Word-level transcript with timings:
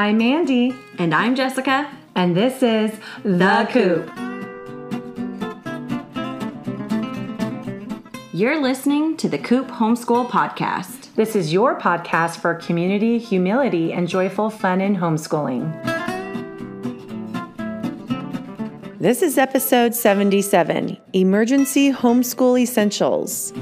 I'm 0.00 0.16
Mandy, 0.16 0.74
And 0.96 1.14
I'm 1.14 1.34
Jessica. 1.34 1.86
and 2.14 2.34
this 2.34 2.62
is 2.62 2.90
The 3.22 3.68
Coop. 3.70 4.08
You're 8.32 8.62
listening 8.62 9.18
to 9.18 9.28
the 9.28 9.36
Coop 9.36 9.68
Homeschool 9.68 10.30
Podcast. 10.30 11.14
This 11.16 11.36
is 11.36 11.52
your 11.52 11.78
podcast 11.78 12.38
for 12.38 12.54
community, 12.54 13.18
humility, 13.18 13.92
and 13.92 14.08
joyful 14.08 14.48
fun 14.48 14.80
in 14.80 14.96
homeschooling. 14.96 15.68
This 18.98 19.20
is 19.20 19.36
episode 19.36 19.94
77 19.94 20.96
Emergency 21.12 21.92
Homeschool 21.92 22.58
Essentials. 22.58 23.52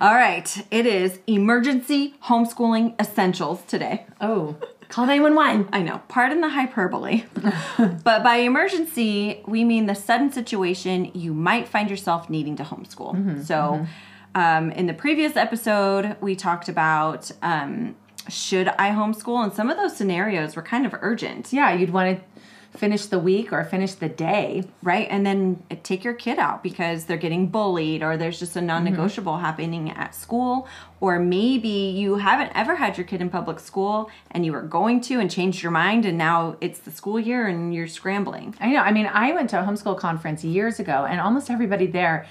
All 0.00 0.14
right, 0.14 0.66
it 0.70 0.86
is 0.86 1.18
emergency 1.26 2.14
homeschooling 2.24 2.98
essentials 2.98 3.62
today. 3.66 4.06
Oh, 4.18 4.56
call 4.88 5.04
911. 5.04 5.68
I 5.74 5.82
know, 5.82 6.00
pardon 6.08 6.40
the 6.40 6.48
hyperbole. 6.48 7.24
but 7.78 8.22
by 8.22 8.36
emergency, 8.36 9.42
we 9.46 9.62
mean 9.62 9.84
the 9.84 9.94
sudden 9.94 10.32
situation 10.32 11.10
you 11.12 11.34
might 11.34 11.68
find 11.68 11.90
yourself 11.90 12.30
needing 12.30 12.56
to 12.56 12.62
homeschool. 12.62 13.44
so, 13.44 13.86
Um, 14.34 14.70
in 14.70 14.86
the 14.86 14.94
previous 14.94 15.36
episode, 15.36 16.16
we 16.20 16.34
talked 16.34 16.68
about 16.68 17.30
um, 17.42 17.94
should 18.28 18.68
I 18.68 18.90
homeschool? 18.90 19.42
And 19.42 19.52
some 19.52 19.68
of 19.68 19.76
those 19.76 19.96
scenarios 19.96 20.56
were 20.56 20.62
kind 20.62 20.86
of 20.86 20.94
urgent. 21.00 21.52
Yeah, 21.52 21.72
you'd 21.72 21.90
want 21.90 22.16
to 22.16 22.24
finish 22.72 23.06
the 23.06 23.18
week 23.18 23.52
or 23.52 23.64
finish 23.64 23.94
the 23.94 24.08
day. 24.08 24.62
right? 24.82 25.08
And 25.10 25.26
then 25.26 25.62
uh, 25.70 25.76
take 25.82 26.04
your 26.04 26.14
kid 26.14 26.38
out 26.38 26.62
because 26.62 27.04
they're 27.04 27.16
getting 27.16 27.48
bullied 27.48 28.02
or 28.02 28.16
there's 28.16 28.38
just 28.38 28.54
a 28.54 28.60
mm-hmm. 28.60 28.68
non 28.68 28.84
negotiable 28.84 29.38
happening 29.38 29.90
at 29.90 30.14
school. 30.14 30.68
Or 31.00 31.18
maybe 31.18 31.68
you 31.68 32.16
haven't 32.16 32.52
ever 32.54 32.76
had 32.76 32.96
your 32.96 33.06
kid 33.06 33.20
in 33.20 33.30
public 33.30 33.58
school 33.58 34.10
and 34.30 34.46
you 34.46 34.52
were 34.52 34.62
going 34.62 35.00
to 35.02 35.18
and 35.18 35.30
changed 35.30 35.62
your 35.62 35.72
mind 35.72 36.04
and 36.04 36.16
now 36.16 36.56
it's 36.60 36.78
the 36.80 36.90
school 36.90 37.18
year 37.18 37.46
and 37.46 37.74
you're 37.74 37.88
scrambling. 37.88 38.54
I 38.60 38.70
know. 38.70 38.80
I 38.80 38.92
mean, 38.92 39.06
I 39.06 39.32
went 39.32 39.50
to 39.50 39.60
a 39.60 39.64
homeschool 39.64 39.98
conference 39.98 40.44
years 40.44 40.78
ago, 40.78 41.06
and 41.08 41.20
almost 41.20 41.50
everybody 41.50 41.86
there 41.86 42.26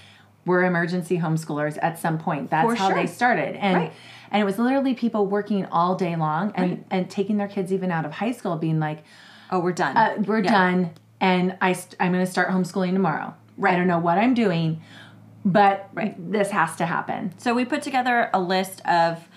were 0.45 0.63
emergency 0.63 1.17
homeschoolers 1.19 1.77
at 1.81 1.99
some 1.99 2.17
point. 2.17 2.49
That's 2.49 2.67
For 2.67 2.75
how 2.75 2.89
sure. 2.89 2.95
they 2.95 3.07
started, 3.07 3.55
and 3.55 3.75
Right. 3.75 3.93
and 4.31 4.41
it 4.41 4.45
was 4.45 4.57
literally 4.57 4.93
people 4.93 5.25
working 5.25 5.65
all 5.65 5.95
day 5.95 6.15
long 6.15 6.53
and 6.55 6.85
and 6.89 7.09
taking 7.09 7.37
their 7.37 7.47
kids 7.47 7.73
even 7.73 7.91
out 7.91 8.05
of 8.05 8.13
high 8.13 8.31
school, 8.31 8.55
being 8.55 8.79
like, 8.79 9.03
Oh, 9.51 9.59
we're 9.59 9.71
done. 9.71 9.97
uh, 9.97 10.15
"We're 10.25 10.39
Yeah. 10.43 10.51
done, 10.51 10.91
and 11.19 11.55
I 11.61 11.73
st- 11.73 11.95
I'm 11.99 12.11
going 12.13 12.25
to 12.25 12.31
start 12.31 12.49
homeschooling 12.49 12.93
tomorrow. 12.93 13.33
Right. 13.57 13.73
I 13.73 13.77
don't 13.77 13.87
know 13.87 13.99
what 13.99 14.17
I'm 14.17 14.33
doing, 14.33 14.81
but 15.45 15.89
Right. 15.93 16.15
this 16.31 16.51
has 16.51 16.75
to 16.77 16.85
happen." 16.85 17.33
So 17.37 17.53
we 17.53 17.65
put 17.65 17.81
together 17.81 18.29
a 18.33 18.39
list 18.39 18.81
of 18.87 19.27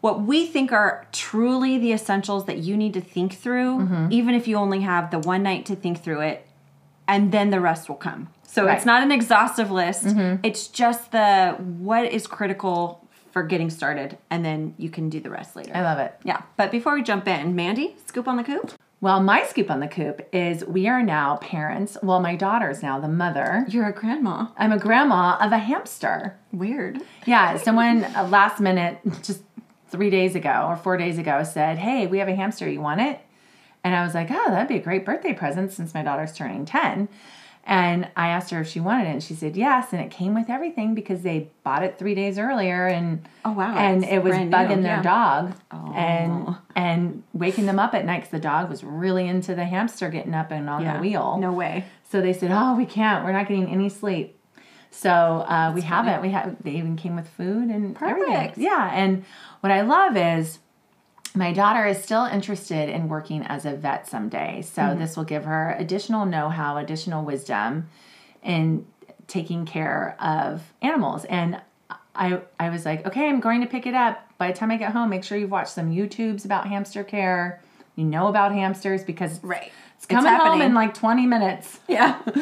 what 0.00 0.22
we 0.22 0.46
think 0.46 0.72
are 0.72 1.06
truly 1.12 1.78
the 1.78 1.92
essentials 1.92 2.46
that 2.46 2.58
you 2.58 2.76
need 2.76 2.92
to 2.94 3.00
think 3.00 3.34
through, 3.34 3.78
Mm-hmm. 3.78 4.06
even 4.10 4.34
if 4.34 4.48
you 4.48 4.56
only 4.56 4.80
have 4.80 5.10
the 5.10 5.18
one 5.18 5.42
night 5.42 5.64
to 5.66 5.76
think 5.76 6.02
through 6.02 6.20
it, 6.20 6.46
and 7.06 7.30
then 7.32 7.50
the 7.50 7.60
rest 7.60 7.88
will 7.88 7.96
come. 7.96 8.28
So 8.42 8.66
Right. 8.66 8.76
it's 8.76 8.84
not 8.86 9.02
an 9.02 9.10
exhaustive 9.12 9.70
list. 9.70 10.04
It's 10.42 10.66
just 10.68 11.10
the 11.12 11.56
what 11.78 12.04
is 12.06 12.26
critical 12.26 13.00
for 13.30 13.42
getting 13.42 13.70
started, 13.70 14.18
and 14.30 14.44
then 14.44 14.74
you 14.76 14.90
can 14.90 15.08
do 15.08 15.18
the 15.20 15.30
rest 15.30 15.56
later. 15.56 15.72
I 15.74 15.80
love 15.82 15.98
it. 15.98 16.14
yeah. 16.22 16.42
But 16.56 16.70
before 16.70 16.94
we 16.94 17.02
jump 17.02 17.26
in, 17.26 17.56
Mandy, 17.56 17.96
scoop 18.06 18.28
on 18.28 18.36
the 18.36 18.44
coop. 18.44 18.72
Well, 19.02 19.20
my 19.20 19.44
scoop 19.46 19.68
on 19.68 19.80
the 19.80 19.88
coop 19.88 20.28
is 20.32 20.64
we 20.64 20.86
are 20.86 21.02
now 21.02 21.38
parents. 21.38 21.98
Well, 22.04 22.20
my 22.20 22.36
daughter's 22.36 22.84
now 22.84 23.00
the 23.00 23.08
mother. 23.08 23.66
You're 23.68 23.88
a 23.88 23.92
grandma. 23.92 24.46
I'm 24.56 24.70
a 24.70 24.78
grandma 24.78 25.38
of 25.40 25.50
a 25.50 25.58
hamster. 25.58 26.38
Weird. 26.52 27.00
Yeah, 27.26 27.56
someone 27.56 28.04
uh, 28.04 28.28
last 28.30 28.60
minute, 28.60 29.00
just 29.24 29.42
three 29.88 30.08
days 30.08 30.36
ago 30.36 30.66
or 30.68 30.76
four 30.76 30.96
days 30.96 31.18
ago, 31.18 31.42
said, 31.42 31.78
Hey, 31.78 32.06
we 32.06 32.18
have 32.18 32.28
a 32.28 32.36
hamster. 32.36 32.70
You 32.70 32.80
want 32.80 33.00
it? 33.00 33.18
And 33.82 33.92
I 33.92 34.04
was 34.04 34.14
like, 34.14 34.28
Oh, 34.30 34.50
that'd 34.50 34.68
be 34.68 34.76
a 34.76 34.82
great 34.82 35.04
birthday 35.04 35.32
present 35.32 35.72
since 35.72 35.94
my 35.94 36.04
daughter's 36.04 36.32
turning 36.32 36.64
10. 36.64 37.08
And 37.64 38.08
I 38.16 38.28
asked 38.28 38.50
her 38.50 38.60
if 38.60 38.68
she 38.68 38.80
wanted 38.80 39.06
it, 39.06 39.10
and 39.12 39.22
she 39.22 39.34
said 39.34 39.56
yes. 39.56 39.92
And 39.92 40.00
it 40.02 40.10
came 40.10 40.34
with 40.34 40.50
everything 40.50 40.94
because 40.94 41.22
they 41.22 41.48
bought 41.62 41.84
it 41.84 41.96
three 41.96 42.14
days 42.14 42.36
earlier, 42.38 42.86
and 42.86 43.26
Oh, 43.44 43.52
wow, 43.52 43.76
and 43.76 44.02
it 44.04 44.22
was 44.22 44.32
brand 44.32 44.50
new, 44.50 44.56
bugging 44.56 44.82
their 44.82 44.96
yeah. 44.96 45.02
dog, 45.02 45.54
and 45.94 46.56
and 46.74 47.22
waking 47.32 47.66
them 47.66 47.78
up 47.78 47.94
at 47.94 48.04
night 48.04 48.18
because 48.18 48.30
the 48.30 48.40
dog 48.40 48.68
was 48.68 48.82
really 48.82 49.28
into 49.28 49.54
the 49.54 49.64
hamster 49.64 50.08
getting 50.08 50.34
up 50.34 50.50
and 50.50 50.68
on 50.68 50.84
the 50.84 50.94
wheel. 51.00 51.38
No 51.38 51.52
way. 51.52 51.84
So 52.10 52.20
they 52.20 52.32
said, 52.32 52.50
"Oh, 52.52 52.74
we 52.74 52.84
can't. 52.84 53.24
We're 53.24 53.32
not 53.32 53.46
getting 53.46 53.68
any 53.68 53.88
sleep." 53.88 54.38
So 54.90 55.10
uh, 55.10 55.72
we 55.74 55.82
haven't. 55.82 56.20
We 56.20 56.30
have. 56.30 56.56
They 56.64 56.72
even 56.72 56.96
came 56.96 57.14
with 57.16 57.28
food 57.28 57.68
and 57.70 57.96
everything. 58.02 58.32
Perfect. 58.34 58.58
Yeah. 58.58 58.90
And 58.92 59.24
what 59.60 59.70
I 59.70 59.82
love 59.82 60.16
is 60.16 60.58
my 61.34 61.52
daughter 61.52 61.86
is 61.86 62.02
still 62.02 62.24
interested 62.24 62.88
in 62.88 63.08
working 63.08 63.42
as 63.42 63.64
a 63.64 63.72
vet 63.74 64.06
someday. 64.08 64.62
So 64.62 64.82
Mm-hmm. 64.82 64.98
this 64.98 65.16
will 65.16 65.24
give 65.24 65.44
her 65.44 65.74
additional 65.78 66.26
know-how, 66.26 66.76
additional 66.76 67.24
wisdom 67.24 67.88
in 68.42 68.86
taking 69.28 69.64
care 69.64 70.16
of 70.20 70.62
animals. 70.82 71.24
And 71.26 71.60
I 72.14 72.40
I 72.60 72.68
was 72.68 72.84
like, 72.84 73.06
okay, 73.06 73.28
I'm 73.28 73.40
going 73.40 73.62
to 73.62 73.66
pick 73.66 73.86
it 73.86 73.94
up. 73.94 74.28
By 74.36 74.50
the 74.50 74.58
time 74.58 74.70
I 74.70 74.76
get 74.76 74.92
home, 74.92 75.08
make 75.10 75.24
sure 75.24 75.38
you've 75.38 75.50
watched 75.50 75.72
some 75.72 75.90
YouTubes 75.90 76.44
about 76.44 76.66
hamster 76.66 77.04
care. 77.04 77.62
You 77.96 78.04
know 78.04 78.28
about 78.28 78.52
hamsters 78.52 79.04
because 79.04 79.42
Right. 79.42 79.70
It's 80.04 80.06
coming 80.06 80.32
home 80.32 80.40
happening. 80.40 80.66
in 80.68 80.74
like 80.74 80.94
20 80.94 81.26
minutes. 81.26 81.78
Yeah. 81.88 82.20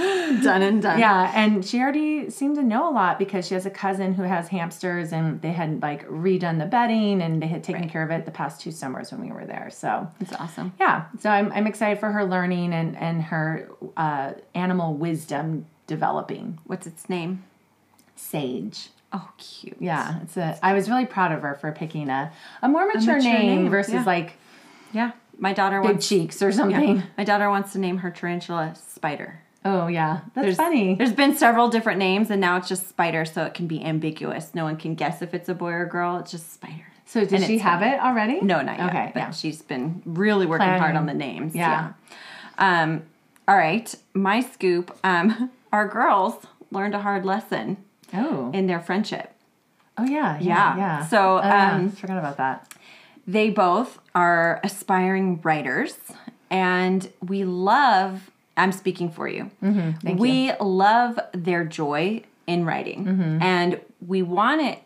done 0.42 0.62
and 0.62 0.80
done. 0.80 0.98
Yeah, 0.98 1.30
and 1.34 1.64
she 1.64 1.78
already 1.80 2.30
seemed 2.30 2.56
to 2.56 2.62
know 2.62 2.88
a 2.88 2.92
lot 2.92 3.18
because 3.18 3.46
she 3.46 3.54
has 3.54 3.66
a 3.66 3.70
cousin 3.70 4.14
who 4.14 4.22
has 4.22 4.48
hamsters, 4.48 5.12
and 5.12 5.42
they 5.42 5.52
had 5.52 5.82
like 5.82 6.08
redone 6.08 6.58
the 6.58 6.66
bedding 6.66 7.20
and 7.20 7.42
they 7.42 7.46
had 7.48 7.62
taken 7.62 7.88
care 7.88 8.02
of 8.02 8.10
it 8.10 8.24
the 8.24 8.30
past 8.30 8.60
two 8.60 8.70
summers 8.70 9.12
when 9.12 9.20
we 9.20 9.30
were 9.30 9.44
there. 9.44 9.68
So 9.70 10.08
It's 10.20 10.32
awesome. 10.34 10.72
yeah, 10.80 11.04
so 11.18 11.28
I'm 11.30 11.52
I'm 11.52 11.66
excited 11.66 12.00
for 12.00 12.10
her 12.12 12.24
learning 12.24 12.72
and 12.72 12.96
and 12.96 13.22
her 13.24 13.68
uh, 13.96 14.32
animal 14.54 14.94
wisdom 14.94 15.66
developing. 15.86 16.58
What's 16.64 16.86
its 16.86 17.08
name? 17.08 17.44
Sage. 18.16 18.88
Oh, 19.12 19.28
cute. 19.38 19.76
Yeah, 19.80 20.20
it's 20.22 20.36
a. 20.36 20.58
I 20.62 20.72
was 20.72 20.88
really 20.88 21.06
proud 21.06 21.32
of 21.32 21.42
her 21.42 21.54
for 21.60 21.72
picking 21.72 22.08
a 22.08 22.32
a 22.62 22.68
more 22.68 22.86
mature, 22.86 23.16
mature 23.16 23.18
name, 23.18 23.62
name, 23.64 23.70
versus 23.70 23.94
yeah. 23.94 24.04
like 24.04 24.32
Yeah. 24.92 25.10
My 25.40 25.52
daughter 25.52 25.80
big 25.80 25.90
wants 25.90 26.08
cheeks 26.08 26.42
or 26.42 26.52
something. 26.52 26.96
Yeah. 26.96 27.02
My 27.18 27.24
daughter 27.24 27.50
wants 27.50 27.72
to 27.72 27.78
name 27.78 27.98
her 27.98 28.10
tarantula 28.10 28.74
Spider. 28.76 29.40
Oh 29.64 29.88
yeah, 29.88 30.20
that's 30.34 30.44
There's, 30.44 30.56
funny. 30.56 30.94
There's 30.94 31.12
been 31.12 31.34
several 31.36 31.68
different 31.68 31.98
names, 31.98 32.30
and 32.30 32.40
now 32.40 32.56
it's 32.56 32.68
just 32.68 32.88
Spider, 32.88 33.24
so 33.24 33.44
it 33.44 33.54
can 33.54 33.66
be 33.66 33.82
ambiguous. 33.84 34.54
No 34.54 34.64
one 34.64 34.76
can 34.76 34.94
guess 34.94 35.20
if 35.20 35.34
it's 35.34 35.48
a 35.48 35.54
boy 35.54 35.72
or 35.72 35.86
girl. 35.86 36.18
It's 36.18 36.30
just 36.30 36.52
Spider. 36.52 36.86
So 37.04 37.20
did 37.24 37.34
and 37.34 37.44
she 37.44 37.58
have 37.58 37.82
it 37.82 37.98
already? 38.00 38.40
No, 38.40 38.62
not 38.62 38.78
yet. 38.78 38.88
Okay, 38.88 39.10
but 39.12 39.20
yeah. 39.20 39.30
she's 39.32 39.60
been 39.62 40.02
really 40.06 40.46
working 40.46 40.68
hard 40.68 40.94
on 40.94 41.06
the 41.06 41.14
names. 41.14 41.54
Yeah. 41.54 41.92
yeah. 42.58 42.82
Um. 42.82 43.02
All 43.48 43.56
right. 43.56 43.92
My 44.14 44.40
scoop. 44.40 44.96
Um. 45.02 45.50
Our 45.72 45.86
girls 45.88 46.34
learned 46.70 46.94
a 46.94 47.00
hard 47.00 47.24
lesson 47.24 47.76
Oh. 48.12 48.50
in 48.52 48.66
their 48.66 48.80
friendship. 48.80 49.32
Oh 49.98 50.04
yeah. 50.04 50.38
Yeah. 50.40 50.40
Yeah. 50.40 50.76
Yeah. 50.76 51.06
So, 51.06 51.38
Oh, 51.42 51.48
um, 51.48 51.90
forgot 51.90 52.18
about 52.18 52.36
that. 52.38 52.69
They 53.32 53.50
both 53.50 53.98
are 54.14 54.60
aspiring 54.64 55.40
writers, 55.42 55.96
and 56.50 57.08
we 57.32 57.44
love. 57.44 58.30
I'm 58.56 58.72
speaking 58.72 59.10
for 59.10 59.28
you. 59.28 59.50
Mm-hmm. 59.62 60.16
We 60.16 60.52
love 60.60 61.18
their 61.32 61.64
joy 61.64 62.22
in 62.46 62.64
writing, 62.64 63.04
Mm-hmm. 63.04 63.42
and 63.42 63.80
we 64.06 64.22
want 64.22 64.60
it 64.62 64.78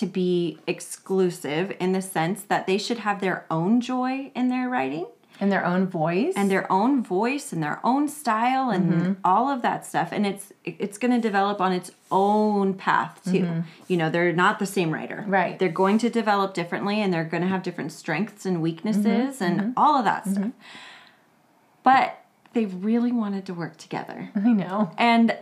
to 0.00 0.06
be 0.06 0.58
exclusive 0.66 1.76
in 1.78 1.92
the 1.92 2.00
sense 2.00 2.42
that 2.44 2.66
they 2.66 2.78
should 2.78 2.98
have 3.00 3.20
their 3.20 3.44
own 3.50 3.80
joy 3.80 4.30
in 4.34 4.48
their 4.48 4.68
writing 4.68 5.06
In 5.42 5.48
their 5.50 5.64
own 5.66 5.86
voice. 5.88 6.32
and 6.36 6.48
their 6.50 6.70
own 6.70 7.02
voice 7.02 7.52
and 7.52 7.60
their 7.62 7.78
own 7.84 8.08
style 8.08 8.70
and 8.70 8.84
Mm-hmm. 8.92 9.12
all 9.24 9.46
of 9.54 9.60
that 9.62 9.84
stuff 9.84 10.08
and 10.12 10.24
it's 10.30 10.46
it's 10.64 10.98
going 11.02 11.10
to 11.10 11.20
develop 11.20 11.60
on 11.60 11.72
its 11.72 11.90
own 12.10 12.74
path 12.74 13.20
too 13.30 13.46
you 13.88 13.96
know 13.96 14.08
they're 14.08 14.32
not 14.32 14.58
the 14.58 14.66
same 14.66 14.90
writer 14.96 15.18
Mm-hmm. 15.22 15.30
Right. 15.40 15.58
they're 15.58 15.68
going 15.84 15.98
to 15.98 16.08
develop 16.10 16.54
differently 16.54 16.96
and 17.02 17.12
they're 17.12 17.24
going 17.34 17.42
to 17.42 17.48
have 17.54 17.62
different 17.64 17.90
strengths 17.92 18.46
and 18.46 18.62
weaknesses 18.62 19.40
Mm-hmm. 19.40 19.44
and 19.60 19.74
all 19.76 19.94
of 19.98 20.04
that 20.04 20.22
stuff 20.28 20.52
but 21.82 22.18
they 22.54 22.66
really 22.66 23.12
wanted 23.12 23.44
to 23.46 23.54
work 23.54 23.76
together 23.78 24.30
I 24.36 24.52
know. 24.52 24.90
and 24.96 25.36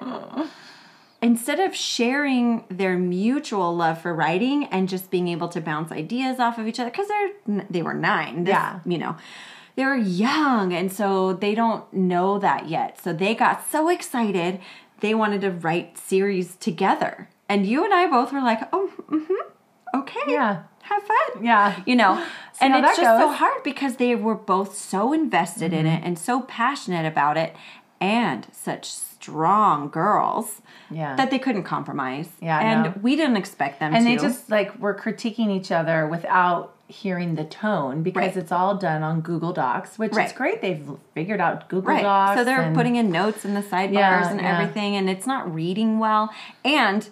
instead 1.22 1.60
of 1.60 1.74
sharing 1.76 2.64
their 2.70 2.96
mutual 2.98 3.76
love 3.76 4.00
for 4.00 4.14
writing 4.14 4.64
and 4.66 4.88
just 4.88 5.10
being 5.10 5.28
able 5.28 5.48
to 5.48 5.60
bounce 5.60 5.92
ideas 5.92 6.38
off 6.40 6.56
of 6.58 6.66
each 6.66 6.80
other 6.80 6.90
because 6.90 7.08
they're 7.08 7.66
they 7.68 7.82
were 7.82 7.94
nine 7.94 8.44
this- 8.44 8.52
Yeah. 8.52 8.80
you 8.86 8.98
know 8.98 9.16
they 9.80 9.86
were 9.86 9.96
young 9.96 10.72
and 10.74 10.92
so 10.92 11.32
they 11.32 11.54
don't 11.54 11.90
know 11.92 12.38
that 12.38 12.68
yet 12.68 13.00
so 13.02 13.12
they 13.14 13.34
got 13.34 13.66
so 13.70 13.88
excited 13.88 14.60
they 15.00 15.14
wanted 15.14 15.40
to 15.40 15.50
write 15.50 15.96
series 15.96 16.56
together 16.56 17.28
and 17.48 17.66
you 17.66 17.82
and 17.84 17.94
i 17.94 18.06
both 18.06 18.30
were 18.32 18.42
like 18.42 18.60
oh 18.74 18.90
mm-hmm 19.08 19.98
okay 20.00 20.20
Yeah. 20.28 20.62
have 20.82 21.02
fun 21.02 21.42
Yeah. 21.44 21.80
you 21.86 21.96
know 21.96 22.12
and 22.60 22.74
it's 22.74 22.96
just 22.98 23.20
so 23.20 23.32
hard 23.32 23.62
because 23.64 23.96
they 23.96 24.14
were 24.14 24.34
both 24.34 24.76
so 24.76 25.12
invested 25.14 25.72
in 25.72 25.86
Mm-hmm. 25.86 26.04
it 26.04 26.06
and 26.06 26.18
so 26.18 26.42
passionate 26.42 27.06
about 27.06 27.36
it 27.38 27.56
and 28.00 28.46
such 28.52 28.84
strong 28.90 29.88
girls 29.88 30.62
Yeah. 30.90 31.16
that 31.16 31.30
they 31.30 31.38
couldn't 31.38 31.64
compromise. 31.64 32.28
Yeah, 32.40 32.58
and 32.58 33.02
we 33.02 33.14
didn't 33.16 33.36
expect 33.36 33.78
them 33.80 33.94
and 33.94 34.04
to. 34.06 34.10
they 34.10 34.16
just 34.16 34.48
like 34.50 34.78
were 34.78 34.94
critiquing 34.94 35.50
each 35.50 35.70
other 35.70 36.06
without 36.06 36.74
hearing 36.90 37.34
the 37.36 37.44
tone 37.44 38.02
because 38.02 38.20
Right. 38.20 38.36
it's 38.36 38.52
all 38.52 38.74
done 38.76 39.02
on 39.02 39.20
Google 39.20 39.52
Docs, 39.52 39.98
which 39.98 40.12
Right. 40.12 40.26
is 40.26 40.32
great. 40.32 40.60
They've 40.60 40.86
figured 41.14 41.40
out 41.40 41.68
Google 41.68 41.90
right. 41.94 42.02
Docs. 42.02 42.38
So 42.38 42.44
they're 42.44 42.72
putting 42.74 42.96
in 42.96 43.10
notes 43.10 43.44
in 43.44 43.54
the 43.54 43.62
sidebars 43.62 43.92
Yeah, 43.92 44.30
and 44.30 44.40
yeah. 44.40 44.52
everything, 44.58 44.96
and 44.96 45.08
it's 45.08 45.26
not 45.26 45.52
reading 45.54 45.98
well. 45.98 46.30
And 46.64 47.08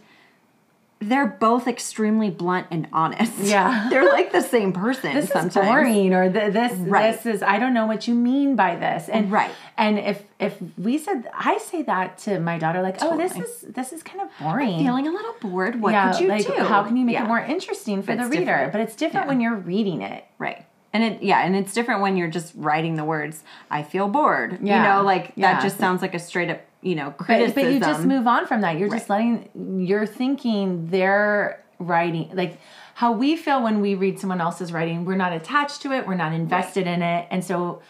they're 1.01 1.27
both 1.27 1.69
extremely 1.69 2.29
blunt 2.29 2.67
and 2.73 2.89
honest. 2.93 3.33
Yeah. 3.39 3.87
they're 3.91 4.09
like 4.09 4.33
the 4.33 4.41
same 4.43 4.73
person. 4.73 5.15
this 5.15 5.29
sometimes. 5.31 5.57
is 5.57 5.63
boring 5.63 6.13
or 6.13 6.31
th- 6.33 6.53
this 6.53 6.73
Right. 6.73 7.13
this 7.13 7.25
is 7.37 7.43
I 7.43 7.59
don't 7.59 7.73
know 7.73 7.87
what 7.87 8.09
you 8.09 8.15
mean 8.15 8.57
by 8.57 8.75
this 8.77 9.09
and 9.09 9.31
Right. 9.31 9.51
and 9.77 9.99
if 9.99 10.25
if 10.41 10.57
we 10.77 10.99
said 10.99 11.31
I 11.33 11.59
say 11.59 11.83
that 11.83 12.19
to 12.19 12.41
my 12.41 12.59
daughter 12.59 12.83
like 12.83 12.97
oh 13.01 13.17
this 13.17 13.37
is 13.37 13.61
this 13.63 13.93
is 13.93 14.03
kind 14.03 14.21
of 14.23 14.29
boring 14.41 14.79
Feeling 14.79 15.07
a 15.07 15.13
little 15.13 15.35
bored. 15.41 15.81
What 15.81 15.93
yeah 15.93 16.11
could 16.13 16.21
you 16.23 16.29
like 16.29 16.47
do? 16.47 16.53
how 16.65 16.83
can 16.83 16.97
you 16.97 17.05
make 17.05 17.15
Yeah. 17.15 17.25
it 17.25 17.29
more 17.29 17.41
interesting 17.41 18.03
for 18.03 18.17
But 18.17 18.25
the 18.25 18.29
reader 18.31 18.45
different. 18.47 18.73
but 18.73 18.81
it's 18.81 18.97
different 18.97 19.27
Yeah. 19.27 19.29
when 19.29 19.41
you're 19.41 19.57
reading 19.57 20.03
it 20.03 20.25
Right. 20.39 20.65
And 20.93 21.05
it 21.05 21.23
yeah, 21.23 21.45
and 21.45 21.55
it's 21.55 21.75
different 21.75 22.01
when 22.01 22.17
you're 22.17 22.31
just 22.31 22.53
writing 22.57 22.95
the 22.97 23.05
words 23.05 23.43
I 23.71 23.83
feel 23.83 24.09
bored. 24.09 24.59
Yeah. 24.63 24.83
You 24.83 24.89
know, 24.89 25.03
like 25.05 25.33
Yeah. 25.37 25.55
that 25.55 25.63
just 25.63 25.79
sounds 25.79 26.01
like 26.03 26.15
a 26.15 26.19
straight 26.19 26.49
up, 26.51 26.61
you 26.81 26.95
know, 26.95 27.11
but, 27.17 27.19
criticism. 27.19 27.63
but 27.63 27.73
you 27.73 27.81
just 27.81 28.05
move 28.05 28.27
on 28.27 28.47
from 28.47 28.63
that 28.63 28.79
you're 28.79 28.89
just 28.89 29.11
letting 29.11 29.49
you're 29.87 30.07
thinking 30.07 30.87
they're 30.89 31.63
writing 31.79 32.31
like 32.35 32.59
how 32.95 33.13
we 33.13 33.37
feel 33.37 33.63
when 33.63 33.81
we 33.81 33.95
read 33.95 34.19
someone 34.19 34.41
else's 34.41 34.73
writing 34.73 35.05
we're 35.05 35.15
not 35.15 35.33
attached 35.33 35.81
to 35.83 35.93
it 35.93 36.07
we're 36.09 36.15
not 36.17 36.33
invested 36.33 36.89
in 36.89 37.03
it 37.03 37.29
and 37.31 37.45
so 37.45 37.81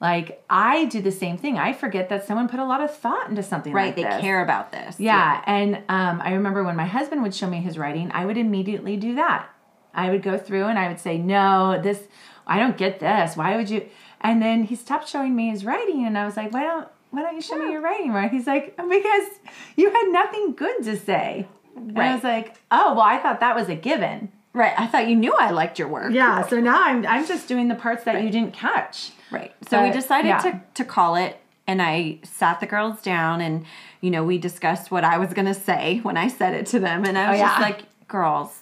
like 0.00 0.42
I 0.48 0.86
do 0.86 1.02
the 1.02 1.10
same 1.12 1.36
thing 1.36 1.58
I 1.58 1.72
forget 1.72 2.08
that 2.08 2.26
someone 2.26 2.48
put 2.48 2.60
a 2.60 2.64
lot 2.64 2.80
of 2.80 2.94
thought 2.94 3.28
into 3.28 3.42
something 3.42 3.72
Right, 3.72 3.86
like 3.86 3.96
they 3.96 4.02
this. 4.04 4.20
care 4.20 4.42
about 4.42 4.72
this. 4.72 4.98
Yeah, 5.00 5.42
and 5.46 5.76
um, 5.88 6.20
I 6.22 6.32
remember 6.34 6.62
when 6.64 6.76
my 6.76 6.84
husband 6.86 7.22
would 7.22 7.34
show 7.34 7.46
me 7.48 7.58
his 7.58 7.78
writing, 7.78 8.10
I 8.12 8.24
would 8.26 8.36
immediately 8.36 8.96
do 8.96 9.14
that. 9.16 9.48
I 9.94 10.10
would 10.10 10.22
go 10.22 10.36
through 10.36 10.64
and 10.64 10.78
I 10.78 10.88
would 10.88 10.98
say, 10.98 11.16
"No, 11.18 11.80
this, 11.80 12.02
I 12.46 12.58
don't 12.58 12.76
get 12.76 13.00
this. 13.00 13.36
Why 13.36 13.56
would 13.56 13.70
you?" 13.70 13.88
And 14.20 14.40
then 14.42 14.64
he 14.64 14.74
stopped 14.74 15.08
showing 15.08 15.36
me 15.36 15.50
his 15.50 15.64
writing, 15.64 16.06
and 16.06 16.16
I 16.16 16.24
was 16.24 16.36
like, 16.36 16.52
"Why 16.52 16.62
don't, 16.62 16.88
why 17.10 17.22
don't 17.22 17.34
you 17.34 17.42
show 17.42 17.56
me 17.56 17.72
your 17.72 17.80
writing?" 17.80 18.12
Right? 18.12 18.30
He's 18.30 18.46
like, 18.46 18.74
oh, 18.78 18.88
"Because 18.88 19.38
you 19.76 19.90
had 19.90 20.08
nothing 20.10 20.52
good 20.52 20.82
to 20.84 20.96
say." 20.96 21.46
And 21.76 21.98
I 21.98 22.14
was 22.14 22.24
like, 22.24 22.56
"Oh, 22.70 22.94
well, 22.94 23.02
I 23.04 23.18
thought 23.18 23.40
that 23.40 23.56
was 23.56 23.68
a 23.68 23.74
given." 23.74 24.30
Right. 24.54 24.72
I 24.78 24.86
thought 24.86 25.08
you 25.08 25.16
knew 25.16 25.34
I 25.34 25.50
liked 25.50 25.80
your 25.80 25.88
work. 25.88 26.12
Yeah. 26.12 26.46
So 26.46 26.60
now 26.60 26.80
I'm, 26.84 27.04
I'm 27.06 27.26
just 27.26 27.48
doing 27.48 27.66
the 27.66 27.74
parts 27.74 28.04
that 28.04 28.22
you 28.22 28.30
didn't 28.30 28.54
catch. 28.54 29.10
Right. 29.32 29.52
So 29.68 29.82
we 29.82 29.90
decided 29.90 30.28
yeah. 30.28 30.38
to, 30.38 30.62
to 30.74 30.84
call 30.84 31.16
it, 31.16 31.40
and 31.66 31.82
I 31.82 32.20
sat 32.22 32.60
the 32.60 32.66
girls 32.66 33.02
down, 33.02 33.40
and 33.40 33.66
you 34.00 34.12
know 34.12 34.22
we 34.22 34.38
discussed 34.38 34.92
what 34.92 35.02
I 35.02 35.18
was 35.18 35.34
gonna 35.34 35.54
say 35.54 35.98
when 36.04 36.16
I 36.16 36.28
said 36.28 36.54
it 36.54 36.66
to 36.66 36.78
them, 36.78 37.04
and 37.04 37.18
I 37.18 37.26
oh, 37.26 37.30
was 37.32 37.40
Oh, 37.40 37.44
just 37.44 37.60
like, 37.60 38.06
girls, 38.06 38.60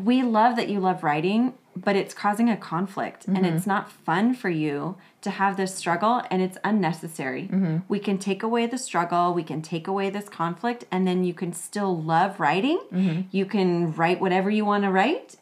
we 0.00 0.22
love 0.22 0.56
that 0.56 0.70
you 0.70 0.80
love 0.80 1.04
writing, 1.04 1.52
but 1.76 1.94
it's 1.96 2.14
causing 2.14 2.48
a 2.48 2.56
conflict, 2.56 3.26
and 3.26 3.36
Mm-hmm. 3.38 3.56
it's 3.56 3.66
not 3.66 3.92
fun 3.92 4.34
for 4.34 4.48
you 4.50 4.96
to 5.20 5.30
have 5.30 5.56
this 5.56 5.74
struggle, 5.74 6.22
and 6.30 6.40
it's 6.42 6.56
unnecessary. 6.64 7.42
Mm-hmm. 7.52 7.78
We 7.88 7.98
can 7.98 8.16
take 8.18 8.42
away 8.42 8.66
the 8.66 8.78
struggle, 8.78 9.34
we 9.34 9.42
can 9.42 9.60
take 9.62 9.86
away 9.86 10.08
this 10.10 10.28
conflict, 10.28 10.84
and 10.90 11.06
then 11.06 11.24
you 11.24 11.34
can 11.34 11.52
still 11.52 12.00
love 12.00 12.40
writing. 12.40 12.80
Mm-hmm. 12.92 13.20
You 13.30 13.44
can 13.46 13.92
write 13.92 14.20
whatever 14.20 14.50
you 14.50 14.64
want 14.64 14.84
to 14.84 14.90
write, 14.90 15.36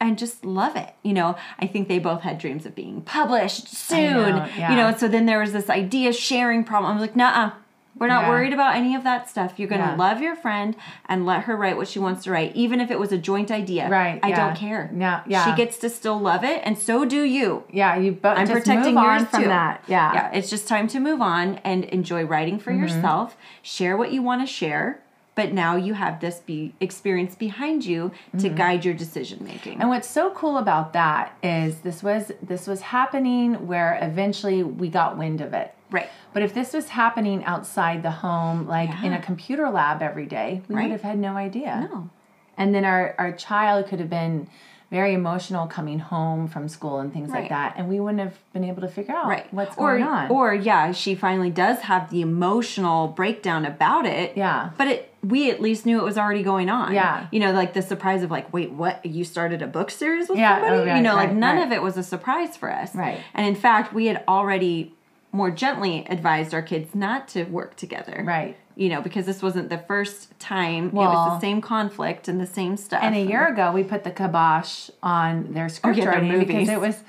and 0.00 0.18
just 0.18 0.44
love 0.44 0.76
it. 0.76 0.94
You 1.02 1.12
know, 1.12 1.36
I 1.58 1.66
think 1.66 1.86
they 1.88 1.98
both 1.98 2.22
had 2.22 2.38
dreams 2.38 2.64
of 2.66 2.74
being 2.74 3.02
published 3.02 3.68
soon. 3.68 4.14
know, 4.36 4.48
yeah. 4.56 4.70
You 4.70 4.76
know, 4.76 4.96
so 4.96 5.08
then 5.08 5.26
there 5.26 5.38
was 5.40 5.52
this 5.52 5.68
idea 5.70 6.12
sharing 6.12 6.64
problem. 6.64 6.92
I'm 6.92 7.00
like, 7.00 7.14
nah, 7.16 7.52
we're 7.98 8.06
not 8.06 8.22
Yeah. 8.22 8.28
worried 8.30 8.52
about 8.52 8.76
any 8.76 8.94
of 8.94 9.04
that 9.04 9.28
stuff. 9.28 9.54
You're 9.58 9.68
gonna 9.68 9.92
Yeah. 9.92 9.96
love 9.96 10.20
your 10.22 10.34
friend 10.34 10.74
and 11.08 11.26
let 11.26 11.42
her 11.42 11.56
write 11.56 11.76
what 11.76 11.88
she 11.88 11.98
wants 11.98 12.24
to 12.24 12.30
write, 12.30 12.54
even 12.54 12.80
if 12.80 12.90
it 12.90 12.98
was 12.98 13.12
a 13.12 13.18
joint 13.18 13.50
idea. 13.50 13.88
Right, 13.88 14.18
I 14.22 14.28
yeah. 14.28 14.46
don't 14.46 14.56
care. 14.56 14.90
Yeah, 14.96 15.20
yeah. 15.26 15.44
She 15.44 15.52
gets 15.56 15.78
to 15.78 15.90
still 15.90 16.18
love 16.18 16.44
it, 16.44 16.62
and 16.64 16.78
so 16.78 17.04
do 17.04 17.22
you. 17.22 17.64
Yeah, 17.70 17.96
you 17.96 18.12
both 18.12 18.38
I'm 18.38 18.46
just 18.46 18.58
protecting 18.64 18.94
yours 18.94 19.24
from 19.24 19.42
too. 19.42 19.48
that. 19.48 19.82
Yeah. 19.86 20.12
Yeah, 20.14 20.30
it's 20.32 20.48
just 20.50 20.66
time 20.68 20.86
to 20.88 21.00
move 21.00 21.20
on 21.20 21.58
and 21.64 21.84
enjoy 21.84 22.24
writing 22.24 22.58
for 22.58 22.70
Mm-hmm. 22.70 22.82
yourself. 22.82 23.36
Share 23.62 23.96
what 23.96 24.12
you 24.12 24.22
want 24.22 24.40
to 24.40 24.46
share, 24.46 25.00
but 25.34 25.52
now 25.52 25.76
you 25.76 25.94
have 25.94 26.20
this 26.20 26.40
be 26.40 26.74
experience 26.80 27.34
behind 27.34 27.84
you 27.84 28.12
to 28.38 28.46
Mm-hmm. 28.46 28.56
guide 28.56 28.84
your 28.84 28.94
decision 28.94 29.44
making. 29.44 29.80
And 29.80 29.88
what's 29.88 30.08
so 30.08 30.30
cool 30.30 30.56
about 30.58 30.92
that 30.92 31.32
is 31.42 31.80
this 31.80 32.02
was 32.02 32.32
this 32.42 32.66
was 32.66 32.80
happening 32.82 33.66
where 33.66 33.98
eventually 34.00 34.62
we 34.62 34.88
got 34.88 35.18
wind 35.18 35.40
of 35.40 35.52
it. 35.54 35.74
Right. 35.90 36.08
But 36.32 36.42
if 36.42 36.54
this 36.54 36.72
was 36.72 36.90
happening 36.90 37.44
outside 37.44 38.02
the 38.02 38.10
home, 38.10 38.66
like 38.66 38.90
in 39.02 39.12
a 39.12 39.20
computer 39.20 39.68
lab 39.68 40.02
every 40.02 40.26
day, 40.26 40.62
we 40.68 40.74
Right. 40.76 40.82
would 40.84 40.92
have 40.92 41.02
had 41.02 41.18
no 41.18 41.36
idea. 41.36 41.88
No. 41.92 42.10
And 42.56 42.74
then 42.74 42.84
our, 42.84 43.14
our 43.18 43.32
child 43.32 43.86
could 43.88 43.98
have 44.00 44.10
been 44.10 44.48
very 44.90 45.14
emotional 45.14 45.68
coming 45.68 46.00
home 46.00 46.48
from 46.48 46.68
school 46.68 46.98
and 46.98 47.12
things 47.12 47.30
like 47.30 47.48
that. 47.48 47.74
And 47.76 47.88
we 47.88 48.00
wouldn't 48.00 48.18
have 48.20 48.36
been 48.52 48.64
able 48.64 48.82
to 48.82 48.88
figure 48.88 49.14
out 49.14 49.28
Right. 49.28 49.46
what's 49.54 49.76
or, 49.78 49.92
going 49.98 50.02
on. 50.02 50.30
Or 50.30 50.52
yeah, 50.52 50.90
she 50.90 51.14
finally 51.14 51.50
does 51.50 51.78
have 51.82 52.10
the 52.10 52.20
emotional 52.22 53.06
breakdown 53.06 53.64
about 53.64 54.04
it. 54.04 54.36
Yeah. 54.36 54.70
But 54.76 54.88
it 54.88 55.06
we 55.22 55.50
at 55.50 55.60
least 55.60 55.84
knew 55.86 55.98
it 56.00 56.02
was 56.04 56.16
already 56.18 56.42
going 56.42 56.68
on. 56.70 56.92
Yeah. 56.94 57.26
You 57.30 57.40
know, 57.40 57.52
like 57.52 57.74
the 57.74 57.82
surprise 57.82 58.22
of 58.22 58.30
like, 58.30 58.52
wait, 58.52 58.72
what? 58.72 59.04
You 59.04 59.22
started 59.22 59.60
a 59.62 59.66
book 59.66 59.90
series 59.90 60.28
with 60.28 60.38
Yeah, 60.38 60.56
oh, 60.56 60.60
somebody? 60.62 60.80
oh, 60.82 60.86
right, 60.86 60.96
you 60.96 61.02
know, 61.02 61.14
like 61.14 61.32
none 61.32 61.56
right. 61.58 61.66
of 61.66 61.72
it 61.72 61.82
was 61.82 61.96
a 61.98 62.02
surprise 62.02 62.56
for 62.56 62.72
us. 62.72 62.94
Right. 62.94 63.20
And 63.34 63.46
in 63.46 63.54
fact, 63.54 63.92
we 63.92 64.06
had 64.06 64.24
already 64.26 64.94
more 65.32 65.50
gently 65.50 66.06
advised 66.08 66.54
our 66.54 66.62
kids 66.62 66.94
not 66.94 67.28
to 67.28 67.44
work 67.44 67.76
together. 67.76 68.22
Right. 68.26 68.56
You 68.76 68.88
know, 68.88 69.00
because 69.00 69.26
this 69.26 69.42
wasn't 69.42 69.68
the 69.68 69.78
first 69.78 70.38
time. 70.38 70.88
it 70.88 70.92
was 70.94 71.36
the 71.36 71.40
same 71.40 71.60
conflict 71.60 72.28
and 72.28 72.40
the 72.40 72.46
same 72.46 72.76
stuff. 72.76 73.02
And 73.02 73.14
a 73.14 73.20
year 73.20 73.46
ago, 73.46 73.72
we 73.72 73.84
put 73.84 74.04
the 74.04 74.10
kibosh 74.10 74.90
on 75.02 75.52
their 75.52 75.68
script 75.68 75.98
yeah, 75.98 76.18
their 76.20 76.38
because 76.44 76.68
it 76.68 76.80
was 76.80 77.02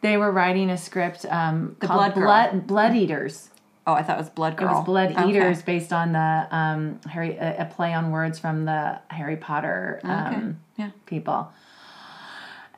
they 0.00 0.16
were 0.16 0.30
writing 0.32 0.70
a 0.70 0.78
script 0.78 1.26
um, 1.26 1.76
The 1.80 1.86
called 1.86 2.14
Blood. 2.14 2.24
Blood, 2.24 2.66
Blood 2.66 2.96
Eaters. 2.96 3.50
Oh, 3.86 3.92
I 3.94 4.02
thought 4.02 4.16
it 4.18 4.20
was 4.22 4.30
Blood 4.30 4.56
Girl. 4.56 4.68
It 4.68 4.72
was 4.72 4.84
Blood 4.84 5.12
Okay. 5.12 5.28
Eaters 5.28 5.62
based 5.62 5.92
on 5.92 6.12
the 6.12 6.48
um, 6.50 7.00
Harry 7.08 7.36
a, 7.36 7.62
a 7.62 7.64
play 7.66 7.92
on 7.92 8.10
words 8.10 8.38
from 8.38 8.64
the 8.64 9.00
Harry 9.08 9.36
Potter 9.36 10.00
um, 10.04 10.26
Okay. 10.34 10.54
Yeah. 10.84 10.90
people. 11.06 11.52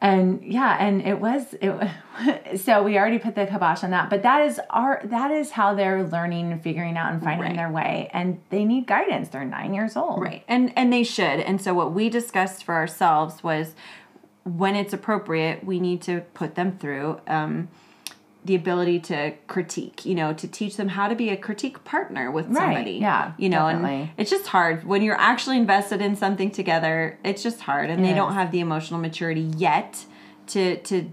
And 0.03 0.43
yeah, 0.45 0.77
and 0.81 1.01
it 1.01 1.19
was 1.21 1.55
it. 1.61 1.75
So 2.59 2.83
we 2.83 2.99
already 2.99 3.19
put 3.19 3.35
the 3.35 3.47
kibosh 3.47 3.83
on 3.83 3.91
that, 3.93 4.11
but 4.11 4.23
that 4.23 4.43
is 4.43 4.61
our 4.69 5.01
that 5.05 5.31
is 5.31 5.53
how 5.53 5.75
they're 5.75 6.03
learning 6.05 6.53
and 6.53 6.63
figuring 6.63 6.97
out 6.99 7.13
and 7.13 7.23
finding 7.23 7.47
Right. 7.49 7.57
their 7.57 7.71
way, 7.71 8.11
and 8.13 8.39
they 8.51 8.65
need 8.67 8.87
guidance. 8.87 9.29
They're 9.31 9.45
nine 9.47 9.73
years 9.73 9.97
old, 9.97 10.21
Right. 10.21 10.45
And 10.47 10.73
and 10.77 10.93
they 10.93 11.05
should. 11.05 11.41
And 11.41 11.63
so 11.63 11.73
what 11.73 11.93
we 11.95 12.11
discussed 12.11 12.65
for 12.65 12.75
ourselves 12.75 13.43
was 13.43 13.75
when 14.45 14.75
it's 14.77 14.93
appropriate, 14.93 15.65
we 15.65 15.81
need 15.81 16.03
to 16.03 16.21
put 16.35 16.55
them 16.57 16.77
through 16.77 17.21
um, 17.29 17.69
the 18.45 18.55
ability 18.57 18.99
to 18.99 19.33
critique, 19.47 20.05
you 20.05 20.15
know, 20.17 20.33
to 20.35 20.49
teach 20.49 20.77
them 20.77 20.89
how 20.89 21.07
to 21.07 21.15
be 21.15 21.29
a 21.31 21.37
critique 21.37 21.85
partner 21.85 22.29
with 22.31 22.47
Right. 22.47 22.57
somebody. 22.57 22.93
Yeah, 22.95 23.33
You 23.39 23.49
know, 23.49 23.69
definitely. 23.71 24.01
and 24.01 24.11
it's 24.19 24.31
just 24.31 24.49
hard 24.49 24.83
when 24.85 25.01
you're 25.03 25.21
actually 25.21 25.59
invested 25.59 26.01
in 26.03 26.17
something 26.17 26.51
together. 26.51 27.19
It's 27.25 27.43
just 27.43 27.61
hard 27.61 27.89
and 27.91 28.01
It 28.01 28.09
they 28.09 28.15
don't 28.15 28.35
have 28.35 28.51
the 28.51 28.59
emotional 28.61 28.99
maturity 29.01 29.43
yet 29.57 30.05
to 30.49 30.77
to 30.79 31.09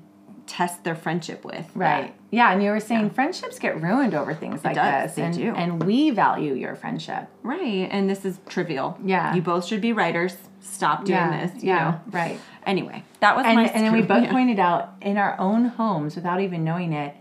test 0.49 0.83
their 0.83 0.95
friendship 0.95 1.45
with. 1.45 1.65
Right. 1.75 2.07
that. 2.07 2.15
Yeah, 2.31 2.51
and 2.51 2.61
you 2.63 2.71
were 2.71 2.79
saying 2.79 3.11
friendships 3.11 3.59
get 3.59 3.81
ruined 3.81 4.13
over 4.13 4.33
things 4.33 4.63
like 4.65 4.75
does, 4.75 5.11
this, 5.11 5.15
they 5.15 5.21
and 5.21 5.35
do. 5.35 5.53
and 5.55 5.83
we 5.83 6.09
value 6.09 6.53
your 6.55 6.75
friendship. 6.75 7.27
Right. 7.43 7.87
And 7.89 8.09
this 8.09 8.25
is 8.25 8.39
trivial. 8.49 8.97
Yeah. 9.03 9.33
You 9.35 9.41
both 9.41 9.65
should 9.65 9.81
be 9.81 9.93
writers. 9.93 10.35
Stop 10.61 11.05
doing 11.05 11.17
yeah, 11.17 11.47
this. 11.47 11.63
You 11.63 11.69
yeah, 11.69 11.91
know. 11.91 12.01
right. 12.11 12.39
Anyway, 12.65 13.03
that 13.19 13.35
was 13.35 13.45
and, 13.45 13.55
my 13.55 13.65
and 13.67 13.85
then 13.85 13.93
we 13.93 14.01
both 14.01 14.27
pointed 14.31 14.59
out 14.59 14.93
in 15.01 15.17
our 15.17 15.39
own 15.39 15.65
homes 15.65 16.15
without 16.15 16.41
even 16.41 16.63
knowing 16.63 16.93
it 16.93 17.15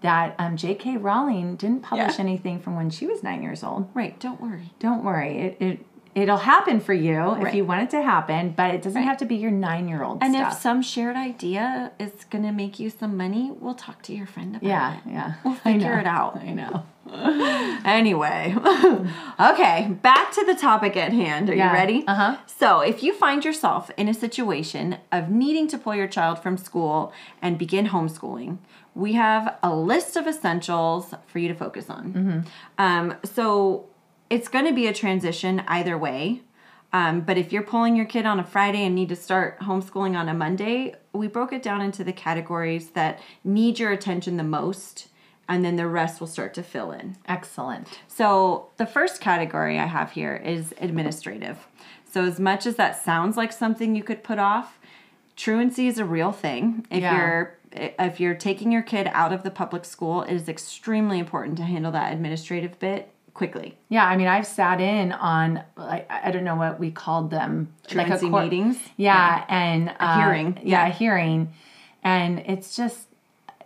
that 0.00 0.34
um, 0.38 0.56
J.K. 0.56 0.98
Rowling 0.98 1.56
didn't 1.56 1.82
publish 1.82 2.16
Yeah. 2.18 2.24
anything 2.24 2.60
from 2.60 2.76
when 2.76 2.90
she 2.90 3.06
was 3.06 3.22
nine 3.22 3.42
years 3.42 3.62
old. 3.62 3.88
Right, 3.94 4.18
don't 4.20 4.40
worry. 4.40 4.72
Don't 4.78 5.04
worry, 5.04 5.38
it, 5.38 5.56
it 5.60 5.86
it'll 6.14 6.36
happen 6.38 6.78
for 6.80 6.94
you 6.94 7.34
if 7.44 7.54
you 7.54 7.64
want 7.64 7.82
it 7.82 7.90
to 7.90 8.02
happen, 8.02 8.54
but 8.56 8.74
it 8.74 8.82
doesn't 8.82 9.00
Right. 9.00 9.08
have 9.08 9.16
to 9.18 9.24
be 9.26 9.36
your 9.36 9.50
nine 9.50 9.88
year 9.88 10.02
old 10.04 10.22
And 10.22 10.34
stuff. 10.34 10.52
if 10.52 10.58
some 10.60 10.80
shared 10.82 11.16
idea 11.16 11.92
is 11.98 12.12
going 12.30 12.44
to 12.44 12.52
make 12.52 12.78
you 12.78 12.88
some 12.90 13.16
money, 13.16 13.50
we'll 13.60 13.74
talk 13.74 14.02
to 14.02 14.14
your 14.14 14.26
friend 14.26 14.56
about 14.56 14.62
yeah, 14.68 14.94
it. 14.94 15.00
yeah, 15.06 15.12
yeah. 15.12 15.34
We'll 15.44 15.54
figure 15.70 15.98
it 15.98 16.06
out. 16.06 16.36
I 16.36 16.52
know. 16.52 16.82
Anyway, 17.84 18.54
okay, 19.40 19.88
back 20.02 20.32
to 20.32 20.44
the 20.44 20.54
topic 20.54 20.96
at 20.96 21.12
hand. 21.12 21.50
Are 21.50 21.54
Yeah, 21.54 21.68
you 21.68 21.74
ready? 21.74 22.04
uh-huh. 22.06 22.36
So, 22.46 22.80
if 22.80 23.02
you 23.02 23.12
find 23.14 23.44
yourself 23.44 23.90
in 23.96 24.08
a 24.08 24.14
situation 24.14 24.96
of 25.12 25.28
needing 25.28 25.68
to 25.68 25.78
pull 25.78 25.94
your 25.94 26.06
child 26.08 26.38
from 26.42 26.56
school 26.56 27.12
and 27.42 27.58
begin 27.58 27.88
homeschooling, 27.88 28.58
we 28.94 29.12
have 29.14 29.56
a 29.62 29.74
list 29.74 30.16
of 30.16 30.26
essentials 30.26 31.14
for 31.26 31.38
you 31.38 31.48
to 31.48 31.54
focus 31.54 31.90
on. 31.90 32.12
Mm-hmm. 32.12 32.38
Um, 32.78 33.14
so, 33.24 33.86
it's 34.30 34.48
going 34.48 34.66
to 34.66 34.72
be 34.72 34.86
a 34.86 34.92
transition 34.92 35.62
either 35.68 35.96
way. 35.96 36.40
Um, 36.92 37.22
but 37.22 37.36
if 37.36 37.52
you're 37.52 37.62
pulling 37.62 37.96
your 37.96 38.04
kid 38.04 38.24
on 38.24 38.38
a 38.38 38.44
Friday 38.44 38.84
and 38.84 38.94
need 38.94 39.08
to 39.08 39.16
start 39.16 39.58
homeschooling 39.60 40.16
on 40.16 40.28
a 40.28 40.34
Monday, 40.34 40.94
we 41.12 41.26
broke 41.26 41.52
it 41.52 41.62
down 41.62 41.80
into 41.80 42.04
the 42.04 42.12
categories 42.12 42.90
that 42.90 43.18
need 43.42 43.78
your 43.80 43.90
attention 43.90 44.36
the 44.36 44.44
most 44.44 45.08
and 45.48 45.64
then 45.64 45.76
the 45.76 45.86
rest 45.86 46.20
will 46.20 46.26
start 46.26 46.54
to 46.54 46.62
fill 46.62 46.92
in. 46.92 47.16
Excellent. 47.26 48.00
So 48.08 48.68
the 48.76 48.86
first 48.86 49.20
category 49.20 49.78
I 49.78 49.86
have 49.86 50.12
here 50.12 50.36
is 50.36 50.72
administrative. 50.80 51.66
So 52.10 52.24
as 52.24 52.38
much 52.40 52.64
as 52.64 52.76
that 52.76 53.02
sounds 53.02 53.36
like 53.36 53.52
something 53.52 53.94
you 53.94 54.02
could 54.04 54.22
put 54.22 54.38
off, 54.38 54.78
truancy 55.36 55.88
is 55.88 55.98
a 55.98 56.04
real 56.04 56.32
thing. 56.32 56.86
If 56.90 57.02
Yeah. 57.02 57.16
you're 57.16 57.58
if 57.76 58.20
you're 58.20 58.36
taking 58.36 58.70
your 58.70 58.82
kid 58.82 59.10
out 59.12 59.32
of 59.32 59.42
the 59.42 59.50
public 59.50 59.84
school, 59.84 60.22
it 60.22 60.32
is 60.32 60.48
extremely 60.48 61.18
important 61.18 61.56
to 61.56 61.64
handle 61.64 61.90
that 61.90 62.12
administrative 62.12 62.78
bit 62.78 63.10
quickly. 63.34 63.76
Yeah, 63.88 64.06
I 64.06 64.16
mean, 64.16 64.28
I've 64.28 64.46
sat 64.46 64.80
in 64.80 65.12
on 65.12 65.62
like 65.76 66.10
I 66.10 66.30
don't 66.30 66.44
know 66.44 66.56
what 66.56 66.78
we 66.80 66.90
called 66.90 67.30
them, 67.30 67.72
Truancy 67.88 68.30
court- 68.30 68.44
meetings? 68.44 68.78
Yeah, 68.96 69.44
and 69.48 69.92
a 70.00 70.20
hearing, 70.22 70.58
Yeah, 70.62 70.84
yeah. 70.84 70.86
a 70.86 70.90
hearing, 70.90 71.52
and 72.02 72.38
it's 72.46 72.76
just 72.76 73.08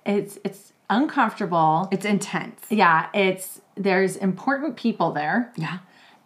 it's 0.06 0.38
it's 0.44 0.72
uncomfortable. 0.90 1.88
It's 1.92 2.04
intense. 2.06 2.62
yeah, 2.70 3.08
it's 3.12 3.60
there's 3.76 4.16
important 4.16 4.76
people 4.76 5.12
there, 5.12 5.52
Yeah. 5.56 5.78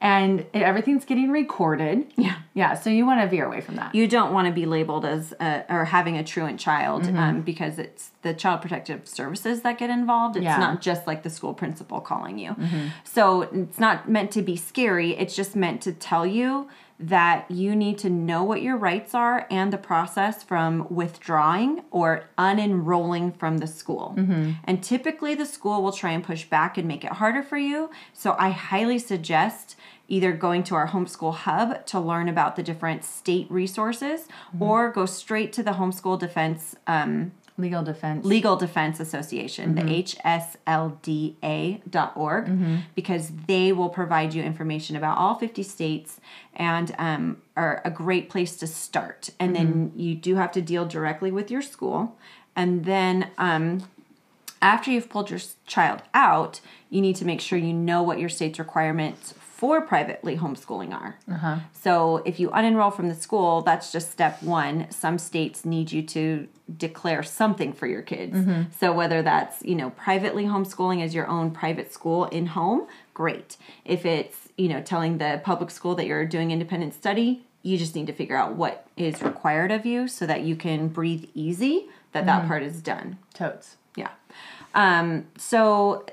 And 0.02 0.44
everything's 0.52 1.04
getting 1.06 1.30
recorded. 1.30 2.12
Yeah. 2.16 2.34
Yeah, 2.54 2.74
so 2.74 2.90
you 2.90 3.06
want 3.06 3.22
to 3.22 3.28
veer 3.28 3.46
away 3.46 3.62
from 3.62 3.76
that. 3.76 3.94
You 3.94 4.06
don't 4.06 4.34
want 4.34 4.46
to 4.46 4.52
be 4.52 4.66
labeled 4.66 5.06
as 5.06 5.32
a, 5.40 5.64
or 5.70 5.86
having 5.86 6.18
a 6.18 6.24
truant 6.24 6.60
child 6.60 7.04
Mm-hmm. 7.04 7.16
um, 7.18 7.40
because 7.42 7.78
it's 7.78 8.10
the 8.20 8.34
child 8.34 8.60
protective 8.60 9.08
services 9.08 9.62
that 9.62 9.78
get 9.78 9.88
involved. 9.88 10.36
It's 10.36 10.44
Yeah. 10.44 10.52
Mm-hmm. 10.54 10.60
not 10.60 10.82
just 10.82 11.06
like 11.06 11.22
the 11.22 11.30
school 11.30 11.54
principal 11.54 12.00
calling 12.00 12.38
you. 12.38 12.54
So 13.04 13.42
it's 13.42 13.78
not 13.78 14.10
meant 14.10 14.32
to 14.32 14.42
be 14.42 14.56
scary. 14.56 15.12
It's 15.16 15.34
just 15.34 15.56
meant 15.56 15.80
to 15.82 15.92
tell 15.92 16.26
you 16.26 16.68
that 17.00 17.50
you 17.50 17.74
need 17.74 17.98
to 17.98 18.10
know 18.10 18.44
what 18.44 18.62
your 18.62 18.76
rights 18.76 19.12
are 19.14 19.46
and 19.50 19.72
the 19.72 19.78
process 19.78 20.42
from 20.44 20.86
withdrawing 20.90 21.82
or 21.90 22.24
unenrolling 22.38 23.36
from 23.36 23.58
the 23.58 23.66
school. 23.66 24.14
Mm-hmm. 24.16 24.52
And 24.64 24.82
typically 24.84 25.34
the 25.34 25.46
school 25.46 25.82
will 25.82 25.92
try 25.92 26.12
and 26.12 26.22
push 26.22 26.44
back 26.44 26.78
and 26.78 26.86
make 26.86 27.04
it 27.04 27.12
harder 27.12 27.42
for 27.42 27.58
you. 27.58 27.90
So 28.12 28.36
I 28.38 28.50
highly 28.50 28.98
suggest 28.98 29.76
either 30.08 30.32
going 30.32 30.62
to 30.64 30.74
our 30.74 30.88
homeschool 30.88 31.34
hub 31.34 31.86
to 31.86 32.00
learn 32.00 32.28
about 32.28 32.56
the 32.56 32.62
different 32.62 33.04
state 33.04 33.46
resources 33.50 34.28
or 34.60 34.90
go 34.90 35.06
straight 35.06 35.52
to 35.52 35.62
the 35.62 35.72
homeschool 35.72 36.18
defense 36.18 36.74
um, 36.86 37.32
Legal 37.58 37.82
defense. 37.82 38.24
legal 38.24 38.56
defense 38.56 38.98
association 38.98 39.74
the 39.74 39.82
hslda.org 39.82 41.38
because 42.94 43.30
they 43.46 43.72
will 43.72 43.90
provide 43.90 44.32
you 44.32 44.42
information 44.42 44.96
about 44.96 45.18
all 45.18 45.34
50 45.34 45.62
states 45.62 46.18
and 46.54 46.94
um, 46.98 47.42
are 47.56 47.82
a 47.84 47.90
great 47.90 48.30
place 48.30 48.56
to 48.56 48.66
start. 48.66 49.30
And 49.38 49.54
then 49.54 49.92
you 49.96 50.14
do 50.14 50.36
have 50.36 50.50
to 50.52 50.62
deal 50.62 50.86
directly 50.86 51.30
with 51.30 51.50
your 51.50 51.62
school. 51.62 52.16
And 52.56 52.84
then 52.84 53.30
um, 53.38 53.88
after 54.60 54.90
you've 54.90 55.08
pulled 55.08 55.30
your 55.30 55.40
child 55.66 56.02
out, 56.14 56.60
you 56.88 57.00
need 57.00 57.16
to 57.16 57.24
make 57.24 57.40
sure 57.40 57.58
you 57.58 57.72
know 57.72 58.02
what 58.02 58.18
your 58.18 58.28
state's 58.28 58.58
requirements 58.58 59.32
for 59.62 59.80
privately 59.80 60.36
homeschooling 60.36 60.92
are. 60.92 61.14
Uh-huh. 61.30 61.58
So 61.72 62.16
if 62.26 62.40
you 62.40 62.50
unenroll 62.50 62.92
from 62.92 63.08
the 63.08 63.14
school, 63.14 63.62
that's 63.62 63.92
just 63.92 64.10
step 64.10 64.42
one. 64.42 64.90
Some 64.90 65.18
states 65.18 65.64
need 65.64 65.92
you 65.92 66.02
to 66.02 66.48
declare 66.76 67.22
something 67.22 67.72
for 67.72 67.86
your 67.86 68.02
kids. 68.02 68.34
Mm-hmm. 68.34 68.72
So 68.76 68.92
whether 68.92 69.22
that's, 69.22 69.62
you 69.62 69.76
know, 69.76 69.90
privately 69.90 70.46
homeschooling 70.46 71.00
as 71.00 71.14
your 71.14 71.28
own 71.28 71.52
private 71.52 71.92
school 71.92 72.24
in 72.24 72.46
home, 72.46 72.88
great. 73.14 73.56
If 73.84 74.04
it's, 74.04 74.48
you 74.58 74.68
know, 74.68 74.82
telling 74.82 75.18
the 75.18 75.40
public 75.44 75.70
school 75.70 75.94
that 75.94 76.06
you're 76.06 76.26
doing 76.26 76.50
independent 76.50 76.92
study, 76.92 77.44
you 77.62 77.78
just 77.78 77.94
need 77.94 78.08
to 78.08 78.12
figure 78.12 78.36
out 78.36 78.56
what 78.56 78.88
is 78.96 79.22
required 79.22 79.70
of 79.70 79.86
you 79.86 80.08
so 80.08 80.26
that 80.26 80.40
you 80.40 80.56
can 80.56 80.88
breathe 80.88 81.26
easy 81.36 81.86
that 82.10 82.26
that 82.26 82.40
mm-hmm. 82.40 82.48
part 82.48 82.64
is 82.64 82.82
done. 82.82 83.16
Totes. 83.32 83.76
Yeah. 83.94 84.10
Um, 84.74 85.28
so 85.38 86.04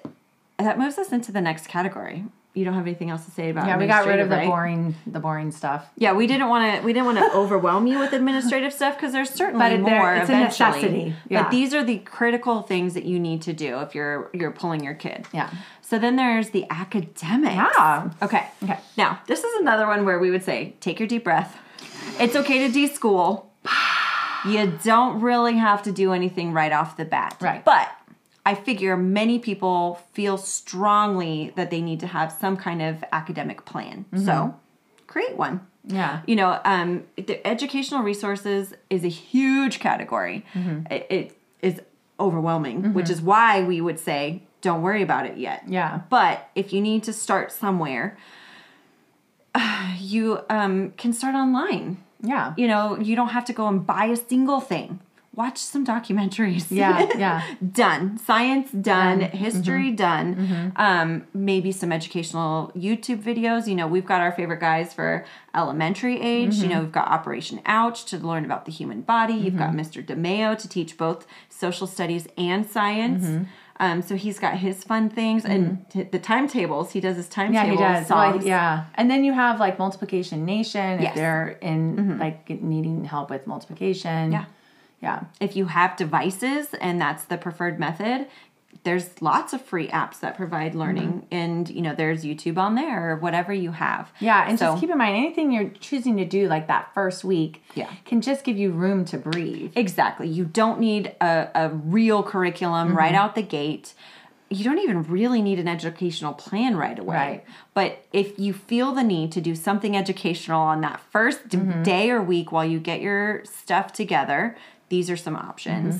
that 0.59 0.77
moves 0.77 0.99
us 0.99 1.11
into 1.11 1.31
the 1.31 1.41
next 1.41 1.65
category. 1.67 2.25
You 2.55 2.65
don't 2.65 2.73
have 2.73 2.87
anything 2.87 3.09
else 3.11 3.25
to 3.25 3.31
say 3.31 3.51
about 3.51 3.65
it. 3.65 3.67
Yeah, 3.69 3.77
we 3.77 3.85
got 3.85 4.07
rid 4.07 4.19
of 4.19 4.27
the 4.29 4.37
boring 4.37 4.95
the 5.05 5.19
boring 5.19 5.51
stuff. 5.51 5.87
Yeah, 5.97 6.13
we 6.13 6.25
didn't 6.25 6.49
want 6.49 6.79
to. 6.79 6.85
We 6.85 6.93
didn't 6.93 7.05
want 7.05 7.19
to 7.19 7.31
overwhelm 7.33 7.85
you 7.85 7.99
with 7.99 8.11
administrative 8.11 8.73
stuff 8.73 8.95
because 8.95 9.13
there's 9.13 9.29
certainly 9.29 9.77
But 9.77 9.79
more. 9.81 10.15
it's 10.15 10.29
a 10.29 10.39
necessity. 10.39 11.13
Yeah. 11.29 11.43
But 11.43 11.51
these 11.51 11.73
are 11.75 11.83
the 11.83 11.99
critical 11.99 12.63
things 12.63 12.95
that 12.95 13.05
you 13.05 13.19
need 13.19 13.43
to 13.43 13.53
do 13.53 13.79
if 13.81 13.93
you're 13.93 14.29
you're 14.33 14.51
pulling 14.51 14.83
your 14.83 14.95
kid. 14.95 15.27
Yeah. 15.31 15.51
So 15.81 15.99
then 15.99 16.15
there's 16.15 16.49
the 16.49 16.65
academics. 16.69 17.55
Yeah. 17.55 18.11
Okay. 18.21 18.47
Okay. 18.63 18.79
Now 18.97 19.19
this 19.27 19.43
is 19.43 19.61
another 19.61 19.85
one 19.87 20.03
where 20.03 20.17
we 20.19 20.31
would 20.31 20.43
say 20.43 20.75
take 20.79 20.99
your 20.99 21.07
deep 21.07 21.23
breath. 21.23 21.55
It's 22.19 22.35
okay 22.35 22.67
to 22.67 22.73
de-school. 22.73 23.51
You 24.45 24.79
don't 24.83 25.19
really 25.21 25.57
have 25.57 25.83
to 25.83 25.91
do 25.91 26.13
anything 26.13 26.53
right 26.53 26.71
off 26.71 26.97
the 26.97 27.05
bat. 27.05 27.37
Right. 27.41 27.63
But 27.63 27.89
I 28.49 28.55
figure 28.55 28.97
many 28.97 29.37
people 29.37 30.01
feel 30.11 30.35
strongly 30.39 31.53
that 31.55 31.69
they 31.69 31.81
need 31.81 31.99
to 31.99 32.07
have 32.07 32.31
some 32.31 32.57
kind 32.57 32.81
of 32.81 33.03
academic 33.11 33.63
plan. 33.63 34.05
So 34.25 34.55
create 35.05 35.37
one. 35.37 35.67
Yeah. 35.83 36.23
You 36.25 36.35
know, 36.35 36.59
um, 36.65 37.03
the 37.15 37.45
educational 37.45 38.01
resources 38.01 38.73
is 38.89 39.03
a 39.03 39.07
huge 39.07 39.79
category. 39.79 40.43
It, 40.89 41.05
it 41.11 41.37
is 41.61 41.81
overwhelming, 42.19 42.95
which 42.95 43.11
is 43.11 43.21
why 43.21 43.61
we 43.61 43.81
would 43.81 43.99
say 43.99 44.41
don't 44.61 44.81
worry 44.81 45.03
about 45.03 45.27
it 45.27 45.37
yet. 45.37 45.65
Yeah. 45.67 46.01
But 46.09 46.49
if 46.55 46.73
you 46.73 46.81
need 46.81 47.03
to 47.03 47.13
start 47.13 47.51
somewhere, 47.51 48.17
you 49.99 50.39
um, 50.49 50.91
can 50.97 51.13
start 51.13 51.35
online. 51.35 52.03
Yeah. 52.23 52.55
You 52.57 52.67
know, 52.67 52.97
you 52.99 53.15
don't 53.15 53.29
have 53.29 53.45
to 53.45 53.53
go 53.53 53.67
and 53.67 53.85
buy 53.85 54.05
a 54.05 54.15
single 54.15 54.59
thing. 54.59 55.01
Watch 55.35 55.57
some 55.59 55.85
documentaries. 55.85 56.65
Yeah, 56.69 57.07
yeah. 57.17 57.43
done. 57.71 58.17
Science 58.17 58.71
done. 58.71 59.21
Mm-hmm. 59.21 59.37
History 59.37 59.91
done. 59.91 60.73
Um, 60.75 61.27
maybe 61.33 61.71
some 61.71 61.91
educational 61.91 62.71
YouTube 62.75 63.21
videos. 63.23 63.67
You 63.67 63.75
know, 63.75 63.87
we've 63.87 64.05
got 64.05 64.21
our 64.21 64.31
favorite 64.31 64.59
guys 64.59 64.91
for 64.93 65.23
elementary 65.55 66.19
age. 66.19 66.55
Mm-hmm. 66.55 66.63
You 66.63 66.69
know, 66.75 66.81
we've 66.81 66.91
got 66.91 67.07
Operation 67.09 67.61
Ouch 67.65 68.05
to 68.05 68.17
learn 68.17 68.43
about 68.43 68.65
the 68.65 68.71
human 68.71 69.01
body. 69.01 69.33
You've 69.35 69.57
got 69.57 69.69
Mm-hmm. 69.69 69.79
Mr. 69.79 70.05
DeMaio 70.05 70.57
to 70.57 70.67
teach 70.67 70.97
both 70.97 71.25
social 71.47 71.85
studies 71.87 72.27
and 72.37 72.65
science. 72.69 73.23
Mm-hmm. 73.25 73.43
Um, 73.81 74.01
so 74.01 74.15
he's 74.17 74.39
got 74.39 74.57
his 74.57 74.83
fun 74.83 75.09
things 75.09 75.45
and 75.45 75.89
t- 75.89 76.03
the 76.03 76.19
timetables. 76.19 76.91
He 76.91 76.99
does 76.99 77.15
his 77.15 77.27
Yeah, 77.29 77.45
timetables. 77.45 77.69
he 77.79 77.83
does. 77.85 78.09
Well, 78.09 78.43
yeah. 78.43 78.85
And 78.95 79.09
then 79.09 79.23
you 79.23 79.31
have 79.31 79.57
like 79.59 79.79
multiplication 79.79 80.43
nation 80.43 80.95
if 80.99 81.01
Yes. 81.01 81.09
Mm-hmm. 81.11 81.19
they're 81.19 81.47
in 81.61 82.17
like 82.19 82.49
needing 82.61 83.05
help 83.05 83.29
with 83.29 83.47
multiplication. 83.47 84.33
Yeah. 84.33 84.45
Yeah. 85.01 85.23
if 85.39 85.55
you 85.55 85.65
have 85.67 85.95
devices 85.95 86.73
and 86.81 86.99
that's 86.99 87.23
the 87.25 87.37
preferred 87.37 87.79
method 87.79 88.27
there's 88.83 89.21
lots 89.21 89.51
of 89.51 89.61
free 89.61 89.87
apps 89.89 90.19
that 90.21 90.37
provide 90.37 90.73
learning 90.75 91.09
Mm-hmm. 91.13 91.35
and 91.35 91.69
you 91.69 91.81
know 91.81 91.93
there's 91.95 92.23
youtube 92.23 92.57
on 92.57 92.75
there 92.75 93.11
or 93.11 93.15
whatever 93.17 93.51
you 93.51 93.71
have 93.71 94.11
Yeah, 94.19 94.45
and 94.47 94.57
So- 94.59 94.67
just 94.67 94.81
keep 94.81 94.89
in 94.89 94.97
mind 94.97 95.15
anything 95.17 95.51
you're 95.51 95.69
choosing 95.79 96.15
to 96.17 96.25
do 96.25 96.47
like 96.47 96.67
that 96.67 96.93
first 96.93 97.23
week 97.23 97.61
Yeah. 97.75 97.89
can 98.05 98.21
just 98.21 98.43
give 98.43 98.57
you 98.57 98.71
room 98.71 99.05
to 99.05 99.17
breathe. 99.17 99.73
exactly 99.75 100.27
you 100.27 100.45
don't 100.45 100.79
need 100.79 101.13
a, 101.21 101.49
a 101.55 101.69
real 101.69 102.21
curriculum 102.23 102.95
right 102.95 103.07
Mm-hmm. 103.13 103.15
out 103.21 103.35
the 103.35 103.41
gate 103.41 103.93
you 104.51 104.63
don't 104.63 104.79
even 104.79 105.03
really 105.03 105.41
need 105.43 105.59
an 105.59 105.67
educational 105.67 106.33
plan 106.33 106.75
right 106.77 106.97
away 106.97 107.15
Right. 107.15 107.45
but 107.73 108.05
if 108.13 108.39
you 108.39 108.53
feel 108.53 108.93
the 108.93 109.03
need 109.03 109.31
to 109.33 109.41
do 109.41 109.55
something 109.55 109.95
educational 109.97 110.61
on 110.61 110.81
that 110.81 111.01
1st 111.13 111.49
Mm-hmm. 111.49 111.83
day 111.83 112.09
or 112.11 112.21
week 112.21 112.51
while 112.51 112.65
you 112.65 112.79
get 112.79 113.01
your 113.01 113.43
stuff 113.45 113.91
together 113.93 114.55
these 114.89 115.09
are 115.09 115.17
some 115.17 115.35
options 115.35 115.95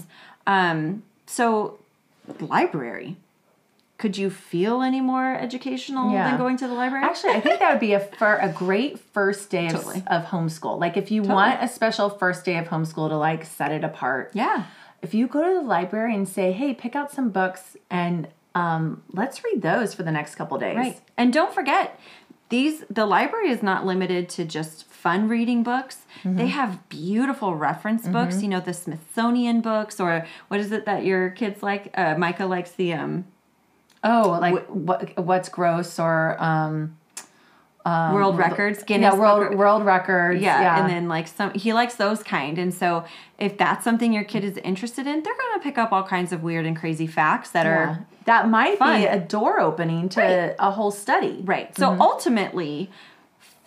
Mm-hmm. 0.48 0.54
um, 0.54 1.04
so 1.26 1.80
library 2.40 3.18
could 3.98 4.18
you 4.18 4.30
feel 4.30 4.82
any 4.82 5.02
more 5.02 5.36
educational 5.36 6.12
Yeah. 6.14 6.30
than 6.30 6.38
going 6.38 6.56
to 6.58 6.68
the 6.68 6.74
library 6.74 7.04
Actually, 7.04 7.34
I 7.34 7.42
think 7.42 7.60
that 7.60 7.72
would 7.72 7.82
be 7.82 7.92
a 7.94 8.00
fir- 8.00 8.40
a 8.42 8.48
great 8.50 8.98
first 8.98 9.50
day 9.50 9.66
of, 9.68 9.74
Totally. 9.74 10.04
of 10.08 10.24
homeschool. 10.26 10.80
Like 10.80 10.96
if 10.96 11.12
you 11.12 11.22
want 11.22 11.62
a 11.62 11.68
special 11.68 12.10
first 12.10 12.46
day 12.46 12.58
of 12.58 12.68
homeschool 12.70 13.10
to 13.10 13.18
like 13.18 13.46
set 13.46 13.72
it 13.74 13.84
apart. 13.84 14.32
yeah 14.34 14.64
If 15.02 15.14
you 15.14 15.28
go 15.28 15.42
to 15.48 15.54
the 15.62 15.66
library 15.68 16.16
and 16.16 16.28
say, 16.28 16.52
"Hey, 16.54 16.74
pick 16.74 16.96
out 16.96 17.12
some 17.12 17.30
books 17.30 17.76
and 17.90 18.28
um, 18.56 19.04
let's 19.14 19.44
read 19.44 19.62
those 19.62 19.94
for 19.94 20.04
the 20.04 20.12
next 20.12 20.36
couple 20.36 20.58
days." 20.58 20.78
Right. 20.78 21.00
And 21.18 21.32
don't 21.34 21.54
forget, 21.54 22.00
these 22.50 22.84
the 22.90 23.06
library 23.06 23.50
is 23.50 23.62
not 23.62 23.86
limited 23.86 24.28
to 24.30 24.46
just 24.46 24.86
fun 25.00 25.30
reading 25.30 25.64
books. 25.64 25.98
Mm-hmm. 26.24 26.36
They 26.38 26.48
have 26.48 26.88
beautiful 26.90 27.56
reference 27.56 28.08
books, 28.08 28.42
you 28.42 28.48
know, 28.50 28.60
the 28.60 28.74
Smithsonian 28.74 29.62
books 29.62 30.00
or 30.00 30.26
what 30.50 30.60
is 30.60 30.72
it 30.72 30.86
that 30.86 31.06
your 31.06 31.30
kids 31.32 31.64
like? 31.64 31.92
Uh, 31.98 32.16
Micah 32.18 32.46
likes 32.46 32.72
the 32.72 32.94
um 32.94 33.26
Oh, 34.04 34.38
like 34.42 34.66
what 34.68 35.18
what's 35.18 35.50
gross 35.50 36.00
or 36.00 36.36
um 36.42 36.96
world 37.86 38.38
records, 38.38 38.84
Guinness 38.84 39.14
yeah, 39.14 39.20
world 39.20 39.44
of- 39.54 39.58
world 39.58 39.84
records. 39.86 40.42
yeah, 40.42 40.62
Yeah. 40.62 40.80
and 40.82 40.90
then 40.90 41.08
like 41.08 41.28
some 41.28 41.54
he 41.54 41.74
likes 41.74 41.96
those 41.96 42.22
kind. 42.22 42.58
And 42.60 42.74
so 42.74 43.04
if 43.38 43.58
that's 43.58 43.84
something 43.84 44.14
your 44.14 44.24
kid 44.26 44.44
is 44.44 44.58
interested 44.58 45.08
in, 45.08 45.24
they're 45.24 45.34
going 45.38 45.60
to 45.60 45.64
pick 45.64 45.78
up 45.78 45.92
all 45.92 46.04
kinds 46.04 46.32
of 46.32 46.44
weird 46.44 46.66
and 46.66 46.78
crazy 46.78 47.08
facts 47.08 47.50
that 47.52 47.66
Yeah. 47.66 47.72
are 47.72 48.06
that 48.26 48.48
might 48.50 48.78
fun. 48.78 49.00
be 49.02 49.06
a 49.08 49.20
door 49.20 49.60
opening 49.60 50.08
to 50.10 50.20
Right. 50.22 50.56
a 50.60 50.72
whole 50.72 50.92
study. 50.92 51.42
Right. 51.44 51.76
So 51.78 51.90
Mm-hmm. 51.90 52.02
ultimately, 52.02 52.92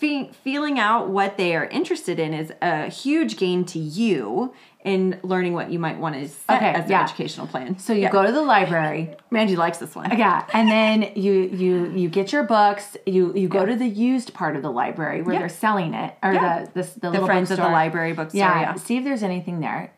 fe- 0.03 0.31
feeling 0.45 0.79
out 0.79 1.09
what 1.09 1.37
they 1.37 1.55
are 1.57 1.65
interested 1.67 2.19
in 2.19 2.35
is 2.35 2.53
a 2.61 2.89
huge 2.89 3.37
gain 3.39 3.65
to 3.67 3.79
you 3.79 4.53
in 4.85 5.19
learning 5.23 5.53
what 5.55 5.71
you 5.71 5.79
might 5.79 5.97
want 5.99 6.17
to 6.17 6.29
set 6.29 6.57
Okay, 6.57 6.71
as 6.73 6.85
an 6.87 6.91
yeah. 6.91 7.05
educational 7.05 7.47
plan. 7.47 7.79
So 7.79 7.93
you 7.93 8.01
Yeah. 8.03 8.11
go 8.11 8.27
to 8.27 8.33
the 8.33 8.43
library. 8.43 9.15
Mandy 9.31 9.55
likes 9.57 9.79
this 9.79 9.95
one. 9.95 10.11
Yeah, 10.19 10.45
and 10.53 10.69
then 10.69 11.13
you 11.15 11.33
you 11.63 11.91
you 11.95 12.09
get 12.09 12.33
your 12.33 12.43
books. 12.43 12.97
You 13.07 13.33
you 13.35 13.49
go 13.49 13.65
to 13.65 13.77
the 13.77 13.87
used 13.89 14.35
part 14.35 14.57
of 14.57 14.63
the 14.63 14.71
library 14.73 15.23
where 15.23 15.39
they're 15.39 15.49
selling 15.49 15.95
it, 15.95 16.15
or 16.23 16.33
the 16.35 16.69
the, 16.75 16.83
the, 16.83 17.01
The 17.01 17.11
little 17.13 17.27
Friends 17.27 17.51
of 17.53 17.59
the. 17.59 17.69
Library 17.69 18.13
bookstore. 18.13 18.41
Yeah, 18.41 18.61
Yeah. 18.61 18.75
see 18.75 18.97
if 18.99 19.05
there's 19.05 19.23
anything 19.23 19.61
there. 19.61 19.93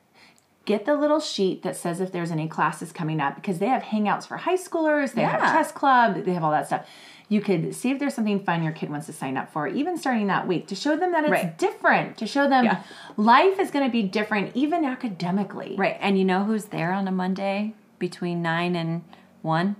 Get 0.66 0.86
the 0.86 0.94
little 0.96 1.20
sheet 1.20 1.62
that 1.62 1.76
says 1.76 2.00
if 2.00 2.10
there's 2.12 2.30
any 2.30 2.48
classes 2.48 2.90
coming 2.92 3.20
up 3.20 3.34
because 3.36 3.58
they 3.58 3.66
have 3.68 3.82
hangouts 3.82 4.26
for 4.26 4.36
high 4.38 4.56
schoolers. 4.56 5.12
They 5.12 5.22
have 5.22 5.40
chess 5.40 5.72
club. 5.72 6.24
They 6.24 6.32
have 6.34 6.42
all 6.44 6.50
that 6.52 6.66
stuff. 6.66 6.86
You 7.28 7.40
could 7.40 7.74
see 7.74 7.90
if 7.90 7.98
there's 7.98 8.14
something 8.14 8.40
fun 8.40 8.62
your 8.62 8.72
kid 8.72 8.90
wants 8.90 9.06
to 9.06 9.12
sign 9.12 9.36
up 9.36 9.50
for, 9.50 9.66
even 9.66 9.96
starting 9.96 10.26
that 10.26 10.46
week, 10.46 10.66
to 10.68 10.74
show 10.74 10.94
them 10.96 11.12
that 11.12 11.24
it's 11.24 11.30
Right. 11.32 11.58
different. 11.58 12.16
To 12.18 12.26
show 12.26 12.48
them 12.48 12.64
Yeah. 12.66 12.82
life 13.16 13.58
is 13.58 13.70
going 13.70 13.84
to 13.86 13.90
be 13.90 14.02
different, 14.02 14.54
even 14.54 14.84
academically. 14.84 15.74
Right. 15.76 15.96
And 16.00 16.18
you 16.18 16.24
know 16.24 16.44
who's 16.44 16.66
there 16.66 16.92
on 16.92 17.08
a 17.08 17.10
Monday 17.12 17.74
between 17.98 18.42
9 18.42 18.76
and 18.76 19.02
1? 19.42 19.76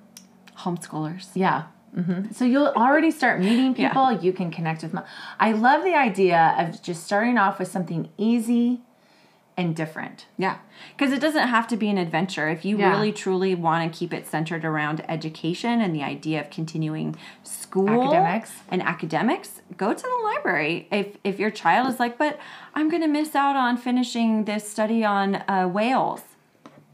Homeschoolers. 0.61 1.29
Yeah. 1.35 1.65
hmm 1.95 2.31
So 2.33 2.45
you'll 2.45 2.69
already 2.75 3.11
start 3.11 3.41
meeting 3.41 3.75
Yeah. 3.77 3.89
people. 3.89 4.13
You 4.13 4.33
can 4.33 4.51
connect 4.51 4.83
with 4.83 4.93
them. 4.93 5.05
I 5.39 5.53
love 5.53 5.85
the 5.85 5.95
idea 5.95 6.55
of 6.59 6.83
just 6.83 7.05
starting 7.05 7.39
off 7.39 7.59
with 7.59 7.69
something 7.69 8.09
easy 8.19 8.81
and 9.57 9.77
different. 9.77 10.27
Yeah. 10.37 10.57
Because 10.97 11.13
it 11.13 11.21
doesn't 11.21 11.49
have 11.49 11.69
to 11.69 11.77
be 11.77 11.89
an 11.89 11.97
adventure. 11.99 12.49
If 12.49 12.65
you 12.65 12.77
Yeah. 12.79 12.91
really 12.91 13.13
truly 13.13 13.55
want 13.55 13.93
to 13.93 13.97
keep 13.99 14.13
it 14.13 14.27
centered 14.27 14.65
around 14.65 15.05
education 15.09 15.81
and 15.81 15.95
the 15.95 16.03
idea 16.03 16.41
of 16.41 16.51
continuing 16.51 17.15
school 17.45 17.89
Academics. 18.03 18.53
and 18.69 18.83
academics, 18.83 19.61
go 19.77 19.93
to 19.95 20.03
the 20.03 20.21
library. 20.25 20.89
If 20.91 21.17
if 21.23 21.39
your 21.39 21.51
child 21.51 21.89
is 21.89 22.01
like, 22.01 22.19
but 22.19 22.39
I'm 22.75 22.89
going 22.89 23.03
to 23.03 23.09
miss 23.09 23.35
out 23.37 23.55
on 23.57 23.77
finishing 23.77 24.45
this 24.45 24.69
study 24.69 25.05
on 25.05 25.37
uh, 25.49 25.69
whales, 25.69 26.23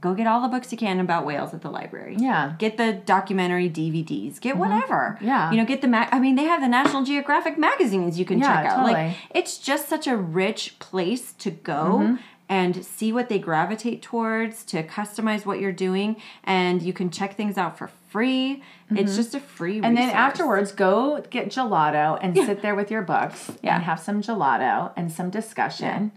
go 0.02 0.14
get 0.14 0.26
all 0.26 0.40
the 0.40 0.48
books 0.48 0.72
you 0.72 0.78
can 0.78 0.98
about 1.00 1.26
whales 1.26 1.52
at 1.52 1.60
the 1.60 1.70
library. 1.70 2.16
Yeah. 2.18 2.48
Mm-hmm. 2.48 2.56
Get 2.56 2.76
the 2.78 2.92
documentary 2.94 3.68
DVDs. 3.68 4.40
Get 4.40 4.56
whatever. 4.56 5.18
Yeah. 5.20 5.50
You 5.50 5.58
know, 5.58 5.66
get 5.66 5.82
the 5.82 5.88
mag. 5.88 6.08
I 6.10 6.18
mean, 6.18 6.36
they 6.36 6.44
have 6.44 6.62
the 6.62 6.68
National 6.68 7.02
Geographic 7.04 7.58
magazines 7.58 8.18
you 8.18 8.24
can 8.24 8.38
Yeah, 8.38 8.46
check 8.62 8.66
out. 8.72 8.84
Like, 8.84 9.14
it's 9.34 9.58
just 9.58 9.88
such 9.90 10.06
a 10.06 10.16
rich 10.16 10.78
place 10.78 11.32
to 11.34 11.50
go 11.50 11.98
Mm-hmm. 12.00 12.14
And 12.50 12.84
see 12.84 13.12
what 13.12 13.28
they 13.30 13.38
gravitate 13.38 14.02
towards 14.02 14.64
to 14.64 14.82
customize 14.82 15.46
what 15.46 15.60
you're 15.60 15.72
doing 15.72 16.16
and 16.44 16.82
you 16.82 16.92
can 16.92 17.08
check 17.08 17.36
things 17.36 17.56
out 17.56 17.78
for 17.78 17.88
free 18.10 18.62
it's 18.90 19.14
just 19.16 19.34
a 19.36 19.40
free 19.40 19.76
Mm-hmm. 19.76 19.84
And 19.84 19.96
then 19.96 20.10
afterwards, 20.10 20.72
go 20.72 21.22
get 21.30 21.46
gelato 21.48 22.18
and 22.20 22.34
sit 22.36 22.60
there 22.60 22.74
with 22.74 22.90
your 22.90 23.02
books 23.02 23.52
Yeah. 23.62 23.76
and 23.76 23.84
have 23.84 24.00
some 24.00 24.20
gelato 24.20 24.92
and 24.96 25.12
some 25.12 25.30
discussion. 25.30 26.10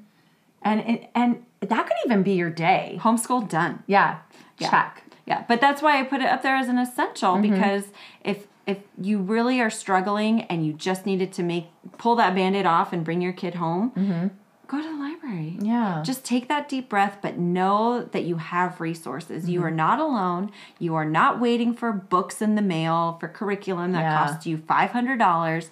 And 0.63 0.79
it, 0.81 1.09
and 1.13 1.45
that 1.61 1.85
could 1.85 1.97
even 2.05 2.23
be 2.23 2.33
your 2.33 2.49
day. 2.49 2.97
homeschool 3.01 3.47
done 3.47 3.83
Yeah. 3.85 4.17
Check. 4.59 5.03
yeah 5.27 5.43
but 5.47 5.61
that's 5.61 5.81
why 5.83 5.99
i 5.99 6.03
put 6.03 6.19
it 6.21 6.27
up 6.27 6.41
there 6.41 6.55
as 6.55 6.67
an 6.67 6.77
essential 6.79 7.33
Mm-hmm. 7.35 7.51
because 7.53 7.83
if 8.23 8.47
if 8.65 8.77
you 8.99 9.19
really 9.19 9.59
are 9.61 9.69
struggling 9.69 10.41
and 10.43 10.65
you 10.65 10.71
just 10.73 11.05
needed 11.05 11.31
to 11.33 11.43
make 11.43 11.65
pull 11.99 12.15
that 12.15 12.33
band-aid 12.33 12.65
off 12.65 12.91
and 12.93 13.03
bring 13.03 13.21
your 13.21 13.33
kid 13.33 13.55
home 13.55 14.31
go 14.75 14.81
to 14.81 14.87
the 14.87 14.95
library. 14.99 15.57
Yeah. 15.61 16.01
Just 16.05 16.23
take 16.25 16.47
that 16.47 16.67
deep 16.67 16.89
breath, 16.89 17.17
but 17.21 17.37
know 17.37 18.03
that 18.11 18.23
you 18.23 18.37
have 18.37 18.79
resources. 18.81 19.49
You 19.49 19.59
Mm-hmm. 19.59 19.67
are 19.67 19.71
not 19.71 19.99
alone. 19.99 20.51
You 20.79 20.95
are 20.95 21.05
not 21.05 21.39
waiting 21.39 21.73
for 21.73 21.91
books 21.91 22.41
in 22.41 22.55
the 22.55 22.61
mail 22.61 23.17
for 23.19 23.27
curriculum 23.27 23.91
that 23.93 24.01
Yeah. 24.01 24.17
costs 24.27 24.45
you 24.47 24.57
$500. 24.57 25.69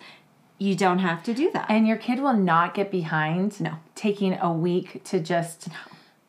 You 0.60 0.76
don't 0.76 1.00
have 1.00 1.24
to 1.24 1.34
do 1.34 1.50
that. 1.54 1.66
and 1.70 1.88
your 1.88 1.98
kid 1.98 2.20
will 2.20 2.34
not 2.38 2.76
get 2.76 2.92
behind 2.92 3.60
No. 3.60 3.74
taking 3.96 4.34
a 4.40 4.54
week 4.54 5.04
to 5.06 5.20
just 5.20 5.70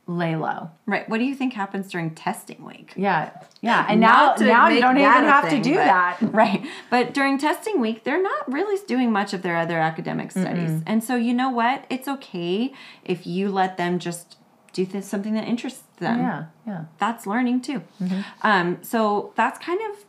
lay 0.08 0.34
low. 0.34 0.70
right. 0.86 1.08
What 1.08 1.18
do 1.18 1.24
you 1.24 1.34
think 1.34 1.52
happens 1.54 1.88
during 1.88 2.14
testing 2.14 2.64
week? 2.64 2.92
Yeah. 2.96 3.30
Yeah. 3.60 3.86
And 3.90 4.00
now 4.00 4.34
Not 4.36 4.40
now 4.40 4.68
you 4.68 4.80
don't 4.80 4.98
even 4.98 5.10
have 5.10 5.48
thing, 5.48 5.62
to 5.62 5.68
do 5.70 5.76
but- 5.76 5.84
that. 5.84 6.18
Right. 6.32 6.66
But 6.90 7.14
during 7.14 7.38
testing 7.38 7.80
week, 7.80 8.02
they're 8.04 8.22
not 8.22 8.50
really 8.52 8.80
doing 8.86 9.12
much 9.12 9.32
of 9.32 9.42
their 9.42 9.56
other 9.56 9.78
academic 9.78 10.32
studies. 10.32 10.82
And 10.86 11.04
so, 11.04 11.14
you 11.16 11.32
know 11.32 11.50
what? 11.50 11.84
It's 11.88 12.08
okay 12.08 12.72
if 13.04 13.26
you 13.26 13.48
let 13.50 13.76
them 13.76 13.98
just 13.98 14.36
do 14.72 14.84
th- 14.86 15.04
something 15.04 15.34
that 15.34 15.44
interests 15.46 15.84
them. 15.98 16.18
Yeah. 16.18 16.44
Yeah. 16.66 16.84
that's 16.98 17.26
learning 17.26 17.60
too. 17.62 17.82
Mm-hmm. 18.02 18.20
Um, 18.42 18.78
so 18.82 19.32
that's 19.36 19.58
kind 19.58 19.80
of 19.92 20.04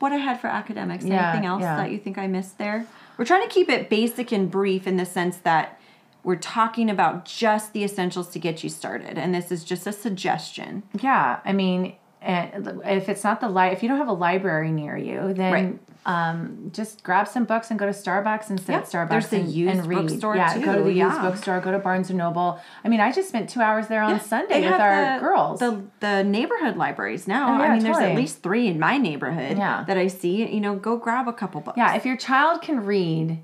what 0.00 0.12
I 0.12 0.16
had 0.16 0.40
for 0.40 0.46
academics. 0.48 1.04
Yeah, 1.04 1.30
Anything 1.30 1.46
else 1.46 1.62
yeah. 1.62 1.76
that 1.76 1.90
you 1.92 1.98
think 1.98 2.18
I 2.18 2.26
missed 2.26 2.58
there? 2.58 2.86
We're 3.16 3.26
trying 3.26 3.46
to 3.46 3.52
keep 3.54 3.68
it 3.68 3.88
basic 3.90 4.32
and 4.32 4.50
brief 4.50 4.86
in 4.86 4.96
the 4.96 5.04
sense 5.06 5.36
that 5.38 5.79
we're 6.24 6.36
talking 6.36 6.90
about 6.90 7.24
just 7.24 7.72
the 7.72 7.82
essentials 7.84 8.28
to 8.30 8.38
get 8.38 8.62
you 8.62 8.68
started, 8.70 9.18
and 9.18 9.34
this 9.34 9.50
is 9.50 9.64
just 9.64 9.86
a 9.86 9.92
suggestion. 9.92 10.82
Yeah, 11.00 11.40
I 11.44 11.52
mean, 11.52 11.94
if 12.22 13.08
it's 13.08 13.24
not 13.24 13.40
the 13.40 13.48
li- 13.48 13.68
if 13.72 13.82
you 13.82 13.88
don't 13.88 13.98
have 13.98 14.08
a 14.08 14.12
library 14.12 14.70
near 14.70 14.96
you, 14.96 15.32
then 15.32 15.52
Right. 15.52 15.78
um, 16.04 16.70
just 16.72 17.02
grab 17.02 17.26
some 17.28 17.44
books 17.44 17.70
and 17.70 17.78
go 17.78 17.86
to 17.86 17.92
Starbucks 17.92 18.50
and 18.50 18.58
sit 18.60 18.72
Yeah, 18.72 18.78
at 18.78 18.84
Starbucks 18.84 19.08
there's 19.08 19.28
the 19.28 19.36
and, 19.38 19.48
used 19.48 19.78
and 19.78 19.86
read. 19.86 19.98
bookstore, 20.08 20.36
yeah, 20.36 20.58
go 20.58 20.72
to 20.72 20.78
too, 20.78 20.84
the 20.84 20.92
used 20.92 21.20
bookstore, 21.22 21.60
go 21.60 21.72
to 21.72 21.78
Barnes 21.78 22.10
and 22.10 22.18
Noble. 22.18 22.60
I 22.84 22.88
mean, 22.88 23.00
I 23.00 23.10
just 23.12 23.28
spent 23.28 23.48
two 23.48 23.60
hours 23.62 23.86
there 23.88 24.02
on 24.02 24.20
Sunday 24.20 24.60
They 24.60 24.70
with 24.70 24.80
our 24.80 25.14
the, 25.18 25.20
girls. 25.24 25.60
The 25.60 25.82
the 26.00 26.22
neighborhood 26.24 26.76
libraries 26.76 27.26
now. 27.26 27.54
Oh, 27.54 27.58
yeah, 27.58 27.64
I 27.64 27.74
mean, 27.74 27.82
there's 27.82 27.96
at 27.98 28.14
least 28.14 28.42
three 28.42 28.66
in 28.66 28.78
my 28.78 28.98
neighborhood 28.98 29.56
Yeah. 29.56 29.84
that 29.86 29.96
I 29.96 30.06
see. 30.08 30.46
You 30.52 30.60
know, 30.60 30.74
go 30.76 30.96
grab 30.98 31.26
a 31.28 31.32
couple 31.32 31.60
books. 31.62 31.78
yeah, 31.78 31.94
if 31.94 32.04
your 32.04 32.16
child 32.16 32.60
can 32.62 32.84
read, 32.84 33.38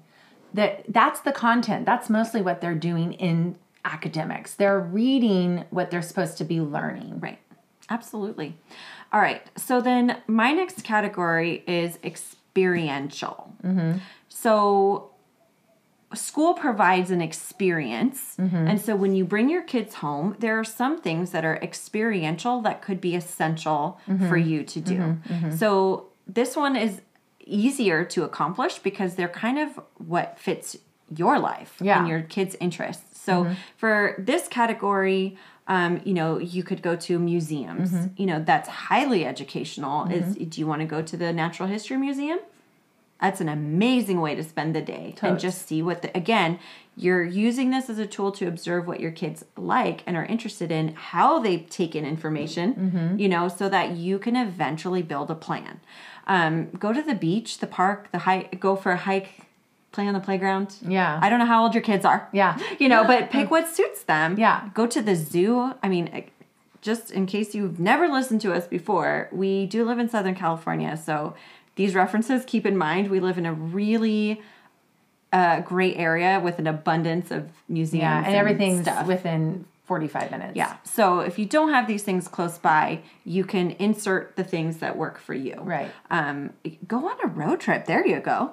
that 0.57 0.85
that's 0.89 1.21
the 1.21 1.33
content. 1.33 1.87
That's 1.87 2.11
mostly 2.11 2.43
what 2.43 2.61
they're 2.61 2.75
doing 2.75 3.13
in 3.13 3.57
academics. 3.85 4.55
They're 4.55 4.81
reading 4.81 5.65
what 5.71 5.91
they're 5.91 6.03
supposed 6.03 6.39
to 6.39 6.45
be 6.45 6.61
learning. 6.61 7.21
Right. 7.21 7.39
Absolutely. 7.89 8.57
All 9.13 9.21
right. 9.21 9.43
So 9.57 9.81
then 9.81 10.21
my 10.27 10.53
next 10.53 10.83
category 10.83 11.63
is 11.67 11.99
experiential. 12.03 13.55
Mm-hmm. 13.63 13.99
So 14.29 15.11
school 16.15 16.55
provides 16.55 17.11
an 17.11 17.21
experience. 17.21 18.37
Mm-hmm. 18.39 18.69
And 18.69 18.81
so 18.81 18.97
when 18.97 19.15
you 19.15 19.25
bring 19.25 19.49
your 19.49 19.63
kids 19.63 19.97
home, 19.97 20.37
there 20.41 20.59
are 20.59 20.65
some 20.65 21.01
things 21.01 21.31
that 21.31 21.45
are 21.45 21.57
experiential 21.57 22.61
that 22.63 22.83
could 22.83 23.01
be 23.01 23.15
essential 23.15 24.01
mm-hmm. 24.09 24.29
for 24.29 24.37
you 24.37 24.65
to 24.65 24.81
do. 24.81 25.19
So 25.57 26.09
this 26.27 26.57
one 26.57 26.75
is 26.75 27.03
easier 27.47 28.05
to 28.05 28.25
accomplish 28.25 28.79
because 28.81 29.15
they're 29.15 29.29
kind 29.29 29.59
of 29.59 29.81
what 29.99 30.39
fits 30.39 30.77
your 31.15 31.39
life 31.39 31.77
Yeah. 31.81 32.01
and 32.01 32.09
your 32.09 32.23
kids' 32.23 32.57
interests. 32.61 33.21
So 33.21 33.45
mm-hmm. 33.45 33.55
for 33.77 34.15
this 34.19 34.49
category, 34.49 35.39
um, 35.69 36.01
you 36.05 36.15
know, 36.15 36.39
you 36.39 36.63
could 36.63 36.83
go 36.83 36.97
to 36.97 37.19
museums. 37.19 37.93
Mm-hmm. 37.93 38.07
You 38.17 38.27
know, 38.27 38.43
that's 38.45 38.69
highly 38.69 39.25
educational. 39.25 40.07
Is 40.07 40.37
mm-hmm. 40.37 40.45
do 40.45 40.61
you 40.61 40.67
want 40.67 40.81
to 40.81 40.87
go 40.87 41.03
to 41.03 41.17
the 41.17 41.33
Natural 41.33 41.69
History 41.69 41.97
Museum? 41.97 42.39
That's 43.21 43.41
an 43.41 43.49
amazing 43.49 44.21
way 44.21 44.35
to 44.35 44.45
spend 44.45 44.77
the 44.77 44.83
day 44.83 45.15
and 45.23 45.41
just 45.41 45.67
see 45.67 45.81
what 45.83 46.03
the 46.03 46.15
again, 46.15 46.59
you're 46.97 47.25
using 47.25 47.71
this 47.71 47.89
as 47.89 47.99
a 47.99 48.07
tool 48.07 48.31
to 48.33 48.47
observe 48.47 48.87
what 48.87 49.01
your 49.01 49.11
kids 49.11 49.43
like 49.57 50.03
and 50.07 50.19
are 50.19 50.25
interested 50.27 50.71
in, 50.71 50.95
how 50.95 51.39
they 51.39 51.59
take 51.59 51.97
in 51.97 52.05
information, 52.05 53.17
you 53.19 53.29
know, 53.29 53.49
so 53.49 53.71
that 53.71 53.93
you 53.93 54.19
can 54.19 54.37
eventually 54.37 55.03
build 55.03 55.31
a 55.31 55.35
plan. 55.35 55.81
Um, 56.27 56.71
go 56.71 56.93
to 56.93 57.03
the 57.03 57.15
beach, 57.15 57.59
the 57.59 57.67
park, 57.67 58.11
the 58.13 58.19
hike, 58.19 58.59
go 58.59 58.75
for 58.77 58.93
a 58.93 58.97
hike, 58.97 59.47
play 59.93 60.07
on 60.09 60.15
the 60.15 60.21
playground. 60.21 60.75
Yeah. 60.83 61.19
I 61.23 61.29
don't 61.31 61.39
know 61.39 61.47
how 61.47 61.63
old 61.63 61.75
your 61.75 61.83
kids 61.83 62.05
are. 62.05 62.29
Yeah. 62.33 62.59
You 62.79 62.89
know, 62.89 63.05
but 63.05 63.31
pick 63.37 63.51
what 63.51 63.69
suits 63.69 64.03
them. 64.03 64.39
Yeah. 64.39 64.69
Go 64.75 64.87
to 64.87 65.01
the 65.01 65.15
zoo. 65.15 65.73
I 65.83 65.89
mean, 65.89 66.25
just 66.83 67.11
in 67.11 67.27
case 67.27 67.55
you've 67.55 67.81
never 67.81 68.09
listened 68.09 68.41
to 68.43 68.53
us 68.53 68.67
before, 68.67 69.29
we 69.33 69.67
do 69.67 69.85
live 69.85 69.99
in 69.99 70.09
Southern 70.09 70.35
California. 70.35 70.97
So 70.97 71.35
these 71.77 71.95
references, 71.95 72.45
keep 72.45 72.67
in 72.67 72.77
mind, 72.77 73.09
we 73.11 73.21
live 73.21 73.39
in 73.39 73.47
a 73.47 73.53
really 73.53 74.43
uh, 75.33 75.61
great 75.61 75.97
area 75.97 76.41
with 76.43 76.59
an 76.59 76.67
abundance 76.67 77.31
of 77.31 77.49
museums. 77.69 78.03
Yeah, 78.03 78.25
and 78.25 78.35
everything's 78.35 78.83
stuff. 78.83 79.07
within 79.07 79.65
45 79.87 80.31
minutes. 80.31 80.53
Yeah. 80.57 80.77
So 80.85 81.21
if 81.21 81.39
you 81.39 81.47
don't 81.47 81.71
have 81.71 81.87
these 81.87 82.03
things 82.03 82.29
close 82.29 82.59
by, 82.59 83.01
you 83.25 83.45
can 83.45 83.71
insert 83.73 84.37
the 84.37 84.45
things 84.45 84.79
that 84.79 84.97
work 84.97 85.19
for 85.19 85.35
you. 85.35 85.55
Right. 85.61 85.91
Um, 86.11 86.51
go 86.87 87.09
on 87.09 87.17
a 87.25 87.29
road 87.29 87.61
trip. 87.61 87.87
There 87.87 88.07
you 88.07 88.21
go. 88.21 88.51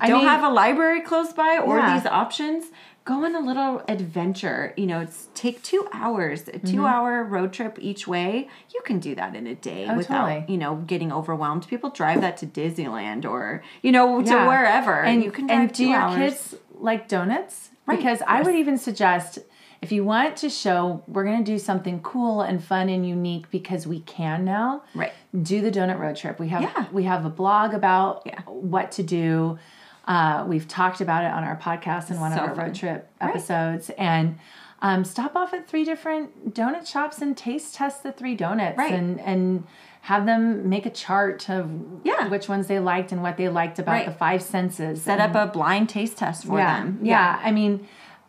I 0.00 0.08
don't 0.08 0.20
mean- 0.20 0.28
have 0.28 0.44
a 0.44 0.48
library 0.48 1.00
close 1.00 1.32
by 1.32 1.58
or 1.58 1.78
Yeah. 1.78 1.94
these 1.98 2.06
options. 2.06 2.66
Go 3.04 3.24
on 3.24 3.34
a 3.34 3.40
little 3.40 3.82
adventure. 3.88 4.72
You 4.76 4.86
know, 4.86 5.00
it's 5.00 5.28
take 5.34 5.62
two 5.64 5.88
hours, 5.92 6.46
a 6.48 6.58
2 6.58 6.58
Mm-hmm. 6.76 6.84
hour 6.84 7.24
road 7.24 7.52
trip 7.52 7.78
each 7.80 8.06
way. 8.06 8.48
You 8.72 8.80
can 8.84 9.00
do 9.00 9.14
that 9.16 9.34
in 9.34 9.48
a 9.48 9.54
day 9.56 9.88
Oh, 9.90 9.96
without, 9.96 10.28
totally. 10.28 10.44
you 10.52 10.58
know, 10.58 10.76
getting 10.76 11.10
overwhelmed. 11.10 11.66
People 11.66 11.90
drive 11.90 12.20
that 12.20 12.36
to 12.38 12.46
Disneyland 12.46 13.24
or, 13.24 13.62
you 13.82 13.90
know, 13.90 14.22
to 14.22 14.46
wherever. 14.46 15.02
And 15.02 15.24
you 15.24 15.32
can 15.32 15.50
and 15.50 15.72
do 15.72 15.86
your 15.86 15.98
hours. 15.98 16.16
kids 16.18 16.54
like 16.74 17.08
donuts? 17.08 17.70
Right, 17.86 17.96
Because 17.96 18.22
I 18.28 18.42
would 18.42 18.54
even 18.54 18.76
suggest 18.78 19.38
if 19.82 19.90
you 19.92 20.04
want 20.04 20.36
to 20.38 20.50
show 20.50 21.02
we're 21.08 21.24
going 21.24 21.42
to 21.42 21.52
do 21.52 21.58
something 21.58 22.00
cool 22.02 22.42
and 22.42 22.62
fun 22.62 22.88
and 22.88 23.06
unique 23.08 23.50
because 23.50 23.86
we 23.86 24.00
can 24.00 24.44
now. 24.44 24.82
Right. 24.94 25.12
Do 25.42 25.60
the 25.62 25.70
donut 25.70 25.98
road 25.98 26.16
trip. 26.16 26.38
We 26.38 26.48
have 26.48 26.62
Yeah. 26.62 26.86
we 26.92 27.04
have 27.04 27.24
a 27.24 27.30
blog 27.30 27.72
about 27.74 28.22
Yeah. 28.26 28.40
what 28.46 28.92
to 28.92 29.02
do. 29.02 29.58
Uh, 30.06 30.44
we've 30.46 30.66
talked 30.66 31.00
about 31.00 31.24
it 31.24 31.30
on 31.32 31.44
our 31.44 31.56
podcast 31.56 32.10
in 32.10 32.18
one 32.20 32.32
So 32.32 32.38
of 32.38 32.48
our 32.50 32.54
fun. 32.56 32.64
road 32.66 32.74
trip 32.74 33.10
episodes, 33.20 33.90
Right. 33.90 33.98
And 33.98 34.38
um, 34.82 35.04
stop 35.04 35.36
off 35.36 35.52
at 35.54 35.68
three 35.68 35.84
different 35.84 36.54
donut 36.54 36.86
shops 36.90 37.20
and 37.20 37.36
taste 37.36 37.74
test 37.74 38.02
the 38.02 38.12
three 38.12 38.34
donuts 38.34 38.78
Right. 38.78 38.92
and 38.92 39.20
and 39.20 39.64
have 40.02 40.24
them 40.24 40.68
make 40.70 40.86
a 40.86 40.90
chart 40.90 41.48
of 41.50 41.70
Yeah. 42.02 42.28
which 42.28 42.48
ones 42.48 42.66
they 42.66 42.78
liked 42.78 43.12
and 43.12 43.22
what 43.22 43.36
they 43.36 43.48
liked 43.50 43.78
about 43.78 43.92
Right. 43.92 44.06
the 44.06 44.12
five 44.12 44.42
senses. 44.42 45.02
Set 45.02 45.20
up 45.20 45.34
a 45.34 45.46
blind 45.52 45.90
taste 45.90 46.16
test 46.16 46.46
for 46.46 46.58
yeah, 46.58 46.80
them. 46.80 46.98
Yeah. 47.02 47.38
I 47.42 47.50
mean, 47.50 47.86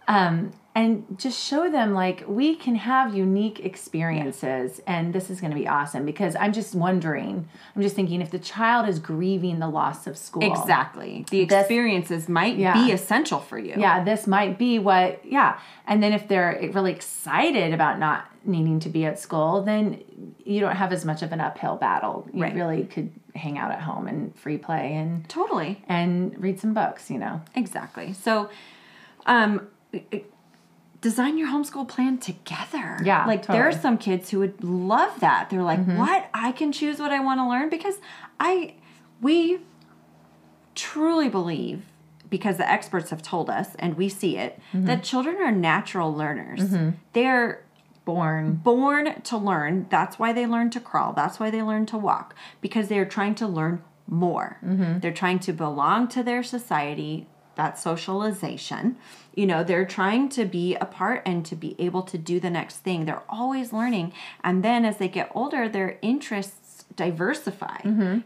um, 0.10 0.52
and 0.74 1.06
just 1.18 1.38
show 1.46 1.70
them 1.70 1.94
like 1.94 2.24
we 2.28 2.56
can 2.56 2.76
have 2.76 3.14
unique 3.14 3.60
experiences, 3.60 4.80
and 4.88 5.14
this 5.14 5.30
is 5.30 5.42
going 5.42 5.52
to 5.52 5.58
be 5.60 5.68
awesome 5.68 6.06
because 6.06 6.36
I'm 6.38 6.54
just 6.54 6.74
wondering, 6.74 7.48
I'm 7.76 7.82
just 7.82 7.96
thinking 7.96 8.22
if 8.22 8.32
the 8.32 8.40
child 8.40 8.88
is 8.88 8.98
grieving 9.00 9.60
the 9.60 9.68
loss 9.68 10.08
of 10.08 10.18
school. 10.18 10.44
Exactly. 10.44 11.26
The 11.30 11.44
This- 11.46 11.60
experiences 11.60 12.30
might 12.30 12.56
Yeah. 12.56 12.74
be 12.74 12.92
essential 12.94 13.40
for 13.40 13.60
you. 13.60 13.76
Yeah, 13.78 14.04
this 14.04 14.28
might 14.28 14.58
be 14.58 14.80
what, 14.80 15.26
yeah. 15.26 15.60
And 15.86 16.02
then 16.02 16.14
if 16.14 16.28
they're 16.30 16.58
really 16.74 16.92
excited 16.94 17.74
about 17.74 18.00
not 18.00 18.26
needing 18.46 18.80
to 18.80 18.90
be 18.90 19.06
at 19.06 19.20
school, 19.20 19.62
then 19.64 20.00
you 20.46 20.62
don't 20.62 20.78
have 20.78 20.94
as 20.94 21.04
much 21.04 21.22
of 21.22 21.34
an 21.34 21.42
uphill 21.42 21.76
battle. 21.76 22.28
You 22.34 22.44
Right. 22.44 22.56
really 22.56 22.86
could 22.86 23.12
hang 23.36 23.58
out 23.58 23.72
at 23.72 23.82
home 23.82 24.08
and 24.08 24.34
free 24.38 24.58
play 24.58 24.94
and 24.96 25.28
Totally. 25.28 25.84
and 25.90 26.34
read 26.42 26.60
some 26.62 26.74
books, 26.74 27.12
you 27.12 27.18
know. 27.20 27.42
Exactly. 27.56 28.14
So, 28.14 28.50
um, 29.26 29.68
design 31.02 31.38
your 31.38 31.48
homeschool 31.50 31.88
plan 31.88 32.18
together. 32.20 33.00
Yeah, 33.04 33.26
Like 33.26 33.48
there 33.48 33.68
are 33.68 33.72
some 33.72 33.98
kids 33.98 34.30
who 34.30 34.40
would 34.40 34.64
love 34.64 35.20
that. 35.20 35.50
They're 35.50 35.64
like, 35.64 35.80
Mm-hmm. 35.80 35.98
"What? 35.98 36.30
I 36.34 36.52
can 36.52 36.72
choose 36.72 37.00
what 37.00 37.12
I 37.12 37.20
want 37.20 37.40
to 37.40 37.48
learn 37.48 37.70
because 37.70 37.96
I 38.40 38.76
we 39.20 39.60
truly 40.76 41.30
believe 41.30 41.84
because 42.30 42.58
the 42.58 42.70
experts 42.70 43.10
have 43.10 43.22
told 43.22 43.50
us 43.50 43.76
and 43.78 43.96
we 43.96 44.08
see 44.10 44.38
it 44.38 44.60
Mm-hmm. 44.74 44.86
that 44.86 45.04
children 45.04 45.38
are 45.38 45.52
natural 45.52 46.14
learners. 46.14 46.62
They're 47.14 47.64
Born. 48.06 48.56
born 48.64 49.22
to 49.24 49.38
learn. 49.38 49.86
That's 49.90 50.18
why 50.18 50.34
they 50.34 50.48
learn 50.48 50.70
to 50.72 50.80
crawl. 50.80 51.14
That's 51.14 51.40
why 51.40 51.52
they 51.52 51.62
learn 51.62 51.86
to 51.88 51.98
walk 51.98 52.34
because 52.60 52.88
they're 52.88 53.06
trying 53.06 53.36
to 53.36 53.48
learn 53.48 53.84
more. 54.08 54.58
They're 55.02 55.14
trying 55.14 55.40
to 55.40 55.54
belong 55.54 56.08
to 56.10 56.24
their 56.24 56.42
society. 56.44 57.28
That's 57.62 57.84
socialization. 57.84 58.97
You 59.36 59.45
know, 59.45 59.63
they're 59.63 59.86
trying 59.86 60.30
to 60.30 60.45
be 60.45 60.74
a 60.76 60.86
part 60.86 61.21
and 61.28 61.45
to 61.45 61.56
be 61.56 61.76
able 61.78 62.02
to 62.04 62.17
do 62.17 62.39
the 62.39 62.50
next 62.50 62.78
thing. 62.78 63.06
They're 63.06 63.21
always 63.30 63.71
learning. 63.71 64.13
And 64.43 64.63
then 64.63 64.84
as 64.84 64.97
they 64.97 65.08
get 65.08 65.32
older, 65.36 65.69
their 65.69 66.00
interests 66.02 66.86
diversify. 66.95 67.78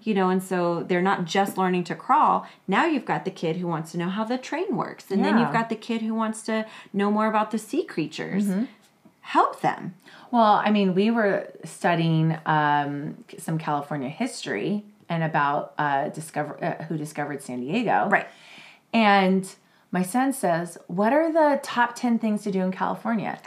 You 0.02 0.14
know, 0.14 0.30
and 0.30 0.42
so 0.42 0.84
they're 0.84 1.02
not 1.02 1.26
just 1.26 1.58
learning 1.58 1.84
to 1.86 1.96
crawl. 1.96 2.48
Now 2.66 2.86
you've 2.86 3.04
got 3.04 3.26
the 3.26 3.32
kid 3.32 3.58
who 3.58 3.68
wants 3.68 3.92
to 3.92 3.98
know 3.98 4.08
how 4.08 4.24
the 4.24 4.38
train 4.38 4.74
works. 4.74 5.12
And 5.12 5.22
then 5.26 5.38
you've 5.38 5.52
got 5.52 5.68
the 5.68 5.76
kid 5.76 6.02
who 6.02 6.16
wants 6.16 6.42
to 6.44 6.66
know 6.94 7.12
more 7.12 7.28
about 7.28 7.52
the 7.52 7.58
sea 7.58 7.84
creatures. 7.84 8.46
Help 9.20 9.60
them. 9.60 9.96
Well, 10.32 10.62
I 10.68 10.72
mean, 10.72 10.96
we 10.96 11.12
were 11.12 11.52
studying 11.66 12.38
um, 12.46 13.26
some 13.38 13.58
California 13.58 14.08
history 14.08 14.86
and 15.10 15.24
about 15.24 15.74
uh, 15.78 16.10
discover 16.10 16.64
uh, 16.64 16.84
who 16.86 16.98
discovered 16.98 17.42
San 17.42 17.60
Diego. 17.60 18.08
Right. 18.10 18.28
And 18.96 19.48
my 19.92 20.02
son 20.04 20.34
says, 20.34 20.78
"What 20.88 21.12
are 21.14 21.32
the 21.32 21.60
top 21.62 21.96
ten 21.96 22.18
things 22.20 22.44
to 22.44 22.52
do 22.52 22.62
in 22.62 22.72
California?" 22.72 23.40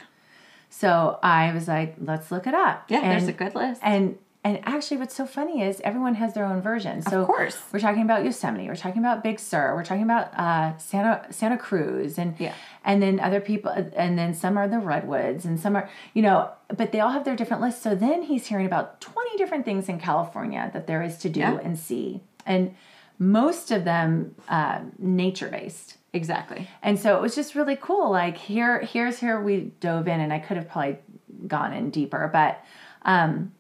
So 0.70 1.18
I 1.22 1.52
was 1.52 1.66
like, 1.66 1.96
"Let's 1.98 2.30
look 2.30 2.46
it 2.46 2.54
up." 2.54 2.84
Yeah, 2.90 3.00
and, 3.00 3.10
there's 3.12 3.28
a 3.28 3.32
good 3.32 3.54
list. 3.54 3.80
And 3.82 4.18
and 4.44 4.60
actually, 4.64 4.98
what's 4.98 5.14
so 5.16 5.26
funny 5.26 5.62
is 5.62 5.80
everyone 5.82 6.14
has 6.14 6.32
their 6.32 6.44
own 6.44 6.60
version. 6.62 7.02
So 7.02 7.22
of 7.22 7.26
course. 7.26 7.58
we're 7.72 7.80
talking 7.80 8.02
about 8.02 8.24
Yosemite, 8.24 8.68
we're 8.68 8.76
talking 8.76 9.02
about 9.02 9.22
Big 9.22 9.40
Sur, 9.40 9.74
we're 9.74 9.84
talking 9.84 10.04
about 10.04 10.32
uh, 10.38 10.76
Santa 10.78 11.26
Santa 11.30 11.58
Cruz, 11.58 12.18
and 12.18 12.34
Yeah. 12.38 12.52
and 12.84 13.02
then 13.02 13.18
other 13.18 13.40
people, 13.40 13.70
and 13.72 14.16
then 14.18 14.34
some 14.34 14.56
are 14.56 14.68
the 14.68 14.78
redwoods, 14.78 15.44
and 15.44 15.58
some 15.58 15.74
are 15.76 15.88
you 16.14 16.22
know, 16.22 16.50
but 16.76 16.92
they 16.92 17.00
all 17.00 17.10
have 17.10 17.24
their 17.24 17.36
different 17.36 17.62
lists. 17.62 17.82
So 17.82 17.94
then 17.94 18.22
he's 18.22 18.46
hearing 18.46 18.66
about 18.66 19.00
twenty 19.00 19.36
different 19.38 19.64
things 19.64 19.88
in 19.88 19.98
California 19.98 20.70
that 20.72 20.86
there 20.86 21.02
is 21.02 21.18
to 21.18 21.28
do 21.28 21.40
Yeah. 21.40 21.58
and 21.62 21.78
see, 21.78 22.22
and 22.46 22.74
most 23.18 23.70
of 23.70 23.84
them 23.84 24.34
uh, 24.48 24.80
nature 24.98 25.48
based. 25.48 25.96
Exactly. 26.12 26.68
And 26.82 26.98
so 26.98 27.16
it 27.16 27.22
was 27.22 27.34
just 27.34 27.54
really 27.54 27.76
cool. 27.76 28.10
Like 28.10 28.38
here, 28.38 28.80
here's 28.80 29.18
here 29.18 29.40
we 29.40 29.72
dove 29.80 30.08
in, 30.08 30.20
and 30.20 30.32
I 30.32 30.38
could 30.38 30.56
have 30.56 30.68
probably 30.68 30.98
gone 31.46 31.72
in 31.72 31.90
deeper, 31.90 32.30
but 32.32 32.64
um, 33.02 33.52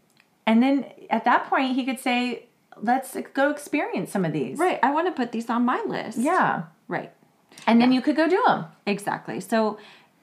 and 0.46 0.62
then 0.62 0.86
at 1.10 1.24
that 1.24 1.48
point 1.48 1.74
he 1.74 1.84
could 1.84 2.00
say, 2.00 2.46
"Let's 2.80 3.16
go 3.34 3.50
experience 3.50 4.10
some 4.10 4.24
of 4.24 4.32
these." 4.32 4.58
Right. 4.58 4.78
I 4.82 4.92
want 4.92 5.08
to 5.08 5.12
put 5.12 5.32
these 5.32 5.50
on 5.50 5.64
my 5.64 5.82
list. 5.86 6.18
Yeah. 6.18 6.64
Right. 6.88 7.12
And 7.66 7.80
then 7.80 7.92
you 7.92 8.00
could 8.00 8.16
go 8.16 8.28
do 8.28 8.42
them. 8.46 8.66
Exactly. 8.86 9.40
So 9.40 9.78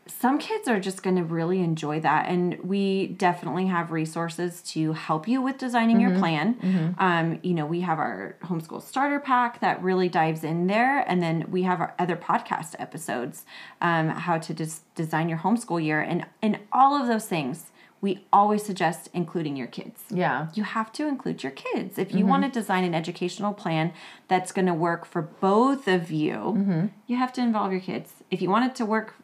some 0.08 0.38
kids 0.38 0.68
are 0.68 0.80
just 0.80 1.02
going 1.02 1.16
to 1.16 1.24
really 1.24 1.62
enjoy 1.62 2.00
that. 2.02 2.28
And 2.30 2.60
we 2.64 3.08
definitely 3.08 3.66
have 3.68 3.92
resources 3.92 4.62
to 4.74 4.94
help 4.94 5.28
you 5.28 5.42
with 5.42 5.58
designing 5.58 6.00
your 6.00 6.12
plan. 6.20 6.96
Um, 7.00 7.40
you 7.42 7.56
know, 7.56 7.66
we 7.66 7.82
have 7.82 7.98
our 7.98 8.36
homeschool 8.44 8.84
starter 8.84 9.20
pack 9.20 9.62
that 9.62 9.82
really 9.82 10.08
dives 10.08 10.44
in 10.44 10.68
there. 10.68 11.00
And 11.00 11.24
then 11.24 11.46
we 11.50 11.64
have 11.64 11.82
our 11.82 11.96
other 11.98 12.16
podcast 12.16 12.76
episodes, 12.78 13.46
um, 13.82 14.10
how 14.10 14.38
to 14.38 14.54
just 14.54 14.94
design 14.94 15.28
your 15.28 15.40
homeschool 15.40 15.84
year. 15.84 16.02
And 16.02 16.28
in 16.42 16.60
all 16.72 17.00
of 17.00 17.08
those 17.08 17.26
things, 17.26 17.72
we 18.00 18.24
always 18.32 18.64
suggest 18.64 19.10
including 19.14 19.56
your 19.56 19.66
kids. 19.66 20.04
Yeah. 20.12 20.50
you 20.54 20.64
have 20.64 20.92
to 20.94 21.08
include 21.08 21.42
your 21.42 21.52
kids. 21.52 21.98
If 21.98 22.14
you 22.14 22.28
want 22.28 22.44
to 22.44 22.50
design 22.52 22.84
an 22.84 22.94
educational 22.94 23.54
plan 23.54 23.92
that's 24.28 24.52
going 24.52 24.68
to 24.68 24.74
work 24.76 25.06
for 25.06 25.24
both 25.24 25.88
of 25.88 26.12
you, 26.12 26.92
you 27.08 27.16
have 27.16 27.34
to 27.34 27.42
involve 27.42 27.72
your 27.72 27.82
kids. 27.82 28.14
If 28.30 28.44
you 28.44 28.50
want 28.52 28.66
it 28.66 28.76
to 28.76 28.86
work, 28.86 29.16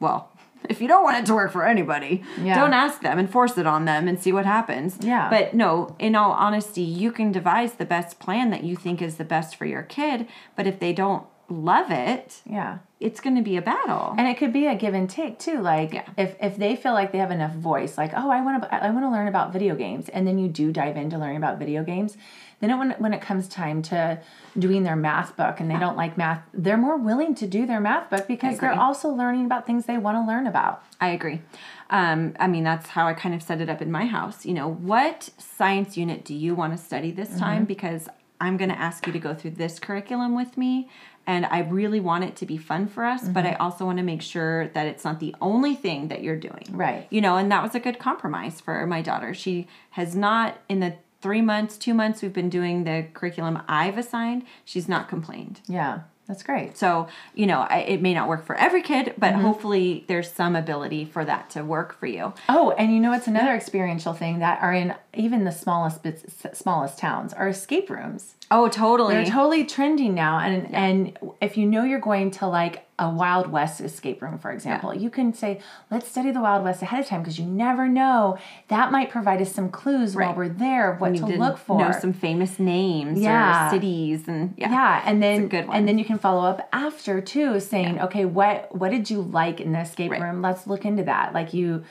well, 0.00 0.30
if 0.68 0.80
you 0.80 0.88
don't 0.88 1.04
want 1.04 1.18
it 1.18 1.26
to 1.26 1.34
work 1.34 1.52
for 1.52 1.66
anybody, 1.66 2.22
Yeah. 2.42 2.54
don't 2.58 2.72
ask 2.72 3.00
them 3.02 3.18
and 3.18 3.30
force 3.30 3.56
it 3.58 3.66
on 3.66 3.84
them 3.84 4.08
and 4.08 4.20
see 4.20 4.32
what 4.32 4.46
happens. 4.46 4.98
Yeah. 5.00 5.28
But 5.30 5.54
no, 5.54 5.94
in 5.98 6.14
all 6.16 6.32
honesty, 6.32 6.82
you 6.82 7.12
can 7.12 7.30
devise 7.32 7.74
the 7.74 7.84
best 7.84 8.18
plan 8.18 8.50
that 8.50 8.64
you 8.64 8.74
think 8.76 9.00
is 9.00 9.16
the 9.16 9.24
best 9.24 9.56
for 9.56 9.64
your 9.66 9.82
kid. 9.82 10.26
But 10.56 10.66
if 10.66 10.80
they 10.80 10.92
don't 10.92 11.24
love 11.48 11.92
it, 11.92 12.40
Yeah. 12.44 12.78
it's 12.98 13.20
going 13.20 13.36
to 13.36 13.42
be 13.42 13.56
a 13.56 13.62
battle. 13.62 14.14
And 14.18 14.26
it 14.26 14.36
could 14.36 14.52
be 14.52 14.66
a 14.66 14.74
give 14.74 14.94
and 14.94 15.08
take 15.08 15.38
too. 15.38 15.60
Like 15.60 15.92
Yeah. 15.92 16.02
if 16.16 16.34
if 16.42 16.56
they 16.56 16.74
feel 16.74 16.92
like 16.94 17.12
they 17.12 17.18
have 17.18 17.30
enough 17.30 17.52
voice, 17.54 17.96
like 17.96 18.12
oh 18.16 18.28
I 18.30 18.40
want 18.40 18.62
to 18.64 18.74
I 18.84 18.90
want 18.90 19.04
to 19.04 19.10
learn 19.10 19.28
about 19.28 19.52
video 19.52 19.76
games, 19.76 20.08
and 20.08 20.26
then 20.26 20.38
you 20.38 20.48
do 20.48 20.72
dive 20.72 20.96
into 20.96 21.16
learning 21.18 21.36
about 21.36 21.58
video 21.60 21.84
games, 21.84 22.16
then 22.60 22.70
it, 22.70 22.76
when 22.76 22.90
when 22.92 23.12
it 23.12 23.20
comes 23.20 23.48
time 23.48 23.82
to 23.82 24.18
doing 24.58 24.82
their 24.82 24.96
math 24.96 25.36
book 25.36 25.60
and 25.60 25.70
they 25.70 25.78
don't 25.78 25.96
like 25.96 26.16
math, 26.16 26.42
they're 26.54 26.78
more 26.78 26.96
willing 26.96 27.34
to 27.34 27.46
do 27.46 27.66
their 27.66 27.80
math 27.80 28.08
book 28.08 28.26
because 28.26 28.58
they're 28.58 28.72
also 28.72 29.08
learning 29.08 29.44
about 29.44 29.66
things 29.66 29.84
they 29.84 29.98
want 29.98 30.16
to 30.16 30.26
learn 30.26 30.46
about. 30.46 30.82
I 31.00 31.08
agree. 31.08 31.42
Um, 31.90 32.34
I 32.40 32.46
mean, 32.46 32.64
that's 32.64 32.88
how 32.88 33.06
I 33.06 33.14
kind 33.14 33.34
of 33.34 33.42
set 33.42 33.60
it 33.60 33.68
up 33.68 33.82
in 33.82 33.92
my 33.92 34.06
house. 34.06 34.46
You 34.46 34.54
know, 34.54 34.68
what 34.68 35.30
science 35.38 35.96
unit 35.96 36.24
do 36.24 36.34
you 36.34 36.54
want 36.54 36.76
to 36.76 36.82
study 36.82 37.10
this 37.10 37.38
time? 37.38 37.64
Because 37.64 38.08
I'm 38.40 38.56
going 38.56 38.70
to 38.70 38.78
ask 38.78 39.06
you 39.06 39.12
to 39.12 39.18
go 39.18 39.34
through 39.34 39.52
this 39.52 39.78
curriculum 39.78 40.34
with 40.34 40.56
me. 40.56 40.88
And 41.28 41.44
I 41.46 41.60
really 41.60 41.98
want 41.98 42.22
it 42.22 42.36
to 42.36 42.46
be 42.46 42.56
fun 42.56 42.86
for 42.86 43.04
us, 43.04 43.26
but 43.26 43.44
I 43.44 43.54
also 43.54 43.84
want 43.84 43.98
to 43.98 44.04
make 44.04 44.22
sure 44.22 44.68
that 44.68 44.86
it's 44.86 45.04
not 45.04 45.18
the 45.18 45.34
only 45.40 45.74
thing 45.74 46.06
that 46.06 46.22
you're 46.22 46.36
doing. 46.38 46.68
Right. 46.70 47.08
You 47.10 47.20
know, 47.20 47.36
and 47.36 47.50
that 47.50 47.64
was 47.64 47.74
a 47.74 47.80
good 47.80 47.98
compromise 47.98 48.60
for 48.60 48.86
my 48.86 49.02
daughter. 49.02 49.34
She 49.34 49.66
has 49.90 50.14
not, 50.14 50.58
in 50.68 50.78
the 50.78 50.94
three 51.26 51.42
months, 51.42 51.76
two 51.76 51.92
months 51.92 52.22
we've 52.22 52.32
been 52.32 52.48
doing 52.48 52.84
the 52.84 53.06
curriculum 53.12 53.60
I've 53.66 53.98
assigned, 53.98 54.44
she's 54.64 54.88
not 54.88 55.08
complained. 55.08 55.60
Yeah, 55.66 56.00
that's 56.28 56.44
great. 56.44 56.76
So, 56.78 57.08
you 57.34 57.46
know, 57.46 57.60
I, 57.68 57.78
it 57.78 58.00
may 58.00 58.14
not 58.14 58.28
work 58.28 58.44
for 58.46 58.54
every 58.54 58.80
kid, 58.82 59.14
but 59.18 59.32
Mm-hmm. 59.32 59.42
hopefully 59.42 60.04
there's 60.06 60.30
some 60.30 60.54
ability 60.54 61.04
for 61.04 61.24
that 61.24 61.50
to 61.50 61.64
work 61.64 61.98
for 61.98 62.06
you. 62.06 62.32
Oh, 62.48 62.70
and 62.78 62.92
you 62.94 63.00
know 63.00 63.12
it's 63.12 63.26
another 63.26 63.54
experiential 63.56 64.12
thing 64.12 64.38
that 64.38 64.62
are 64.62 64.72
in 64.72 64.94
even 65.14 65.42
the 65.44 65.50
smallest 65.52 66.04
bits, 66.04 66.24
smallest 66.52 66.96
towns 66.98 67.32
are 67.32 67.48
escape 67.48 67.90
rooms. 67.90 68.34
Oh, 68.52 68.68
totally. 68.68 69.14
They're 69.16 69.26
totally 69.26 69.64
trending 69.64 70.14
now, 70.14 70.38
and 70.38 70.72
and 70.72 71.18
if 71.40 71.56
you 71.56 71.66
know 71.66 71.82
you're 71.82 71.98
going 71.98 72.30
to 72.32 72.46
like 72.46 72.85
a 72.98 73.10
Wild 73.10 73.48
West 73.52 73.80
escape 73.82 74.22
room, 74.22 74.38
for 74.38 74.50
example, 74.50 74.94
you 74.94 75.10
can 75.10 75.34
say, 75.34 75.60
"Let's 75.90 76.08
study 76.08 76.30
the 76.30 76.40
Wild 76.40 76.64
West 76.64 76.80
ahead 76.80 77.00
of 77.00 77.06
time 77.06 77.20
because 77.20 77.38
you 77.38 77.44
never 77.44 77.88
know 77.88 78.38
that 78.68 78.90
might 78.90 79.10
provide 79.10 79.42
us 79.42 79.52
some 79.52 79.68
clues 79.68 80.16
while 80.16 80.34
we're 80.34 80.48
there 80.48 80.92
of 80.92 81.00
what 81.00 81.14
to 81.16 81.26
look 81.26 81.58
for." 81.58 81.78
Know 81.78 81.92
some 81.92 82.14
famous 82.14 82.58
names 82.58 83.20
Yeah. 83.20 83.66
or 83.66 83.70
cities, 83.70 84.26
and 84.28 84.54
yeah, 84.56 84.70
yeah, 84.70 85.02
and 85.04 85.22
then 85.22 85.48
good 85.48 85.66
and 85.70 85.86
then 85.86 85.98
you 85.98 86.04
can 86.06 86.18
follow 86.18 86.48
up 86.48 86.66
after 86.72 87.20
too, 87.20 87.60
saying, 87.60 88.00
"Okay, 88.00 88.24
what 88.24 88.74
what 88.74 88.90
did 88.90 89.10
you 89.10 89.20
like 89.20 89.60
in 89.60 89.72
the 89.72 89.80
escape 89.80 90.12
Right. 90.12 90.22
room? 90.22 90.40
Let's 90.40 90.66
look 90.66 90.86
into 90.86 91.04
that." 91.04 91.34
Like 91.34 91.52
you 91.52 91.84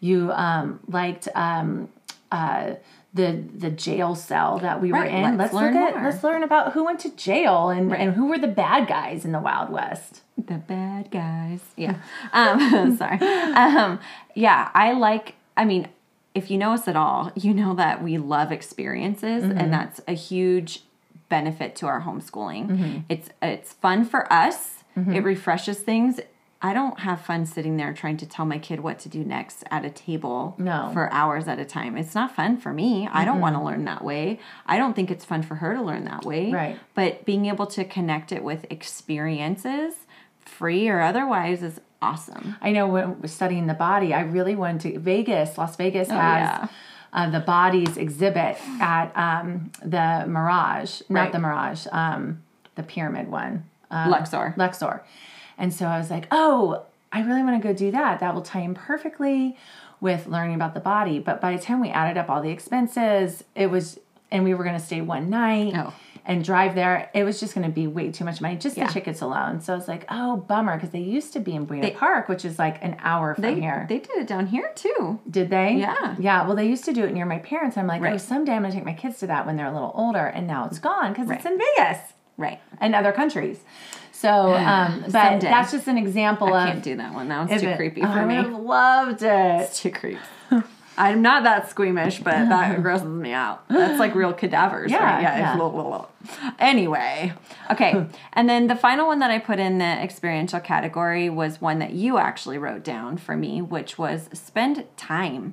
you 0.00 0.32
um, 0.32 0.80
liked 0.88 1.28
um, 1.34 1.88
uh, 2.32 2.72
the 3.16 3.42
the 3.56 3.70
jail 3.70 4.14
cell 4.14 4.58
that 4.60 4.80
we 4.80 4.92
were 4.92 5.04
in. 5.04 5.36
let's 5.36 5.52
Let's, 5.52 5.54
learn 5.54 5.74
look 5.74 5.82
at 5.82 5.94
more. 5.96 6.04
let's 6.10 6.22
learn 6.24 6.42
about 6.42 6.72
who 6.74 6.84
went 6.84 7.00
to 7.00 7.10
jail 7.16 7.68
and 7.70 7.92
and 7.94 8.14
who 8.14 8.26
were 8.26 8.38
the 8.38 8.48
bad 8.64 8.86
guys 8.88 9.24
in 9.24 9.32
the 9.32 9.40
Wild 9.40 9.70
West. 9.70 10.22
the 10.36 10.54
bad 10.58 11.10
guys. 11.10 11.60
Yeah. 11.76 11.96
um, 12.32 12.96
sorry. 13.02 13.18
Um, 13.20 13.98
yeah, 14.34 14.70
I 14.74 14.92
like. 14.92 15.34
I 15.56 15.64
mean, 15.64 15.88
if 16.34 16.50
you 16.50 16.58
know 16.58 16.72
us 16.72 16.86
at 16.86 16.96
all, 16.96 17.32
you 17.34 17.52
know 17.54 17.74
that 17.74 18.02
we 18.02 18.18
love 18.18 18.52
experiences, 18.52 19.42
Mm-hmm. 19.44 19.58
and 19.58 19.72
that's 19.72 20.00
a 20.06 20.12
huge 20.12 20.82
benefit 21.28 21.74
to 21.76 21.86
our 21.86 22.02
homeschooling. 22.02 23.04
It's 23.08 23.30
it's 23.42 23.72
fun 23.72 24.04
for 24.04 24.30
us. 24.32 24.84
It 24.96 25.22
refreshes 25.24 25.78
things. 25.80 26.20
I 26.62 26.72
don't 26.72 27.00
have 27.00 27.20
fun 27.20 27.44
sitting 27.44 27.76
there 27.76 27.92
trying 27.92 28.16
to 28.18 28.26
tell 28.26 28.46
my 28.46 28.58
kid 28.58 28.80
what 28.80 28.98
to 29.00 29.08
do 29.10 29.22
next 29.24 29.62
at 29.70 29.84
a 29.84 29.90
table 29.90 30.54
No. 30.58 30.90
for 30.92 31.12
hours 31.12 31.48
at 31.48 31.58
a 31.58 31.64
time. 31.66 31.96
It's 31.98 32.14
not 32.14 32.34
fun 32.34 32.56
for 32.56 32.72
me. 32.72 33.06
I 33.12 33.24
don't 33.26 33.40
want 33.40 33.56
to 33.56 33.62
learn 33.62 33.84
that 33.84 34.02
way. 34.02 34.40
I 34.66 34.78
don't 34.78 34.94
think 34.96 35.10
it's 35.10 35.24
fun 35.24 35.42
for 35.42 35.56
her 35.56 35.74
to 35.74 35.82
learn 35.82 36.04
that 36.06 36.24
way. 36.24 36.50
Right. 36.50 36.78
But 36.94 37.24
being 37.26 37.46
able 37.46 37.66
to 37.68 37.84
connect 37.84 38.32
it 38.32 38.42
with 38.42 38.64
experiences, 38.70 39.94
free 40.40 40.88
or 40.88 41.00
otherwise, 41.00 41.62
is 41.62 41.80
awesome. 42.00 42.56
I 42.60 42.72
know 42.72 42.86
when 42.86 43.28
studying 43.28 43.66
the 43.66 43.74
body, 43.74 44.14
I 44.14 44.20
really 44.22 44.54
wanted 44.56 44.94
to. 44.94 44.98
Vegas, 44.98 45.58
Las 45.58 45.76
Vegas 45.76 46.08
has 46.08 46.16
Oh, 46.16 46.18
yeah. 46.18 46.68
uh, 47.12 47.30
the 47.30 47.40
bodies 47.40 47.96
exhibit 47.96 48.56
at 48.80 49.12
um, 49.16 49.70
the 49.84 50.24
Mirage, 50.26 51.02
not 51.08 51.20
Right. 51.20 51.32
the 51.32 51.38
Mirage, 51.38 51.86
um, 51.92 52.42
the 52.76 52.82
Pyramid 52.82 53.28
one, 53.30 53.64
um, 53.90 54.10
Luxor. 54.10 54.54
Luxor. 54.56 55.04
And 55.58 55.72
so 55.72 55.86
I 55.86 55.98
was 55.98 56.10
like, 56.10 56.26
oh, 56.30 56.82
I 57.12 57.22
really 57.22 57.42
want 57.42 57.60
to 57.62 57.66
go 57.68 57.74
do 57.74 57.90
that. 57.92 58.20
That 58.20 58.34
will 58.34 58.42
tie 58.42 58.60
in 58.60 58.74
perfectly 58.74 59.56
with 60.00 60.26
learning 60.26 60.54
about 60.54 60.74
the 60.74 60.80
body. 60.80 61.18
But 61.18 61.40
by 61.40 61.56
the 61.56 61.62
time 61.62 61.80
we 61.80 61.88
added 61.90 62.18
up 62.18 62.28
all 62.28 62.42
the 62.42 62.50
expenses, 62.50 63.42
it 63.54 63.70
was, 63.70 63.98
and 64.30 64.44
we 64.44 64.52
were 64.54 64.64
going 64.64 64.78
to 64.78 64.84
stay 64.84 65.00
one 65.00 65.30
night. 65.30 65.72
Oh. 65.76 65.94
And 66.28 66.42
drive 66.44 66.74
there, 66.74 67.08
it 67.14 67.22
was 67.22 67.38
just 67.38 67.54
going 67.54 67.64
to 67.64 67.72
be 67.72 67.86
way 67.86 68.10
too 68.10 68.24
much 68.24 68.40
money, 68.40 68.56
just 68.56 68.76
Yeah. 68.76 68.88
the 68.88 68.92
tickets 68.92 69.20
alone. 69.20 69.60
So 69.60 69.72
I 69.72 69.76
was 69.76 69.86
like, 69.86 70.04
"Oh, 70.10 70.38
bummer," 70.38 70.74
because 70.74 70.90
they 70.90 70.98
used 70.98 71.32
to 71.34 71.38
be 71.38 71.54
in 71.54 71.66
Buena 71.66 71.92
Park, 71.92 72.28
which 72.28 72.44
is 72.44 72.58
like 72.58 72.82
an 72.82 72.96
hour 72.98 73.36
from 73.36 73.42
They, 73.42 73.60
here. 73.60 73.86
they 73.88 74.00
did 74.00 74.16
it 74.16 74.26
down 74.26 74.48
here 74.48 74.72
too. 74.74 75.20
Did 75.30 75.50
they? 75.50 75.74
Yeah. 75.76 76.16
Yeah. 76.18 76.44
Well, 76.44 76.56
they 76.56 76.66
used 76.66 76.84
to 76.86 76.92
do 76.92 77.04
it 77.04 77.12
near 77.14 77.26
my 77.26 77.38
parents. 77.38 77.76
I'm 77.78 77.86
like, 77.86 78.02
oh, 78.02 78.16
someday 78.16 78.54
I'm 78.54 78.62
gonna 78.62 78.74
take 78.74 78.84
my 78.84 78.92
kids 78.92 79.20
to 79.20 79.28
that 79.28 79.46
when 79.46 79.56
they're 79.56 79.68
a 79.68 79.72
little 79.72 79.92
older, 79.94 80.26
and 80.26 80.48
now 80.48 80.66
it's 80.66 80.80
gone 80.80 81.12
because 81.12 81.30
it's 81.30 81.44
in 81.46 81.56
Vegas 81.76 81.98
Right. 82.36 82.58
and 82.80 82.96
other 82.96 83.12
countries. 83.12 83.60
So, 84.18 84.54
um, 84.54 85.00
but 85.02 85.10
Someday. 85.12 85.46
that's 85.48 85.72
just 85.72 85.88
an 85.88 85.98
example 85.98 86.54
I 86.54 86.62
of. 86.68 86.72
can't 86.72 86.82
do 86.84 86.96
that 86.96 87.12
one. 87.12 87.28
That 87.28 87.46
one's 87.48 87.60
too 87.60 87.68
it- 87.68 87.76
creepy 87.76 88.02
I 88.02 88.14
for 88.14 88.24
me. 88.26 88.36
would 88.36 88.46
have 88.46 88.54
loved 88.62 89.22
it. 89.22 89.60
It's 89.62 89.80
too 89.82 89.90
creepy. 89.90 90.18
I'm 90.98 91.20
not 91.20 91.42
that 91.42 91.68
squeamish, 91.68 92.20
but 92.20 92.48
that 92.48 92.80
grosses 92.82 93.06
me 93.08 93.32
out. 93.32 93.68
That's 93.68 93.98
like 93.98 94.14
real 94.14 94.32
cadavers. 94.32 94.90
Yeah, 94.90 95.04
right? 95.16 95.20
yeah. 95.20 95.50
it's 95.50 95.58
blah, 95.58 95.68
blah, 95.68 95.82
blah. 95.82 96.06
Anyway, 96.58 97.34
okay. 97.70 98.06
and 98.32 98.48
then 98.48 98.66
the 98.68 98.76
final 98.76 99.06
one 99.06 99.18
that 99.18 99.30
I 99.30 99.38
put 99.38 99.58
in 99.58 99.76
the 99.76 99.84
experiential 99.84 100.60
category 100.60 101.28
was 101.28 101.60
one 101.60 101.80
that 101.80 101.92
you 101.92 102.16
actually 102.16 102.56
wrote 102.56 102.82
down 102.82 103.18
for 103.18 103.36
me, 103.36 103.60
which 103.60 103.98
was 103.98 104.30
spend 104.32 104.86
time. 104.96 105.52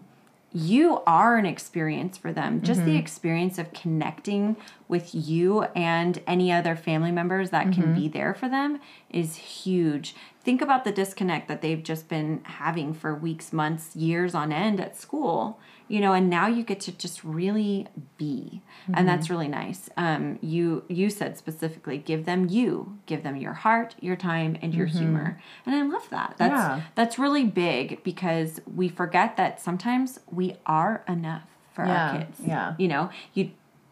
You 0.54 1.02
are 1.08 1.38
an 1.38 1.46
experience 1.46 2.18
for 2.18 2.32
them. 2.32 2.62
Just 2.62 2.82
Mm-hmm. 2.82 2.90
the 2.92 2.98
experience 2.98 3.58
of 3.58 3.74
connecting 3.74 4.56
with 4.88 5.10
you 5.16 5.64
and 5.76 6.22
any 6.28 6.52
other 6.52 6.76
family 6.76 7.12
members 7.12 7.50
that 7.50 7.68
Mm-hmm. 7.68 7.82
can 7.82 7.96
be 7.96 8.08
there 8.08 8.34
for 8.34 8.48
them 8.48 8.80
is 9.10 9.36
huge. 9.36 10.16
Think 10.44 10.62
about 10.62 10.84
the 10.84 10.92
disconnect 10.92 11.48
that 11.48 11.62
they've 11.62 11.82
just 11.82 12.08
been 12.08 12.42
having 12.44 12.94
for 12.94 13.16
weeks, 13.16 13.52
months, 13.52 13.96
years 13.96 14.36
on 14.36 14.52
end 14.52 14.80
at 14.80 14.96
school, 14.98 15.60
you 15.94 16.00
know, 16.02 16.14
and 16.14 16.28
now 16.40 16.48
you 16.48 16.64
get 16.64 16.80
to 16.88 16.92
just 16.92 17.24
really 17.24 17.86
be. 18.18 18.62
Mm-hmm. 18.84 18.94
And 18.98 19.08
that's 19.10 19.30
really 19.30 19.48
nice. 19.48 19.82
Um, 19.96 20.40
you 20.42 20.84
you 21.00 21.08
said 21.20 21.38
specifically 21.38 21.98
give 22.12 22.22
them 22.26 22.42
you, 22.50 22.98
give 23.06 23.22
them 23.22 23.36
your 23.46 23.54
heart, 23.54 23.90
your 24.08 24.16
time, 24.16 24.58
and 24.64 24.74
your 24.74 24.88
humor. 24.88 25.40
And 25.66 25.76
I 25.76 25.84
love 25.96 26.08
that. 26.10 26.30
That's 26.40 26.54
Mm-hmm. 26.64 26.78
Yeah. 26.80 26.86
that's 26.96 27.20
really 27.20 27.46
big 27.68 27.86
because 28.04 28.52
we 28.80 28.88
forget 28.90 29.38
that 29.38 29.62
sometimes 29.68 30.20
we 30.40 30.48
are 30.66 31.04
enough 31.08 31.44
for 31.76 31.86
Yeah, 31.86 31.94
our 32.12 32.18
kids. 32.20 32.38
yeah. 32.54 32.74
You 32.82 32.88
know, 32.94 33.04
you 33.36 33.52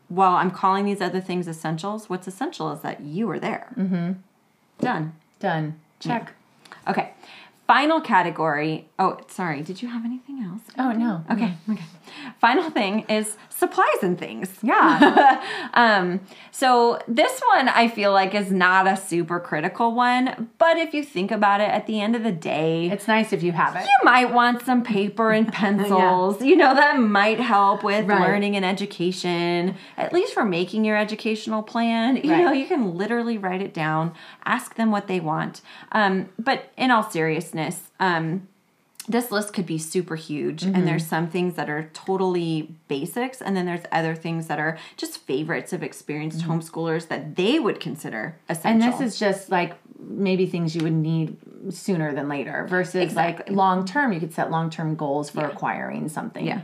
while 0.10 0.34
I'm 0.42 0.52
calling 0.62 0.86
these 0.86 1.02
other 1.08 1.22
things 1.22 1.48
essentials, 1.48 2.10
what's 2.10 2.28
essential 2.28 2.72
is 2.76 2.82
that 2.82 2.98
you 3.02 3.30
are 3.30 3.40
there. 3.40 3.68
Mm-hmm. 3.78 4.14
Done. 4.80 5.14
Done. 5.40 5.80
Check. 6.00 6.34
Okay. 6.88 7.08
Final 7.72 8.02
category. 8.02 8.90
Oh, 9.00 9.18
sorry. 9.30 9.62
Did 9.62 9.82
you 9.82 9.88
have 9.88 10.04
anything 10.04 10.44
else? 10.44 10.60
Oh 10.78 10.92
no. 10.92 11.24
Okay. 11.32 11.54
Okay. 11.70 11.86
Final 12.42 12.70
thing 12.70 13.06
is 13.08 13.38
supplies 13.62 14.02
and 14.08 14.18
things. 14.26 14.50
Yeah. 14.62 15.38
Um, 15.74 16.20
so 16.52 17.00
this 17.08 17.40
one 17.54 17.70
I 17.70 17.88
feel 17.88 18.12
like 18.12 18.36
is 18.36 18.52
not 18.52 18.88
a 18.88 18.98
super 18.98 19.40
critical 19.40 19.94
one, 19.96 20.50
but 20.58 20.76
if 20.78 20.94
you 20.94 21.02
think 21.16 21.32
about 21.32 21.62
it, 21.62 21.70
at 21.70 21.88
the 21.88 22.02
end 22.02 22.14
of 22.16 22.24
the 22.24 22.32
day, 22.32 22.90
it's 22.92 23.08
nice 23.08 23.32
if 23.32 23.42
you 23.42 23.54
have 23.54 23.76
it. 23.78 23.84
you 23.84 23.98
might 24.04 24.34
want 24.34 24.62
some 24.66 24.84
paper 24.84 25.32
and 25.32 25.48
pencils. 25.62 26.42
You 26.42 26.58
know, 26.58 26.74
that 26.76 27.00
might 27.00 27.40
help 27.40 27.84
with 27.84 28.06
Right. 28.06 28.20
learning 28.28 28.56
and 28.58 28.66
education, 28.66 29.76
at 29.98 30.12
least 30.12 30.34
for 30.34 30.44
making 30.44 30.84
your 30.84 30.98
educational 30.98 31.64
plan. 31.64 32.18
You 32.18 32.32
Right. 32.32 32.44
know, 32.44 32.52
you 32.52 32.66
can 32.68 32.96
literally 32.98 33.38
write 33.38 33.62
it 33.62 33.74
down, 33.74 34.14
ask 34.44 34.76
them 34.76 34.92
what 34.92 35.08
they 35.08 35.20
want. 35.22 35.62
Um, 35.94 36.30
but 36.38 36.66
in 36.78 36.92
all 36.92 37.04
seriousness, 37.10 37.92
um, 38.00 38.48
this 39.08 39.32
list 39.32 39.52
could 39.54 39.66
be 39.66 39.78
super 39.78 40.16
huge 40.16 40.62
Mm-hmm. 40.64 40.76
and 40.76 40.88
there's 40.88 41.08
some 41.08 41.28
things 41.28 41.56
that 41.56 41.70
are 41.70 41.90
totally 41.94 42.76
basics 42.88 43.42
and 43.42 43.58
then 43.58 43.66
there's 43.66 43.84
other 43.92 44.16
things 44.16 44.48
that 44.48 44.60
are 44.60 44.78
just 44.96 45.18
favorites 45.20 45.74
of 45.74 45.82
experienced 45.82 46.42
homeschoolers 46.42 47.08
that 47.08 47.36
they 47.36 47.60
would 47.60 47.80
consider 47.80 48.38
essential 48.48 48.82
Mm-hmm. 48.82 48.92
And 48.94 49.02
this 49.02 49.14
is 49.14 49.20
just 49.20 49.50
like 49.50 49.76
maybe 50.00 50.46
things 50.46 50.76
you 50.76 50.84
would 50.84 50.94
need 50.94 51.38
sooner 51.70 52.14
than 52.14 52.28
later 52.30 52.66
versus 52.70 53.16
like 53.16 53.50
long 53.50 53.86
term. 53.86 54.14
You 54.14 54.20
could 54.20 54.34
set 54.34 54.52
long 54.52 54.70
term 54.70 54.96
goals 54.96 55.30
for 55.30 55.46
acquiring 55.46 56.10
something. 56.10 56.46
Yeah. 56.46 56.62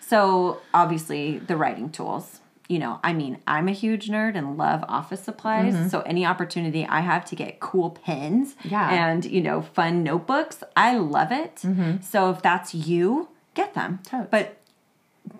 So 0.00 0.60
obviously 0.74 1.38
the 1.38 1.56
writing 1.56 1.90
tools. 1.90 2.40
You 2.68 2.78
know, 2.78 3.00
I 3.02 3.12
mean, 3.12 3.38
I'm 3.46 3.68
a 3.68 3.72
huge 3.72 4.08
nerd 4.08 4.36
and 4.36 4.56
love 4.56 4.84
office 4.88 5.20
supplies. 5.22 5.74
Mm-hmm. 5.74 5.88
So 5.88 6.00
any 6.02 6.24
opportunity 6.24 6.86
I 6.86 7.00
have 7.00 7.24
to 7.26 7.36
get 7.36 7.60
cool 7.60 7.90
pens 7.90 8.54
Yeah. 8.64 8.88
and, 8.88 9.24
you 9.24 9.42
know, 9.42 9.60
fun 9.62 10.02
notebooks, 10.02 10.62
I 10.76 10.96
love 10.96 11.32
it. 11.32 11.56
Mm-hmm. 11.56 12.00
So 12.02 12.30
if 12.30 12.40
that's 12.40 12.74
you, 12.74 13.28
get 13.54 13.74
them. 13.74 14.00
Totes. 14.04 14.28
But 14.30 14.56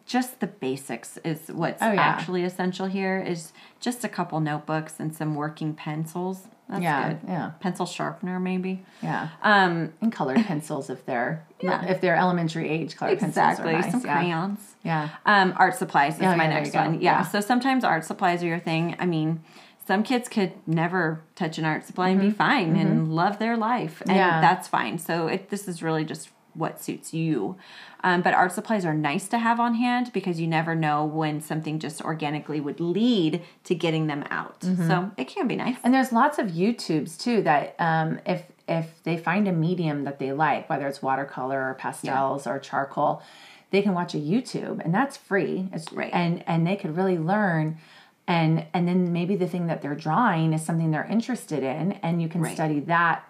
just 0.07 0.40
the 0.40 0.46
basics 0.46 1.18
is 1.24 1.48
what's 1.48 1.83
Oh, 1.83 1.92
yeah. 1.92 2.00
actually 2.00 2.44
essential 2.44 2.87
here 2.87 3.18
is 3.20 3.52
just 3.81 4.05
a 4.05 4.09
couple 4.09 4.40
notebooks 4.40 4.94
and 4.98 5.14
some 5.14 5.35
working 5.35 5.74
pencils. 5.74 6.46
That's 6.68 6.83
Yeah, 6.83 7.09
good. 7.09 7.18
yeah. 7.28 7.50
Pencil 7.61 7.87
sharpener 7.87 8.40
maybe. 8.40 8.85
Yeah. 9.02 9.28
Um 9.42 9.92
And 10.00 10.12
colored 10.12 10.44
pencils 10.46 10.88
if 10.90 11.05
they're 11.07 11.44
Yeah. 11.61 11.85
if 11.85 12.00
they're 12.00 12.16
elementary 12.16 12.68
age 12.68 12.96
colored 12.96 13.22
exactly. 13.22 13.72
pencils 13.72 13.85
are 13.85 13.90
nice. 13.90 13.92
Some 13.92 14.07
yeah. 14.07 14.16
crayons. 14.18 14.74
Yeah. 14.85 15.09
Um, 15.26 15.55
art 15.57 15.74
supplies 15.76 16.16
is 16.16 16.22
Oh, 16.22 16.37
my 16.37 16.44
yeah, 16.44 16.48
next 16.61 16.74
one. 16.74 17.00
Yeah. 17.00 17.22
So 17.22 17.40
sometimes 17.40 17.85
art 17.85 18.05
supplies 18.05 18.42
are 18.42 18.46
your 18.46 18.59
thing. 18.59 18.96
I 18.98 19.07
mean, 19.07 19.40
some 19.87 20.02
kids 20.02 20.28
could 20.28 20.52
never 20.66 21.22
touch 21.35 21.59
an 21.59 21.64
art 21.64 21.85
supply 21.85 22.09
and 22.11 22.20
be 22.20 22.31
fine 22.31 22.76
and 22.76 23.12
love 23.14 23.38
their 23.38 23.57
life, 23.57 24.00
and 24.00 24.11
Mm-hmm. 24.11 24.16
Yeah. 24.18 24.40
that's 24.40 24.68
fine. 24.68 24.98
So 24.98 25.26
it, 25.26 25.50
this 25.50 25.66
is 25.68 25.83
really 25.83 26.05
just 26.05 26.31
what 26.54 26.82
suits 26.82 27.14
you. 27.14 27.56
Um, 28.04 28.22
but 28.22 28.34
art 28.34 28.52
supplies 28.52 28.84
are 28.84 28.94
nice 28.94 29.28
to 29.28 29.38
have 29.38 29.60
on 29.60 29.74
hand 29.74 30.12
because 30.12 30.40
you 30.40 30.46
never 30.46 30.74
know 30.74 31.04
when 31.04 31.40
something 31.40 31.78
just 31.78 32.02
organically 32.02 32.60
would 32.60 32.80
lead 32.80 33.42
to 33.64 33.74
getting 33.74 34.06
them 34.06 34.24
out. 34.30 34.60
Mm-hmm. 34.60 34.86
So 34.88 35.10
it 35.16 35.28
can 35.28 35.46
be 35.48 35.56
nice. 35.56 35.76
And 35.84 35.94
there's 35.94 36.12
lots 36.12 36.38
of 36.38 36.48
YouTubes 36.48 37.18
too 37.18 37.42
that 37.42 37.74
um, 37.78 38.20
if 38.26 38.44
if 38.68 39.02
they 39.02 39.16
find 39.16 39.48
a 39.48 39.52
medium 39.52 40.04
that 40.04 40.18
they 40.18 40.32
like, 40.32 40.68
whether 40.70 40.86
it's 40.86 41.02
watercolor 41.02 41.68
or 41.68 41.74
pastels 41.74 42.46
or 42.46 42.58
charcoal, 42.58 43.22
they 43.70 43.82
can 43.82 43.92
watch 43.94 44.14
a 44.14 44.18
YouTube 44.18 44.80
and 44.84 44.94
that's 44.94 45.16
free. 45.16 45.68
It's 45.72 45.92
Right. 45.92 46.10
and 46.12 46.44
and 46.46 46.66
they 46.66 46.76
could 46.76 46.96
really 46.96 47.18
learn 47.18 47.78
and 48.26 48.66
and 48.72 48.86
then 48.86 49.12
maybe 49.12 49.34
the 49.36 49.48
thing 49.48 49.66
that 49.66 49.82
they're 49.82 49.94
drawing 49.96 50.52
is 50.52 50.64
something 50.64 50.90
they're 50.90 51.04
interested 51.04 51.62
in 51.62 51.92
and 52.02 52.22
you 52.22 52.28
can 52.28 52.40
Right. 52.42 52.54
study 52.54 52.80
that 52.80 53.24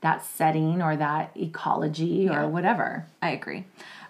that 0.00 0.24
setting 0.24 0.80
or 0.82 0.96
that 0.96 1.32
ecology 1.36 2.28
or 2.28 2.48
whatever. 2.48 3.06
I 3.20 3.30
agree. 3.30 3.64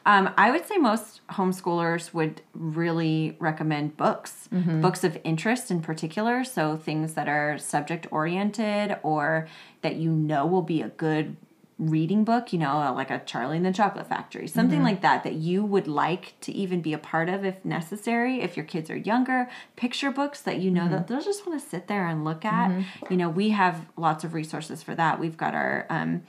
Um, 0.07 0.31
I 0.38 0.51
would 0.51 0.66
say 0.66 0.77
most 0.79 1.20
homeschoolers 1.33 2.14
would 2.14 2.40
really 2.55 3.37
recommend 3.38 3.96
books, 3.96 4.48
Mm-hmm. 4.53 4.81
books 4.81 5.05
of 5.05 5.18
interest 5.24 5.70
in 5.70 5.81
particular. 5.83 6.42
So 6.44 6.77
things 6.79 7.12
that 7.14 7.29
are 7.29 7.59
subject 7.59 8.07
oriented 8.11 8.96
or 9.03 9.46
that 9.83 9.96
you 9.96 10.11
know 10.11 10.46
will 10.46 10.62
be 10.62 10.81
a 10.81 10.88
good 10.88 11.37
reading 11.79 12.25
book, 12.25 12.53
you 12.53 12.59
know, 12.59 12.93
like 12.97 13.09
a 13.11 13.21
Charlie 13.25 13.57
and 13.57 13.64
the 13.64 13.73
Chocolate 13.73 14.09
Factory, 14.09 14.49
something 14.49 14.79
Mm-hmm. 14.79 14.85
like 14.87 15.03
that, 15.03 15.23
that 15.23 15.35
you 15.35 15.64
would 15.64 15.87
like 15.87 16.35
to 16.41 16.53
even 16.53 16.81
be 16.83 16.93
a 16.93 16.99
part 16.99 17.29
of 17.29 17.45
if 17.45 17.64
necessary. 17.64 18.41
If 18.41 18.57
your 18.57 18.67
kids 18.67 18.91
are 18.91 18.97
younger, 18.97 19.49
picture 19.77 20.11
books 20.11 20.41
that 20.43 20.59
you 20.59 20.71
know 20.73 20.83
Mm-hmm. 20.83 20.91
that 20.93 21.07
they'll 21.07 21.23
just 21.23 21.47
want 21.47 21.62
to 21.62 21.69
sit 21.69 21.87
there 21.87 22.07
and 22.09 22.25
look 22.25 22.45
at. 22.45 22.85
You 23.11 23.17
know, 23.17 23.29
we 23.29 23.51
have 23.51 23.87
lots 23.97 24.25
of 24.25 24.35
resources 24.35 24.83
for 24.83 24.95
that. 24.97 25.21
We've 25.21 25.37
got 25.37 25.55
our, 25.55 25.87
um, 25.88 26.23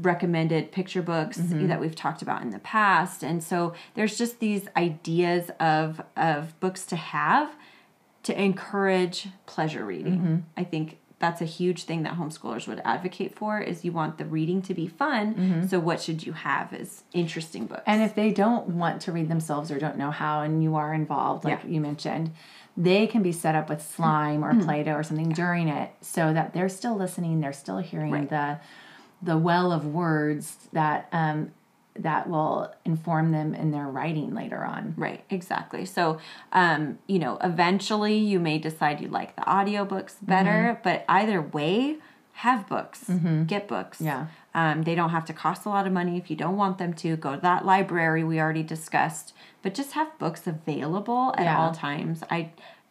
recommended 0.00 0.72
picture 0.72 1.02
books 1.02 1.38
Mm-hmm. 1.38 1.68
that 1.68 1.78
we've 1.80 1.94
talked 1.94 2.22
about 2.22 2.40
in 2.40 2.48
the 2.50 2.58
past 2.60 3.22
and 3.22 3.42
so 3.44 3.74
there's 3.94 4.16
just 4.16 4.40
these 4.40 4.66
ideas 4.74 5.50
of 5.60 6.00
of 6.16 6.58
books 6.60 6.86
to 6.86 6.96
have 6.96 7.54
to 8.22 8.40
encourage 8.42 9.28
pleasure 9.44 9.84
reading 9.84 10.16
Mm-hmm. 10.16 10.36
i 10.56 10.64
think 10.64 10.96
that's 11.22 11.40
a 11.40 11.44
huge 11.46 11.84
thing 11.84 12.02
that 12.02 12.14
homeschoolers 12.18 12.66
would 12.66 12.82
advocate 12.84 13.34
for 13.34 13.60
is 13.60 13.84
you 13.84 13.92
want 13.92 14.18
the 14.18 14.24
reading 14.26 14.60
to 14.62 14.74
be 14.74 14.88
fun. 14.88 15.66
So 15.68 15.78
what 15.78 16.00
should 16.02 16.26
you 16.26 16.32
have 16.32 16.72
is 16.74 17.04
interesting 17.14 17.66
books. 17.66 17.84
And 17.86 18.02
if 18.02 18.14
they 18.16 18.32
don't 18.32 18.66
want 18.70 19.00
to 19.02 19.12
read 19.12 19.28
themselves 19.28 19.70
or 19.70 19.78
don't 19.78 19.96
know 19.96 20.10
how, 20.10 20.42
and 20.42 20.62
you 20.64 20.74
are 20.74 20.92
involved, 20.92 21.44
like 21.44 21.60
Yeah. 21.62 21.70
you 21.70 21.80
mentioned, 21.80 22.32
they 22.76 23.06
can 23.06 23.22
be 23.22 23.30
set 23.32 23.54
up 23.54 23.68
with 23.70 23.80
slime 23.80 24.44
or 24.44 24.52
Play 24.64 24.82
Doh 24.82 24.94
or 24.94 25.02
something 25.04 25.28
during 25.28 25.68
it 25.68 25.92
so 26.00 26.32
that 26.32 26.52
they're 26.54 26.68
still 26.68 26.96
listening, 26.96 27.40
they're 27.40 27.52
still 27.52 27.78
hearing 27.78 28.12
Right. 28.12 28.28
the 28.28 28.58
the 29.24 29.38
well 29.38 29.70
of 29.70 29.86
words 29.86 30.56
that 30.72 31.06
um, 31.12 31.52
that 31.94 32.28
will 32.28 32.72
inform 32.84 33.32
them 33.32 33.54
in 33.54 33.70
their 33.70 33.86
writing 33.86 34.34
later 34.34 34.64
on. 34.64 34.94
Right, 34.96 35.24
exactly. 35.28 35.84
So, 35.84 36.18
um, 36.52 36.98
you 37.06 37.18
know, 37.18 37.38
eventually 37.42 38.16
you 38.16 38.40
may 38.40 38.58
decide 38.58 39.00
you 39.00 39.08
like 39.08 39.36
the 39.36 39.42
audiobooks 39.42 40.14
better, 40.22 40.80
but 40.82 41.04
either 41.08 41.42
way, 41.42 41.98
have 42.34 42.66
books, 42.66 43.10
get 43.46 43.68
books. 43.68 44.00
Yeah. 44.00 44.26
Um, 44.54 44.82
they 44.84 44.94
don't 44.94 45.10
have 45.10 45.26
to 45.26 45.34
cost 45.34 45.66
a 45.66 45.68
lot 45.68 45.86
of 45.86 45.92
money 45.92 46.16
if 46.16 46.30
you 46.30 46.36
don't 46.36 46.56
want 46.56 46.78
them 46.78 46.94
to. 46.94 47.14
Go 47.16 47.34
to 47.34 47.40
that 47.42 47.66
library 47.66 48.24
we 48.24 48.40
already 48.40 48.62
discussed, 48.62 49.34
but 49.62 49.74
just 49.74 49.92
have 49.92 50.18
books 50.18 50.46
available 50.46 51.34
at 51.36 51.44
Yeah. 51.44 51.58
all 51.58 51.72
times. 51.72 52.22
I 52.30 52.50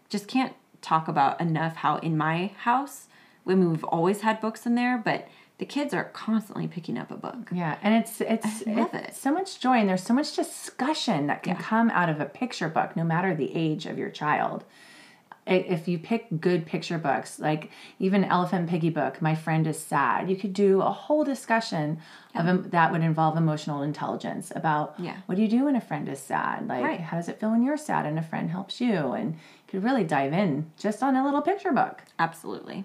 just 0.09 0.27
can't 0.27 0.53
talk 0.81 1.07
about 1.07 1.41
enough 1.41 1.77
how 1.77 1.97
in 1.97 2.17
my 2.17 2.51
house, 2.59 3.07
I 3.47 3.55
mean, 3.55 3.71
we've 3.71 3.83
always 3.85 4.21
had 4.21 4.39
books 4.41 4.65
in 4.67 4.75
there, 4.75 4.97
but 5.03 5.27
the 5.62 5.65
kids 5.67 5.93
are 5.93 6.06
constantly 6.06 6.67
picking 6.67 6.97
up 6.97 7.12
a 7.12 7.15
book. 7.15 7.50
Yeah, 7.52 7.78
and 7.84 7.93
it's 7.93 8.19
it's 8.19 8.62
it's 8.65 8.93
it. 8.95 9.15
so 9.15 9.32
much 9.32 9.60
joy 9.60 9.78
and 9.78 9.88
there's 9.88 10.02
so 10.02 10.13
much 10.15 10.36
discussion 10.36 11.28
that 11.28 11.43
can 11.43 11.56
Yeah. 11.56 11.62
come 11.62 11.91
out 11.91 12.10
of 12.10 12.19
a 12.19 12.26
picture 12.26 12.67
book, 12.67 12.95
no 12.95 13.04
matter 13.04 13.36
the 13.36 13.56
age 13.56 13.86
of 13.86 13.95
your 14.00 14.10
child. 14.10 14.63
If 15.45 15.88
you 15.88 16.00
pick 16.00 16.26
good 16.39 16.65
picture 16.65 16.97
books, 16.97 17.38
like 17.39 17.69
even 18.00 18.24
Elephant 18.24 18.69
Piggy 18.69 18.89
book, 18.89 19.21
My 19.21 19.36
Friend 19.36 19.65
is 19.67 19.80
Sad, 19.80 20.30
you 20.32 20.36
could 20.36 20.54
do 20.54 20.82
a 20.82 20.89
whole 20.91 21.24
discussion 21.24 22.00
of 22.34 22.47
em- 22.47 22.69
that 22.71 22.91
would 22.91 23.02
involve 23.02 23.38
emotional 23.38 23.84
intelligence 23.84 24.52
about 24.56 24.95
Yeah. 24.97 25.17
what 25.28 25.36
do 25.36 25.41
you 25.43 25.47
do 25.47 25.65
when 25.65 25.76
a 25.76 25.82
friend 25.82 26.10
is 26.10 26.19
sad? 26.19 26.67
Like, 26.67 26.84
Right. 26.84 27.00
how 27.02 27.17
does 27.17 27.30
it 27.30 27.39
feel 27.39 27.52
when 27.52 27.62
you're 27.63 27.78
sad 27.78 28.06
and 28.08 28.17
a 28.17 28.24
friend 28.24 28.50
helps 28.50 28.82
you? 28.82 29.12
And 29.12 29.34
you 29.34 29.39
could 29.67 29.84
really 29.84 30.04
dive 30.04 30.34
in 30.34 30.71
just 30.78 31.04
on 31.04 31.15
a 31.15 31.24
little 31.24 31.41
picture 31.43 31.71
book. 31.71 32.02
Absolutely. 32.17 32.84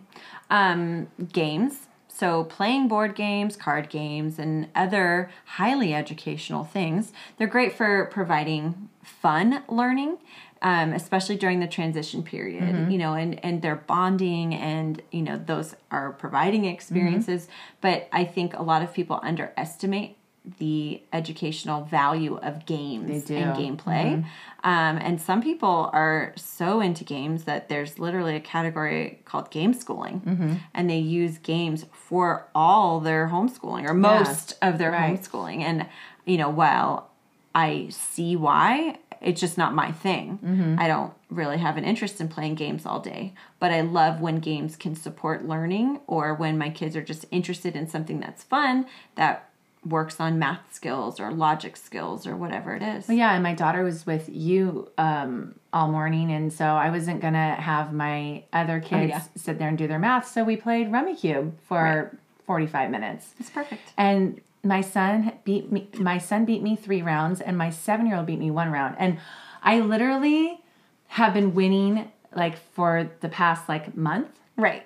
Um, 0.50 1.08
games. 1.32 1.88
So, 2.18 2.44
playing 2.44 2.88
board 2.88 3.14
games, 3.14 3.56
card 3.56 3.90
games, 3.90 4.38
and 4.38 4.68
other 4.74 5.30
highly 5.44 5.92
educational 5.92 6.64
things, 6.64 7.12
they're 7.36 7.46
great 7.46 7.74
for 7.74 8.06
providing 8.06 8.88
fun 9.02 9.62
learning, 9.68 10.16
um, 10.62 10.94
especially 10.94 11.36
during 11.36 11.60
the 11.60 11.66
transition 11.66 12.22
period, 12.22 12.90
you 12.90 12.96
know, 12.96 13.12
and, 13.12 13.44
and 13.44 13.60
they're 13.60 13.76
bonding 13.76 14.54
and, 14.54 15.02
you 15.10 15.20
know, 15.20 15.36
those 15.36 15.76
are 15.90 16.12
providing 16.12 16.64
experiences. 16.64 17.48
But 17.82 18.08
I 18.12 18.24
think 18.24 18.54
a 18.54 18.62
lot 18.62 18.82
of 18.82 18.94
people 18.94 19.20
underestimate 19.22 20.16
the 20.58 21.02
educational 21.12 21.84
value 21.84 22.36
of 22.36 22.66
games 22.66 23.30
and 23.30 23.56
gameplay. 23.56 24.04
Mm-hmm. 24.04 24.68
Um, 24.68 24.98
and 24.98 25.20
some 25.20 25.42
people 25.42 25.90
are 25.92 26.32
so 26.36 26.80
into 26.80 27.04
games 27.04 27.44
that 27.44 27.68
there's 27.68 27.98
literally 27.98 28.36
a 28.36 28.40
category 28.40 29.20
called 29.24 29.50
game 29.50 29.74
schooling, 29.74 30.20
mm-hmm. 30.20 30.54
and 30.74 30.90
they 30.90 30.98
use 30.98 31.38
games 31.38 31.84
for 31.92 32.48
all 32.54 33.00
their 33.00 33.28
homeschooling 33.28 33.88
or 33.88 33.94
most 33.94 34.56
of 34.62 34.78
their 34.78 34.92
right. 34.92 35.20
homeschooling. 35.20 35.60
And 35.60 35.86
you 36.24 36.38
know, 36.38 36.48
while 36.48 37.10
I 37.54 37.88
see 37.90 38.36
why, 38.36 38.98
it's 39.20 39.40
just 39.40 39.56
not 39.56 39.74
my 39.74 39.92
thing. 39.92 40.38
Mm-hmm. 40.44 40.76
I 40.78 40.88
don't 40.88 41.12
really 41.30 41.58
have 41.58 41.76
an 41.76 41.84
interest 41.84 42.20
in 42.20 42.28
playing 42.28 42.54
games 42.54 42.86
all 42.86 43.00
day, 43.00 43.34
but 43.58 43.72
I 43.72 43.80
love 43.80 44.20
when 44.20 44.40
games 44.40 44.76
can 44.76 44.94
support 44.94 45.46
learning 45.46 46.00
or 46.06 46.34
when 46.34 46.58
my 46.58 46.70
kids 46.70 46.96
are 46.96 47.02
just 47.02 47.24
interested 47.30 47.74
in 47.74 47.88
something 47.88 48.20
that's 48.20 48.44
fun 48.44 48.86
that 49.16 49.45
works 49.88 50.20
on 50.20 50.38
math 50.38 50.74
skills 50.74 51.20
or 51.20 51.30
logic 51.32 51.76
skills 51.76 52.26
or 52.26 52.36
whatever 52.36 52.74
it 52.74 52.82
is. 52.82 53.08
Yeah, 53.08 53.32
and 53.34 53.42
my 53.42 53.54
daughter 53.54 53.82
was 53.84 54.04
with 54.06 54.28
you 54.28 54.90
um, 54.98 55.54
all 55.72 55.90
morning, 55.90 56.30
and 56.32 56.52
so 56.52 56.64
I 56.64 56.90
wasn't 56.90 57.20
gonna 57.20 57.54
have 57.54 57.92
my 57.92 58.44
other 58.52 58.80
kids 58.80 58.92
Oh, 59.14 59.16
yeah. 59.18 59.22
sit 59.36 59.58
there 59.58 59.68
and 59.68 59.78
do 59.78 59.86
their 59.86 59.98
math. 59.98 60.26
So 60.28 60.44
we 60.44 60.56
played 60.56 60.88
Rummikub 60.88 61.52
for 61.68 62.16
forty-five 62.46 62.90
minutes, 62.90 63.34
It's 63.38 63.50
perfect. 63.50 63.82
and 63.96 64.40
my 64.64 64.80
son 64.80 65.32
beat 65.44 65.70
me. 65.70 65.88
My 65.98 66.18
son 66.18 66.44
beat 66.44 66.62
me 66.62 66.74
three 66.76 67.02
rounds, 67.02 67.40
and 67.40 67.56
my 67.56 67.70
seven-year-old 67.70 68.26
beat 68.26 68.38
me 68.40 68.50
one 68.50 68.70
round. 68.72 68.96
And 68.98 69.18
I 69.62 69.80
literally 69.80 70.60
have 71.08 71.32
been 71.34 71.54
winning 71.54 72.10
like 72.34 72.56
for 72.74 73.08
the 73.20 73.28
past 73.28 73.68
like 73.68 73.96
month, 73.96 74.28
Right. 74.56 74.84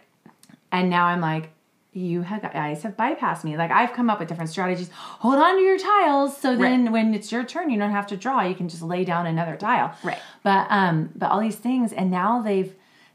and 0.70 0.90
now 0.90 1.06
I'm 1.06 1.20
like. 1.20 1.50
You 1.92 2.22
have 2.22 2.42
guys 2.42 2.82
have 2.84 2.96
bypassed 2.96 3.42
me. 3.42 3.56
Like 3.56 3.72
I've 3.72 3.92
come 3.92 4.08
up 4.10 4.20
with 4.20 4.28
different 4.28 4.50
strategies. 4.50 4.90
Hold 4.92 5.36
on 5.36 5.56
to 5.56 5.60
your 5.62 5.78
tiles, 5.78 6.36
so 6.36 6.54
then 6.56 6.92
when 6.92 7.14
it's 7.14 7.32
your 7.32 7.42
turn, 7.44 7.68
you 7.68 7.78
don't 7.78 7.90
have 7.90 8.06
to 8.08 8.16
draw. 8.16 8.42
You 8.42 8.54
can 8.54 8.68
just 8.68 8.82
lay 8.82 9.04
down 9.04 9.26
another 9.26 9.56
tile. 9.56 9.94
Right. 10.04 10.18
But 10.44 10.66
um, 10.70 11.10
but 11.16 11.30
all 11.32 11.40
these 11.40 11.56
things, 11.56 11.92
and 11.92 12.08
now 12.10 12.42
they've 12.42 12.72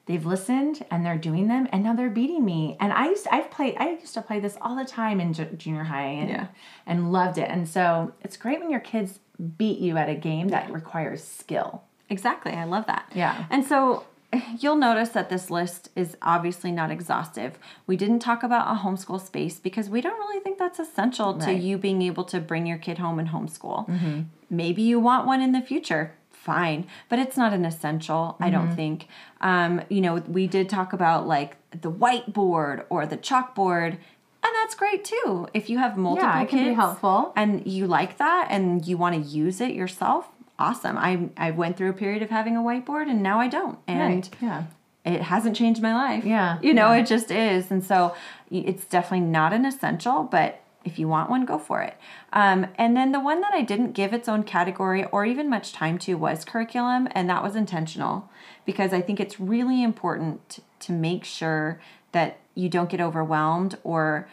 they've 0.07 0.25
listened 0.25 0.85
and 0.91 1.05
they're 1.05 1.17
doing 1.17 1.47
them, 1.47 1.69
and 1.71 1.83
now 1.85 1.93
they're 1.93 2.09
beating 2.09 2.43
me. 2.43 2.75
And 2.81 2.91
I 2.91 3.07
used 3.07 3.27
I've 3.31 3.49
played 3.49 3.75
I 3.79 3.91
used 3.91 4.13
to 4.15 4.21
play 4.21 4.41
this 4.41 4.57
all 4.61 4.75
the 4.75 4.83
time 4.85 5.21
in 5.21 5.31
ju- 5.31 5.45
junior 5.57 5.85
high, 5.85 6.07
and 6.07 6.29
Yeah. 6.29 6.47
and 6.85 7.13
loved 7.13 7.37
it. 7.37 7.49
And 7.49 7.69
so 7.69 8.11
it's 8.21 8.35
great 8.35 8.59
when 8.59 8.69
your 8.69 8.81
kids 8.81 9.19
beat 9.57 9.79
you 9.79 9.95
at 9.97 10.09
a 10.09 10.15
game 10.15 10.49
that 10.49 10.69
requires 10.71 11.23
skill. 11.23 11.83
Exactly. 12.09 12.51
I 12.51 12.65
love 12.65 12.87
that. 12.87 13.09
Yeah. 13.15 13.45
And 13.49 13.65
so 13.65 14.03
you'll 14.59 14.75
notice 14.75 15.09
that 15.09 15.29
this 15.29 15.49
list 15.49 15.89
is 15.95 16.17
obviously 16.21 16.71
not 16.71 16.91
exhaustive. 16.91 17.57
We 17.87 17.97
didn't 17.97 18.19
talk 18.19 18.43
about 18.43 18.67
a 18.73 18.79
homeschool 18.81 19.19
space 19.25 19.59
because 19.59 19.89
we 19.89 20.01
don't 20.01 20.17
really 20.17 20.39
think 20.41 20.57
that's 20.57 20.79
essential 20.79 21.33
to 21.39 21.51
you 21.53 21.77
being 21.77 22.01
able 22.01 22.23
to 22.25 22.39
bring 22.39 22.65
your 22.65 22.77
kid 22.77 22.97
home 22.97 23.19
and 23.19 23.29
homeschool. 23.29 24.25
Maybe 24.49 24.81
you 24.81 24.99
want 24.99 25.25
one 25.25 25.41
in 25.41 25.51
the 25.51 25.61
future. 25.61 26.13
Fine, 26.31 26.85
but 27.09 27.17
it's 27.17 27.35
not 27.37 27.53
an 27.53 27.65
essential, 27.65 28.37
I 28.39 28.51
don't 28.51 28.75
think. 28.75 29.07
Um, 29.41 29.81
you 29.89 29.99
know, 29.99 30.15
we 30.15 30.45
did 30.45 30.69
talk 30.69 30.93
about 30.93 31.25
like 31.25 31.57
the 31.71 31.91
whiteboard 31.91 32.85
or 32.89 33.07
the 33.07 33.17
chalkboard, 33.17 33.93
and 33.93 34.53
that's 34.53 34.75
great 34.75 35.03
too. 35.03 35.47
If 35.55 35.71
you 35.71 35.79
have 35.79 35.97
multiple 35.97 36.29
it 36.43 36.49
can 36.49 36.59
be 36.59 36.65
kids 36.65 36.75
helpful. 36.75 37.33
and 37.35 37.65
you 37.65 37.87
like 37.87 38.17
that 38.17 38.49
and 38.51 38.85
you 38.85 38.95
want 38.95 39.15
to 39.15 39.21
use 39.27 39.59
it 39.59 39.71
yourself, 39.73 40.29
awesome. 40.59 40.97
I 40.97 41.29
I 41.37 41.51
went 41.51 41.77
through 41.77 41.89
a 41.89 41.93
period 41.93 42.21
of 42.23 42.29
having 42.29 42.55
a 42.57 42.61
whiteboard 42.61 43.09
and 43.09 43.21
now 43.23 43.39
I 43.39 43.47
don't. 43.47 43.77
And 43.87 43.99
Right. 44.15 44.29
Yeah. 44.41 44.63
it 45.03 45.21
hasn't 45.21 45.55
changed 45.55 45.81
my 45.81 45.93
life. 45.93 46.25
Yeah, 46.25 46.57
You 46.61 46.73
know, 46.73 46.91
yeah. 46.93 46.99
it 47.01 47.05
just 47.07 47.29
is. 47.31 47.71
And 47.71 47.83
so 47.83 48.15
it's 48.49 48.85
definitely 48.85 49.27
not 49.27 49.53
an 49.53 49.65
essential, 49.65 50.23
but 50.23 50.61
if 50.83 50.99
you 50.99 51.07
want 51.07 51.29
one, 51.31 51.45
go 51.45 51.57
for 51.57 51.81
it. 51.81 51.95
Um, 52.31 52.67
and 52.77 52.95
then 52.95 53.11
the 53.11 53.19
one 53.19 53.41
that 53.41 53.53
I 53.53 53.61
didn't 53.63 53.93
give 53.93 54.13
its 54.13 54.29
own 54.29 54.43
category 54.43 55.03
or 55.05 55.25
even 55.25 55.49
much 55.49 55.73
time 55.73 55.97
to 55.99 56.13
was 56.13 56.45
curriculum, 56.45 57.07
and 57.11 57.27
that 57.29 57.41
was 57.41 57.55
intentional 57.55 58.29
because 58.65 58.93
I 58.93 59.01
think 59.01 59.19
it's 59.19 59.39
really 59.39 59.81
important 59.81 60.59
to 60.81 60.91
make 60.91 61.23
sure 61.25 61.79
that 62.11 62.37
you 62.53 62.69
don't 62.69 62.87
get 62.89 63.01
overwhelmed 63.01 63.77
or 63.83 64.27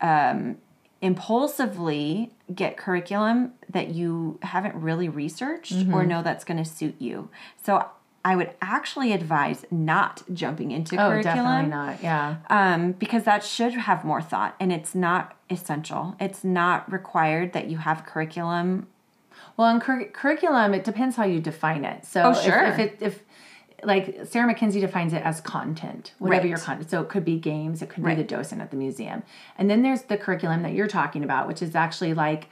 um, 0.00 0.56
impulsively 1.02 2.30
get 2.54 2.76
curriculum 2.76 3.52
that 3.68 3.88
you 3.90 4.38
haven't 4.42 4.74
really 4.74 5.08
researched 5.08 5.72
Mm-hmm. 5.72 5.94
or 5.94 6.04
know 6.04 6.22
that's 6.22 6.44
going 6.44 6.58
to 6.62 6.64
suit 6.68 6.96
you. 6.98 7.28
So 7.62 7.86
I 8.24 8.36
would 8.36 8.50
actually 8.60 9.12
advise 9.12 9.64
not 9.70 10.22
jumping 10.32 10.70
into 10.70 10.94
Oh, 10.96 11.08
curriculum 11.10 11.70
definitely 11.70 11.70
not. 11.70 12.02
Yeah. 12.02 12.36
um, 12.50 12.92
because 12.92 13.24
that 13.24 13.42
should 13.44 13.72
have 13.74 14.04
more 14.04 14.22
thought 14.22 14.54
and 14.60 14.72
it's 14.72 14.94
not 14.94 15.36
essential. 15.50 16.14
It's 16.20 16.44
not 16.44 16.90
required 16.90 17.52
that 17.52 17.68
you 17.68 17.78
have 17.78 18.06
curriculum. 18.06 18.86
Well, 19.56 19.74
in 19.74 19.80
cur- 19.80 20.06
curriculum, 20.12 20.72
it 20.72 20.84
depends 20.84 21.16
how 21.16 21.24
you 21.24 21.40
define 21.40 21.84
it. 21.84 22.04
So, 22.06 22.22
Oh, 22.22 22.30
if- 22.30 22.38
sure. 22.42 22.64
if, 22.64 22.78
it 22.78 22.96
if 23.00 23.22
like 23.84 24.20
Sarah 24.26 24.46
Mackenzie 24.46 24.80
defines 24.80 25.12
it 25.12 25.22
as 25.24 25.40
content, 25.40 26.12
whatever 26.18 26.42
Right. 26.42 26.48
your 26.50 26.58
content. 26.58 26.88
So 26.90 27.00
it 27.02 27.08
could 27.08 27.24
be 27.24 27.38
games, 27.38 27.82
it 27.82 27.88
could 27.88 28.04
Right. 28.04 28.16
be 28.16 28.22
the 28.22 28.28
docent 28.28 28.60
at 28.60 28.70
the 28.70 28.76
museum, 28.76 29.22
and 29.58 29.68
then 29.70 29.82
there's 29.82 30.02
the 30.02 30.16
curriculum 30.16 30.62
that 30.62 30.72
you're 30.72 30.86
talking 30.88 31.24
about, 31.24 31.46
which 31.48 31.62
is 31.62 31.74
actually 31.74 32.14
like. 32.14 32.48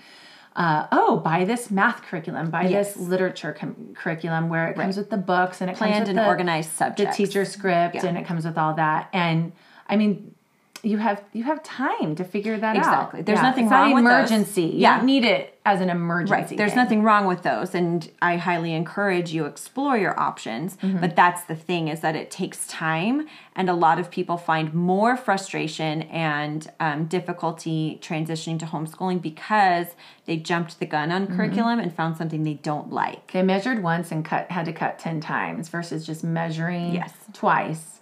Uh, 0.57 0.89
oh, 0.91 1.17
buy 1.19 1.45
this 1.45 1.71
math 1.71 2.03
curriculum, 2.03 2.51
buy 2.51 2.63
Yes. 2.63 2.95
this 2.95 3.09
literature 3.09 3.53
com- 3.53 3.95
curriculum 3.95 4.49
where 4.49 4.67
it 4.67 4.75
comes 4.77 4.97
with 4.97 5.09
the 5.09 5.17
books 5.17 5.61
and 5.61 5.71
it 5.71 5.77
Planned 5.77 5.95
comes 5.95 6.09
with 6.09 6.17
and 6.17 6.19
the, 6.19 6.27
organized 6.27 6.73
subject 6.73 7.13
the 7.13 7.17
teacher 7.17 7.45
script 7.45 7.95
Yeah. 7.95 8.07
and 8.07 8.19
it 8.19 8.27
comes 8.27 8.45
with 8.45 8.59
all 8.59 8.75
that. 8.75 9.09
And 9.13 9.53
I 9.89 9.95
mean, 9.97 10.35
you 10.83 10.99
have 10.99 11.23
you 11.33 11.45
have 11.45 11.63
time 11.63 12.15
to 12.17 12.25
figure 12.25 12.57
that 12.59 12.77
out. 12.77 12.79
Exactly. 12.79 13.23
There's 13.23 13.43
nothing 13.43 13.65
it's 13.67 13.71
not 13.71 13.81
wrong 13.83 13.95
with 13.95 14.05
those. 14.05 14.31
emergency. 14.31 14.63
You 14.63 14.79
Yeah. 14.81 14.97
don't 14.97 15.07
need 15.07 15.25
it 15.25 15.59
as 15.67 15.81
an 15.83 15.91
emergency. 15.91 16.33
Right. 16.33 16.57
There's 16.57 16.71
thing. 16.73 16.77
nothing 16.83 17.03
wrong 17.03 17.27
with 17.27 17.43
those. 17.43 17.75
And 17.75 18.11
I 18.23 18.37
highly 18.39 18.73
encourage 18.73 19.33
you 19.33 19.45
explore 19.45 19.99
your 19.99 20.19
options. 20.19 20.77
Mm-hmm. 20.79 21.01
But 21.01 21.17
that's 21.17 21.43
the 21.45 21.55
thing 21.55 21.89
is 21.89 22.01
that 22.01 22.17
it 22.17 22.31
takes 22.31 22.67
time. 22.67 23.27
And 23.55 23.69
a 23.69 23.75
lot 23.75 23.99
of 23.99 24.11
people 24.11 24.39
find 24.39 24.73
more 24.73 25.17
frustration 25.19 26.03
and 26.03 26.71
um, 26.81 27.05
difficulty 27.07 27.99
transitioning 28.03 28.59
to 28.61 28.65
homeschooling 28.67 29.21
because 29.21 29.89
they 30.25 30.37
jumped 30.37 30.79
the 30.79 30.87
gun 30.87 31.11
Mm-hmm. 31.11 31.33
on 31.33 31.37
curriculum 31.37 31.79
and 31.79 31.95
found 31.95 32.17
something 32.17 32.43
they 32.43 32.55
don't 32.55 32.91
like. 32.91 33.33
They 33.33 33.43
measured 33.43 33.83
once 33.83 34.11
and 34.13 34.25
cut 34.25 34.51
had 34.51 34.65
to 34.67 34.73
cut 34.73 34.99
ten 34.99 35.21
times 35.21 35.69
versus 35.69 36.07
just 36.07 36.25
measuring 36.25 36.95
Yes. 36.95 37.13
twice 37.33 38.00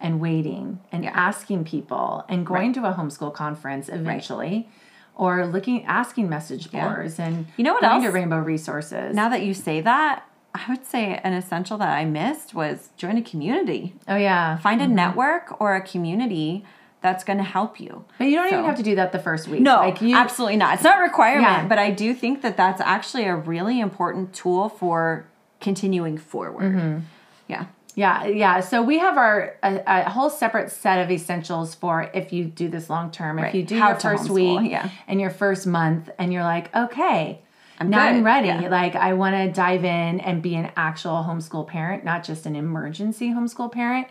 and 0.00 0.20
waiting 0.20 0.80
and 0.92 1.04
Yeah. 1.04 1.12
asking 1.14 1.64
people 1.64 2.24
and 2.28 2.46
going 2.46 2.72
to 2.74 2.84
a 2.84 2.92
homeschool 2.94 3.32
conference 3.32 3.88
eventually 3.88 4.68
or 5.14 5.46
looking 5.46 5.84
asking 5.86 6.28
message 6.28 6.68
Yeah. 6.72 6.88
boards 6.88 7.18
and 7.18 7.46
You 7.56 7.64
know 7.64 7.72
what 7.74 7.82
going 7.82 8.02
to 8.02 8.10
rainbow 8.10 8.38
resources 8.38 9.14
Now 9.14 9.28
that 9.30 9.42
you 9.44 9.54
say 9.54 9.80
that, 9.80 10.24
I 10.54 10.60
would 10.68 10.86
say 10.86 11.20
an 11.22 11.32
essential 11.32 11.76
that 11.78 11.96
I 11.96 12.04
missed 12.04 12.54
was 12.54 12.90
join 12.96 13.16
a 13.16 13.22
community. 13.22 13.94
oh 14.08 14.16
yeah 14.16 14.58
Find 14.58 14.80
a 14.82 14.86
network 14.88 15.60
or 15.60 15.74
a 15.74 15.80
community 15.80 16.64
that's 17.02 17.24
going 17.24 17.38
to 17.38 17.44
help 17.44 17.78
you. 17.78 18.04
but 18.18 18.24
you 18.26 18.36
don't 18.36 18.48
So- 18.50 18.56
even 18.56 18.66
have 18.66 18.76
to 18.76 18.82
do 18.82 18.94
that 18.96 19.12
the 19.12 19.18
first 19.18 19.48
week 19.48 19.60
No, 19.60 19.76
like 19.76 20.00
you 20.02 20.16
absolutely 20.16 20.56
not. 20.56 20.74
It's 20.74 20.82
not 20.82 20.98
a 20.98 21.02
requirement, 21.02 21.44
Yeah. 21.62 21.66
but 21.68 21.78
I 21.78 21.90
do 21.90 22.12
think 22.14 22.42
that 22.42 22.56
that's 22.56 22.80
actually 22.80 23.24
a 23.24 23.36
really 23.36 23.80
important 23.80 24.32
tool 24.34 24.68
for 24.68 25.24
continuing 25.60 26.18
forward. 26.18 26.74
Mm-hmm. 26.74 26.98
Yeah. 27.48 27.64
Yeah, 27.96 28.26
yeah. 28.26 28.60
So 28.60 28.82
we 28.82 28.98
have 28.98 29.16
our 29.16 29.56
a, 29.62 29.80
a 29.86 30.10
whole 30.10 30.28
separate 30.30 30.70
set 30.70 30.98
of 31.02 31.10
essentials 31.10 31.74
for 31.74 32.10
if 32.14 32.30
you 32.32 32.44
do 32.44 32.68
this 32.68 32.88
long 32.90 33.10
term. 33.10 33.38
If 33.38 33.44
Right. 33.44 33.54
you 33.54 33.62
do 33.64 33.78
How 33.78 33.88
your 33.88 33.98
first 33.98 34.24
homeschool, 34.28 34.60
week 34.62 34.70
yeah. 34.70 34.90
and 35.08 35.18
your 35.20 35.30
first 35.30 35.66
month, 35.66 36.10
and 36.18 36.30
you're 36.32 36.44
like, 36.44 36.72
okay, 36.76 37.40
I'm 37.80 37.88
now 37.90 38.00
I'm 38.04 38.22
ready. 38.22 38.48
yeah. 38.48 38.68
Like 38.68 38.94
I 38.94 39.14
want 39.14 39.34
to 39.34 39.50
dive 39.50 39.84
in 39.84 40.20
and 40.20 40.42
be 40.42 40.54
an 40.56 40.70
actual 40.76 41.24
homeschool 41.26 41.66
parent, 41.68 42.04
not 42.04 42.22
just 42.22 42.44
an 42.46 42.54
emergency 42.54 43.30
homeschool 43.30 43.72
parent. 43.72 44.08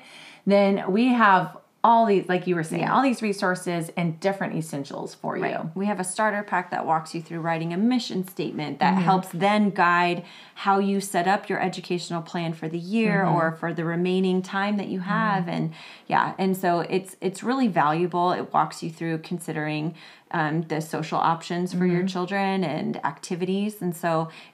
Then 0.48 0.92
we 0.92 1.10
have 1.10 1.56
all 1.88 2.06
these, 2.08 2.28
like 2.28 2.48
you 2.48 2.56
were 2.56 2.64
saying, 2.72 2.88
all 2.94 3.04
these 3.10 3.22
resources 3.22 3.92
and 3.96 4.20
different 4.20 4.56
essentials 4.56 5.14
for 5.14 5.38
you. 5.38 5.58
We 5.76 5.86
have 5.92 6.00
a 6.00 6.04
starter 6.04 6.42
pack 6.42 6.72
that 6.72 6.84
walks 6.92 7.14
you 7.14 7.22
through 7.22 7.42
writing 7.48 7.72
a 7.74 7.78
mission 7.78 8.28
statement 8.28 8.80
that 8.80 8.94
Mm-hmm. 8.96 9.04
helps 9.12 9.30
then 9.46 9.70
guide 9.70 10.24
how 10.66 10.80
you 10.80 10.98
set 11.02 11.28
up 11.34 11.42
your 11.50 11.60
educational 11.70 12.22
plan 12.32 12.52
for 12.54 12.68
the 12.76 12.78
year 12.98 13.18
Mm-hmm. 13.24 13.36
or 13.36 13.46
for 13.60 13.70
the 13.80 13.86
remaining 13.86 14.42
time 14.42 14.76
that 14.78 14.88
you 14.94 15.02
have 15.02 15.48
and 15.56 15.66
yeah 16.14 16.34
and 16.40 16.52
so 16.64 16.70
it's 16.98 17.12
it's 17.28 17.42
really 17.50 17.68
valuable 17.84 18.28
it 18.32 18.46
walks 18.58 18.82
you 18.84 18.90
through 18.98 19.18
considering 19.32 19.94
um, 20.32 20.56
the 20.72 20.80
social 20.96 21.20
options 21.34 21.72
for 21.72 21.80
Mm-hmm. 21.86 21.96
your 21.96 22.06
children 22.16 22.64
and 22.64 22.92
activities 23.06 23.74
and 23.84 23.96
so 24.04 24.12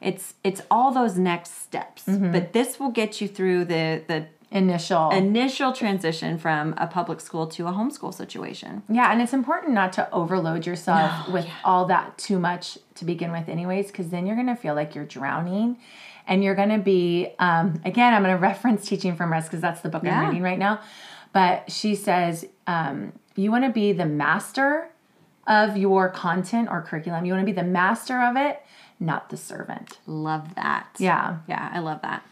it's 0.10 0.26
it's 0.44 0.62
all 0.70 0.90
those 1.02 1.16
next 1.32 1.52
steps 1.66 2.04
Mm-hmm. 2.08 2.32
but 2.36 2.44
this 2.58 2.70
will 2.80 2.92
get 3.02 3.12
you 3.22 3.28
through 3.38 3.62
the 3.76 3.86
the 4.12 4.20
Initial. 4.52 5.12
initial 5.12 5.72
transition 5.72 6.38
from 6.38 6.74
a 6.78 6.86
public 6.86 7.22
school 7.22 7.48
to 7.48 7.68
a 7.68 7.72
homeschool 7.72 8.14
situation 8.14 8.84
Yeah, 8.90 9.12
and 9.12 9.22
it's 9.22 9.34
important 9.34 9.74
not 9.74 9.94
to 9.94 10.12
overload 10.12 10.66
yourself 10.66 11.30
with 11.30 11.48
all 11.64 11.86
that 11.86 12.18
too 12.18 12.38
much 12.38 12.78
to 12.96 13.06
begin 13.06 13.32
with, 13.32 13.48
anyways, 13.48 13.88
because 13.88 14.10
then 14.10 14.26
you're 14.26 14.36
going 14.36 14.48
to 14.48 14.56
feel 14.56 14.76
like 14.76 14.94
you're 14.94 15.06
drowning. 15.06 15.78
And 16.28 16.44
you're 16.44 16.56
going 16.56 16.70
to 16.70 16.78
be, 16.78 17.30
um, 17.40 17.82
again, 17.84 18.14
I'm 18.14 18.22
going 18.24 18.36
to 18.40 18.42
reference 18.42 18.86
Teaching 18.86 19.16
from 19.16 19.32
Rest 19.32 19.48
because 19.50 19.62
that's 19.62 19.82
the 19.82 19.90
book 19.90 20.04
Yeah. 20.04 20.20
I'm 20.20 20.28
reading 20.28 20.44
right 20.44 20.60
now. 20.60 20.82
But 21.34 21.72
she 21.72 21.96
says, 21.96 22.46
um, 22.68 23.14
you 23.36 23.52
want 23.52 23.64
to 23.64 23.72
be 23.72 23.92
the 23.94 24.06
master 24.06 24.90
of 25.48 25.78
your 25.78 26.10
content 26.10 26.68
or 26.70 26.82
curriculum. 26.82 27.26
You 27.26 27.34
want 27.34 27.42
to 27.48 27.52
be 27.52 27.56
the 27.56 27.68
master 27.68 28.22
of 28.22 28.36
it, 28.38 28.62
not 29.00 29.30
the 29.30 29.38
servant. 29.38 29.98
love 30.06 30.54
that 30.56 30.88
Yeah. 31.00 31.38
Yeah, 31.48 31.70
I 31.74 31.80
love 31.80 32.02
that. 32.04 32.24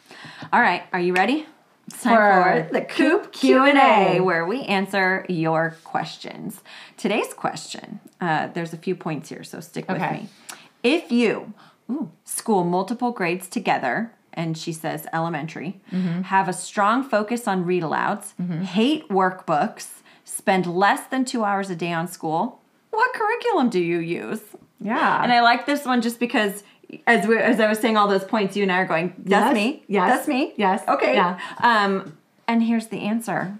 All 0.53 0.61
right, 0.61 0.83
are 0.93 0.99
you 0.99 1.13
ready? 1.13 1.47
For 1.89 2.67
for 2.67 2.69
the 2.71 2.81
Coop 2.81 3.31
Q&A 3.31 4.19
where 4.19 4.45
we 4.45 4.61
answer 4.63 5.25
your 5.29 5.75
questions. 5.83 6.61
Today's 6.97 7.33
question, 7.33 7.99
uh, 8.21 8.47
there's 8.47 8.73
a 8.73 8.77
few 8.77 8.95
points 8.95 9.29
here, 9.29 9.43
so 9.43 9.59
stick 9.59 9.87
with 9.87 10.01
Okay. 10.01 10.27
me. 10.27 10.29
If 10.83 11.11
you 11.11 11.53
school 12.23 12.63
multiple 12.63 13.11
grades 13.11 13.47
together, 13.47 14.11
and 14.33 14.57
she 14.57 14.71
says 14.71 15.07
elementary, 15.11 15.81
Mm-hmm. 15.91 16.21
have 16.23 16.47
a 16.47 16.53
strong 16.53 17.03
focus 17.03 17.47
on 17.47 17.65
read 17.65 17.83
alouds, 17.83 18.33
hate 18.63 19.09
workbooks, 19.09 19.87
spend 20.23 20.65
less 20.67 21.07
than 21.07 21.25
two 21.25 21.43
hours 21.43 21.69
a 21.69 21.75
day 21.75 21.91
on 21.91 22.07
school, 22.07 22.61
what 22.91 23.13
curriculum 23.13 23.69
do 23.69 23.79
you 23.79 23.99
use? 23.99 24.41
Yeah. 24.79 25.21
And 25.23 25.31
I 25.33 25.41
like 25.41 25.65
this 25.65 25.85
one 25.85 26.01
just 26.01 26.19
because 26.19 26.63
as 27.07 27.27
we 27.27 27.37
as 27.37 27.59
I 27.59 27.67
was 27.67 27.79
saying 27.79 27.97
all 27.97 28.07
those 28.07 28.23
points, 28.23 28.55
you 28.57 28.63
and 28.63 28.71
I 28.71 28.79
are 28.79 28.85
going, 28.85 29.13
that's 29.19 29.45
Yes, 29.45 29.53
me. 29.53 29.83
yes, 29.87 30.09
That's 30.09 30.27
me. 30.27 30.53
yes, 30.57 30.83
Okay. 30.87 31.13
yeah. 31.13 31.39
Um, 31.59 32.17
and 32.47 32.63
here's 32.63 32.87
the 32.87 32.99
answer. 33.01 33.57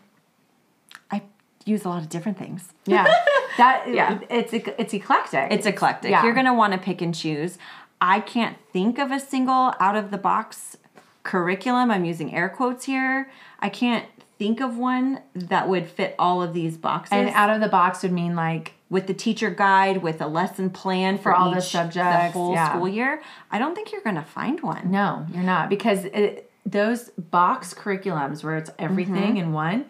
I 1.12 1.22
use 1.66 1.86
a 1.86 1.90
lot 1.90 2.02
of 2.02 2.10
different 2.10 2.38
things. 2.38 2.74
yeah. 2.86 3.06
That, 3.58 3.90
Yeah. 3.94 4.20
It's, 4.30 4.54
it's 4.54 4.94
eclectic. 4.94 5.48
It's 5.52 5.66
eclectic. 5.66 6.12
Yeah. 6.12 6.24
You're 6.24 6.34
gonna 6.34 6.54
want 6.54 6.72
to 6.74 6.80
pick 6.80 7.02
and 7.02 7.14
choose. 7.14 7.58
I 8.00 8.22
can't 8.22 8.56
think 8.72 8.98
of 9.00 9.12
a 9.12 9.20
single 9.20 9.74
out 9.82 9.96
of 9.98 10.12
the 10.12 10.18
box 10.18 10.78
curriculum. 11.24 11.92
I'm 11.92 12.06
using 12.06 12.34
air 12.34 12.48
quotes 12.48 12.86
here. 12.86 13.30
I 13.60 13.68
can't 13.70 14.06
think 14.38 14.62
of 14.62 14.78
one 14.78 15.20
that 15.36 15.68
would 15.68 15.88
fit 15.88 16.16
all 16.18 16.42
of 16.42 16.54
these 16.54 16.78
boxes. 16.78 17.12
and 17.12 17.28
out 17.32 17.50
of 17.50 17.60
the 17.60 17.68
box 17.68 18.02
would 18.04 18.14
mean 18.14 18.36
like, 18.38 18.74
with 18.90 19.08
the 19.08 19.14
teacher 19.14 19.50
guide, 19.50 19.98
with 20.02 20.20
a 20.22 20.28
lesson 20.28 20.70
plan 20.70 21.18
for, 21.18 21.24
For 21.24 21.36
all 21.36 21.54
the 21.54 21.62
subjects, 21.62 22.34
the 22.34 22.40
whole 22.40 22.54
yeah. 22.54 22.70
school 22.74 22.88
year, 22.88 23.22
I 23.52 23.60
don't 23.60 23.76
think 23.76 23.92
you're 23.92 24.02
gonna 24.02 24.26
find 24.26 24.62
one. 24.62 24.90
No, 24.92 25.26
you're 25.34 25.44
not 25.44 25.70
because 25.70 26.06
it, 26.06 26.52
those 26.66 27.10
box 27.12 27.74
curriculums 27.74 28.44
where 28.44 28.58
it's 28.58 28.70
everything 28.80 29.16
Mm-hmm. 29.16 29.38
in 29.38 29.54
one, 29.54 29.86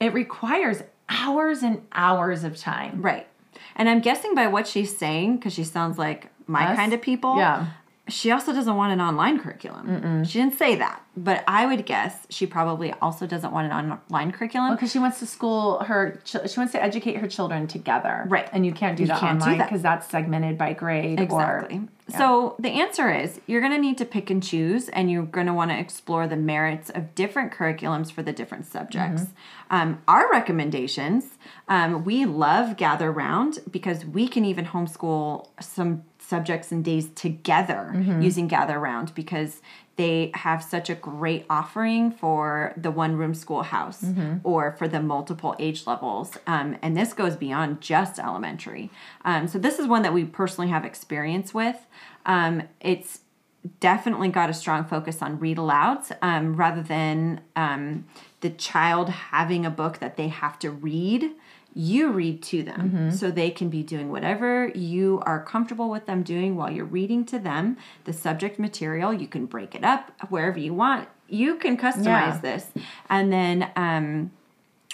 it 0.00 0.12
requires 0.12 0.82
hours 1.08 1.62
and 1.62 1.82
hours 1.92 2.42
of 2.44 2.56
time. 2.56 3.00
Right. 3.02 3.26
And 3.76 3.88
I'm 3.88 4.00
guessing 4.00 4.34
by 4.34 4.48
what 4.48 4.66
she's 4.66 4.96
saying, 4.96 5.36
because 5.36 5.52
she 5.54 5.64
sounds 5.64 5.96
like 5.98 6.30
my 6.46 6.70
Us? 6.70 6.76
kind 6.76 6.92
of 6.92 7.00
people. 7.00 7.36
Yeah. 7.36 7.66
She 8.12 8.30
also 8.30 8.52
doesn't 8.52 8.76
want 8.76 8.92
an 8.92 9.00
online 9.00 9.38
curriculum. 9.40 10.24
She 10.24 10.38
didn't 10.38 10.58
say 10.58 10.76
that, 10.76 11.02
but 11.16 11.42
I 11.48 11.66
would 11.66 11.86
guess 11.86 12.26
she 12.28 12.46
probably 12.46 12.92
also 13.00 13.26
doesn't 13.26 13.52
want 13.52 13.72
an 13.72 13.92
online 13.92 14.32
curriculum. 14.32 14.74
Because 14.74 14.92
she 14.92 14.98
wants 14.98 15.18
to 15.20 15.26
school 15.26 15.78
her, 15.80 16.20
she 16.24 16.38
wants 16.38 16.72
to 16.72 16.82
educate 16.82 17.16
her 17.16 17.26
children 17.26 17.66
together. 17.66 18.24
Right. 18.28 18.48
And 18.52 18.66
you 18.66 18.72
can't 18.72 18.96
do 18.96 19.06
that 19.06 19.18
can't 19.18 19.40
online 19.40 19.58
that. 19.58 19.68
because 19.68 19.82
that's 19.82 20.08
segmented 20.08 20.58
by 20.58 20.74
grade 20.74 21.20
Exactly. 21.20 21.78
or. 21.78 21.88
So 22.18 22.56
the 22.58 22.68
answer 22.68 23.10
is 23.10 23.40
you're 23.46 23.62
going 23.62 23.72
to 23.72 23.80
need 23.80 23.96
to 23.98 24.04
pick 24.04 24.28
and 24.28 24.42
choose, 24.42 24.90
and 24.90 25.10
you're 25.10 25.24
going 25.24 25.46
to 25.46 25.54
want 25.54 25.70
to 25.70 25.78
explore 25.78 26.26
the 26.26 26.36
merits 26.36 26.90
of 26.90 27.14
different 27.14 27.52
curriculums 27.52 28.12
for 28.12 28.22
the 28.22 28.32
different 28.32 28.66
subjects. 28.66 29.28
Um, 29.70 30.02
our 30.06 30.30
recommendations 30.30 31.24
um, 31.68 32.04
we 32.04 32.26
love 32.26 32.76
Gather 32.76 33.10
Round 33.10 33.60
because 33.70 34.04
we 34.04 34.28
can 34.28 34.44
even 34.44 34.66
homeschool 34.66 35.48
some 35.60 36.04
subjects 36.22 36.70
and 36.72 36.84
days 36.84 37.08
together 37.14 37.92
using 38.22 38.48
Gather 38.48 38.78
Round 38.78 39.14
because 39.14 39.60
they 39.96 40.30
have 40.34 40.62
such 40.64 40.88
a 40.88 40.94
great 40.94 41.44
offering 41.50 42.10
for 42.10 42.72
the 42.78 42.90
one 42.90 43.16
room 43.16 43.34
schoolhouse 43.34 44.02
or 44.42 44.72
for 44.78 44.88
the 44.88 45.00
multiple 45.00 45.54
age 45.58 45.86
levels. 45.86 46.38
Um, 46.46 46.78
and 46.80 46.96
this 46.96 47.12
goes 47.12 47.36
beyond 47.36 47.80
just 47.82 48.18
elementary. 48.18 48.90
Um, 49.24 49.46
so, 49.48 49.58
this 49.58 49.78
is 49.78 49.86
one 49.86 50.02
that 50.02 50.14
we 50.14 50.24
personally 50.24 50.70
have 50.70 50.84
experience 50.86 51.52
with. 51.52 51.76
Um, 52.24 52.62
it's 52.80 53.20
definitely 53.80 54.28
got 54.28 54.50
a 54.50 54.54
strong 54.54 54.84
focus 54.84 55.22
on 55.22 55.38
read 55.38 55.56
alouds 55.56 56.16
um, 56.22 56.56
rather 56.56 56.82
than 56.82 57.40
um, 57.54 58.06
the 58.40 58.50
child 58.50 59.08
having 59.08 59.64
a 59.66 59.70
book 59.70 59.98
that 59.98 60.16
they 60.16 60.28
have 60.28 60.58
to 60.60 60.70
read. 60.70 61.30
You 61.74 62.10
read 62.10 62.42
to 62.44 62.62
them 62.62 63.10
so 63.10 63.30
they 63.30 63.50
can 63.50 63.68
be 63.70 63.82
doing 63.82 64.10
whatever 64.10 64.68
you 64.74 65.22
are 65.24 65.42
comfortable 65.42 65.88
with 65.88 66.06
them 66.06 66.22
doing 66.22 66.54
while 66.56 66.70
you're 66.70 66.84
reading 66.84 67.24
to 67.26 67.38
them 67.38 67.76
the 68.04 68.12
subject 68.12 68.58
material. 68.58 69.12
You 69.12 69.26
can 69.26 69.46
break 69.46 69.74
it 69.74 69.82
up 69.84 70.12
wherever 70.28 70.58
you 70.58 70.74
want. 70.74 71.08
You 71.28 71.56
can 71.56 71.76
customize 71.78 72.04
Yeah. 72.04 72.38
this. 72.42 72.70
And 73.08 73.32
then, 73.32 73.70
um, 73.74 74.32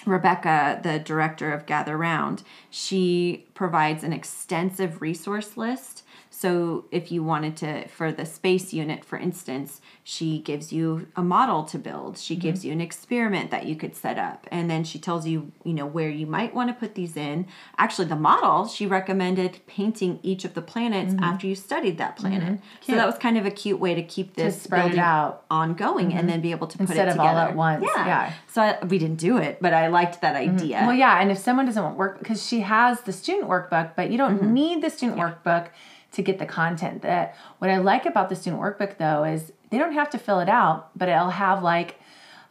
Rebecca, 0.05 0.79
the 0.81 0.99
director 0.99 1.51
of 1.51 1.65
Gather 1.65 1.97
Round, 1.97 2.43
she 2.69 3.45
provides 3.53 4.03
an 4.03 4.13
extensive 4.13 5.01
resource 5.01 5.57
list. 5.57 6.03
So, 6.39 6.85
if 6.89 7.11
you 7.11 7.21
wanted 7.21 7.57
to, 7.57 7.87
for 7.89 8.13
the 8.13 8.25
space 8.25 8.71
unit, 8.71 9.03
for 9.03 9.17
instance, 9.17 9.81
she 10.05 10.39
gives 10.39 10.71
you 10.71 11.07
a 11.17 11.21
model 11.21 11.65
to 11.65 11.77
build. 11.77 12.17
She 12.17 12.35
mm-hmm. 12.35 12.41
gives 12.41 12.63
you 12.63 12.71
an 12.71 12.79
experiment 12.79 13.51
that 13.51 13.65
you 13.65 13.75
could 13.75 13.93
set 13.93 14.17
up. 14.17 14.47
And 14.49 14.69
then 14.71 14.85
she 14.85 14.99
tells 14.99 15.27
you, 15.27 15.51
you 15.65 15.73
know, 15.73 15.85
where 15.85 16.09
you 16.09 16.25
might 16.25 16.53
want 16.53 16.69
to 16.69 16.73
put 16.73 16.95
these 16.95 17.17
in. 17.17 17.45
Actually, 17.77 18.07
the 18.07 18.15
model, 18.15 18.67
she 18.67 18.85
recommended 18.85 19.59
painting 19.67 20.19
each 20.23 20.45
of 20.45 20.53
the 20.53 20.61
planets 20.61 21.13
mm-hmm. 21.13 21.23
after 21.25 21.45
you 21.45 21.55
studied 21.55 21.97
that 21.97 22.15
planet. 22.15 22.53
Mm-hmm. 22.53 22.91
So, 22.91 22.95
that 22.95 23.05
was 23.05 23.17
kind 23.17 23.37
of 23.37 23.45
a 23.45 23.51
cute 23.51 23.79
way 23.81 23.93
to 23.95 24.03
keep 24.03 24.35
this 24.35 24.61
spread 24.61 24.83
building 24.83 24.99
out. 24.99 25.43
ongoing 25.51 26.13
and 26.13 26.29
then 26.29 26.39
be 26.39 26.51
able 26.51 26.67
to 26.67 26.77
put 26.77 26.87
Instead 26.87 27.09
it 27.09 27.11
of 27.11 27.17
together. 27.17 27.29
all 27.31 27.47
at 27.49 27.55
once, 27.55 27.83
yeah. 27.83 28.31
So 28.47 28.61
I, 28.61 28.85
we 28.85 28.97
didn't 28.97 29.19
do 29.19 29.35
it, 29.37 29.57
but 29.59 29.73
I 29.73 29.87
liked 29.87 30.21
that 30.21 30.37
idea. 30.37 30.83
Well, 30.87 30.95
yeah, 30.95 31.19
and 31.21 31.31
if 31.31 31.37
someone 31.37 31.65
doesn't 31.65 31.83
want 31.83 31.97
work 31.97 32.19
because 32.19 32.47
she 32.47 32.61
has 32.61 33.01
the 33.01 33.11
student 33.11 33.49
workbook, 33.49 33.97
but 33.97 34.09
you 34.09 34.17
don't 34.17 34.29
Mm-hmm. 34.39 34.53
need 34.53 34.83
the 34.83 34.89
student 34.89 35.17
workbook 35.19 35.67
to 36.11 36.21
get 36.21 36.39
the 36.39 36.45
content. 36.45 37.01
That 37.01 37.35
what 37.59 37.69
I 37.69 37.77
like 37.77 38.05
about 38.05 38.29
the 38.29 38.35
student 38.35 38.61
workbook 38.61 38.97
though 38.97 39.23
is 39.23 39.51
they 39.69 39.77
don't 39.77 39.93
have 39.93 40.09
to 40.11 40.17
fill 40.17 40.39
it 40.39 40.49
out, 40.49 40.97
but 40.97 41.09
it'll 41.09 41.29
have 41.29 41.63
like 41.63 41.99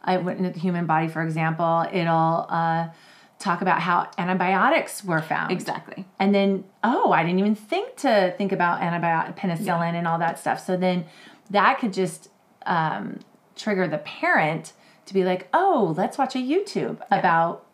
I 0.03 0.17
went 0.17 0.39
into 0.39 0.51
the 0.51 0.59
human 0.59 0.85
body, 0.85 1.07
for 1.07 1.21
example, 1.21 1.85
it'll 1.91 2.45
uh, 2.49 2.89
talk 3.37 3.61
about 3.61 3.81
how 3.81 4.09
antibiotics 4.17 5.03
were 5.03 5.21
found. 5.21 5.51
Exactly. 5.51 6.05
And 6.19 6.33
then, 6.33 6.65
oh, 6.83 7.11
I 7.11 7.23
didn't 7.23 7.39
even 7.39 7.55
think 7.55 7.97
to 7.97 8.33
think 8.37 8.51
about 8.51 8.81
antibiotic 8.81 9.37
penicillin 9.37 9.93
and 9.93 10.07
all 10.07 10.19
that 10.19 10.39
stuff. 10.39 10.65
So 10.65 10.77
then 10.77 11.05
that 11.49 11.79
could 11.79 11.93
just 11.93 12.29
um, 12.65 13.19
trigger 13.55 13.87
the 13.87 13.97
parent 13.99 14.73
to 15.05 15.13
be 15.13 15.23
like, 15.23 15.47
oh, 15.53 15.93
let's 15.97 16.17
watch 16.17 16.35
a 16.35 16.39
YouTube 16.39 17.01
about 17.11 17.65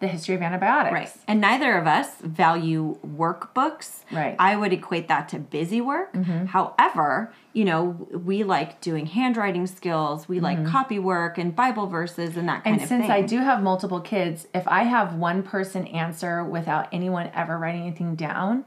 the 0.00 0.08
history 0.08 0.34
of 0.34 0.40
antibiotics. 0.42 0.92
Right. 0.94 1.12
And 1.28 1.40
neither 1.40 1.76
of 1.76 1.86
us 1.86 2.08
value 2.22 2.98
workbooks. 3.06 4.00
Right. 4.10 4.34
I 4.38 4.56
would 4.56 4.72
equate 4.72 5.08
that 5.08 5.28
to 5.30 5.38
busy 5.38 5.80
work. 5.80 6.14
However, 6.48 7.32
you 7.52 7.64
know, 7.64 8.08
we 8.10 8.42
like 8.42 8.80
doing 8.80 9.06
handwriting 9.06 9.66
skills, 9.66 10.28
we 10.28 10.40
like 10.40 10.64
copy 10.66 10.98
work 10.98 11.36
and 11.38 11.54
Bible 11.54 11.86
verses 11.86 12.36
and 12.36 12.48
that 12.48 12.64
kind 12.64 12.74
And 12.74 12.82
of 12.82 12.88
thing. 12.88 13.00
And 13.02 13.06
since. 13.08 13.12
I 13.12 13.22
do 13.22 13.38
have 13.38 13.62
multiple 13.62 14.00
kids, 14.00 14.46
if 14.54 14.66
I 14.66 14.84
have 14.84 15.14
one 15.14 15.42
person 15.42 15.86
answer 15.88 16.42
without 16.44 16.88
anyone 16.92 17.30
ever 17.34 17.58
writing 17.58 17.82
anything 17.82 18.14
down, 18.14 18.64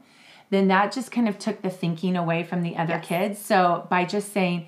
then 0.50 0.68
that 0.68 0.92
just 0.92 1.10
kind 1.10 1.28
of 1.28 1.38
took 1.38 1.62
the 1.62 1.70
thinking 1.70 2.16
away 2.16 2.44
from 2.44 2.62
the 2.62 2.76
other 2.76 2.94
Yes. 2.94 3.06
kids. 3.06 3.38
So 3.40 3.86
by 3.90 4.04
just 4.04 4.32
saying, 4.32 4.66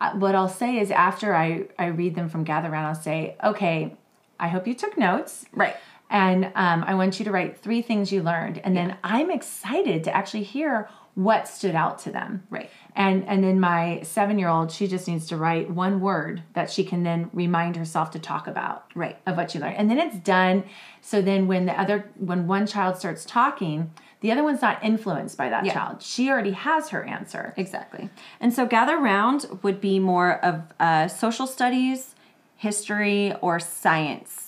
uh, 0.00 0.12
what 0.12 0.34
I'll 0.34 0.48
say 0.48 0.78
is 0.78 0.90
after 0.90 1.34
I, 1.34 1.64
I 1.78 1.86
read 1.86 2.14
them 2.14 2.28
from 2.28 2.44
Gather 2.44 2.70
Round, 2.70 2.86
I'll 2.86 2.94
say, 2.94 3.36
okay, 3.44 3.94
I 4.38 4.48
hope 4.48 4.66
you 4.66 4.74
took 4.74 4.96
notes. 4.96 5.46
Right. 5.52 5.76
And 6.08 6.46
um, 6.54 6.84
I 6.84 6.94
want 6.94 7.18
you 7.18 7.24
to 7.24 7.32
write 7.32 7.58
three 7.58 7.82
things 7.82 8.12
you 8.12 8.22
learned. 8.22 8.58
And 8.58 8.76
then 8.76 8.96
I'm 9.02 9.30
excited 9.30 10.04
to 10.04 10.14
actually 10.16 10.44
hear 10.44 10.88
what 11.14 11.48
stood 11.48 11.74
out 11.74 11.98
to 11.98 12.10
them. 12.10 12.46
Right. 12.50 12.70
And 12.94 13.26
and 13.26 13.42
then 13.42 13.58
my 13.58 14.00
seven 14.02 14.38
year 14.38 14.48
old, 14.48 14.70
she 14.70 14.86
just 14.86 15.08
needs 15.08 15.26
to 15.28 15.36
write 15.36 15.70
one 15.70 16.00
word 16.00 16.42
that 16.52 16.70
she 16.70 16.84
can 16.84 17.04
then 17.04 17.30
remind 17.32 17.76
herself 17.76 18.10
to 18.12 18.18
talk 18.18 18.46
about. 18.46 18.84
Right. 18.94 19.18
Of 19.26 19.36
what 19.38 19.54
you 19.54 19.60
learned. 19.60 19.76
And 19.76 19.90
then 19.90 19.98
it's 19.98 20.16
done. 20.18 20.64
So 21.00 21.22
then 21.22 21.48
when 21.48 21.64
the 21.64 21.78
other 21.78 22.10
when 22.18 22.46
one 22.46 22.66
child 22.66 22.98
starts 22.98 23.24
talking, 23.24 23.90
the 24.20 24.30
other 24.30 24.44
one's 24.44 24.60
not 24.60 24.84
influenced 24.84 25.38
by 25.38 25.48
that 25.48 25.64
Yeah. 25.64 25.72
child. 25.72 26.02
She 26.02 26.28
already 26.30 26.52
has 26.52 26.90
her 26.90 27.02
answer. 27.04 27.54
Exactly. 27.56 28.10
And 28.38 28.52
so 28.52 28.66
gather 28.66 28.98
round 28.98 29.46
would 29.62 29.80
be 29.80 29.98
more 29.98 30.44
of 30.44 30.64
uh, 30.78 31.08
social 31.08 31.46
studies, 31.46 32.14
history, 32.56 33.34
or 33.40 33.58
science 33.58 34.45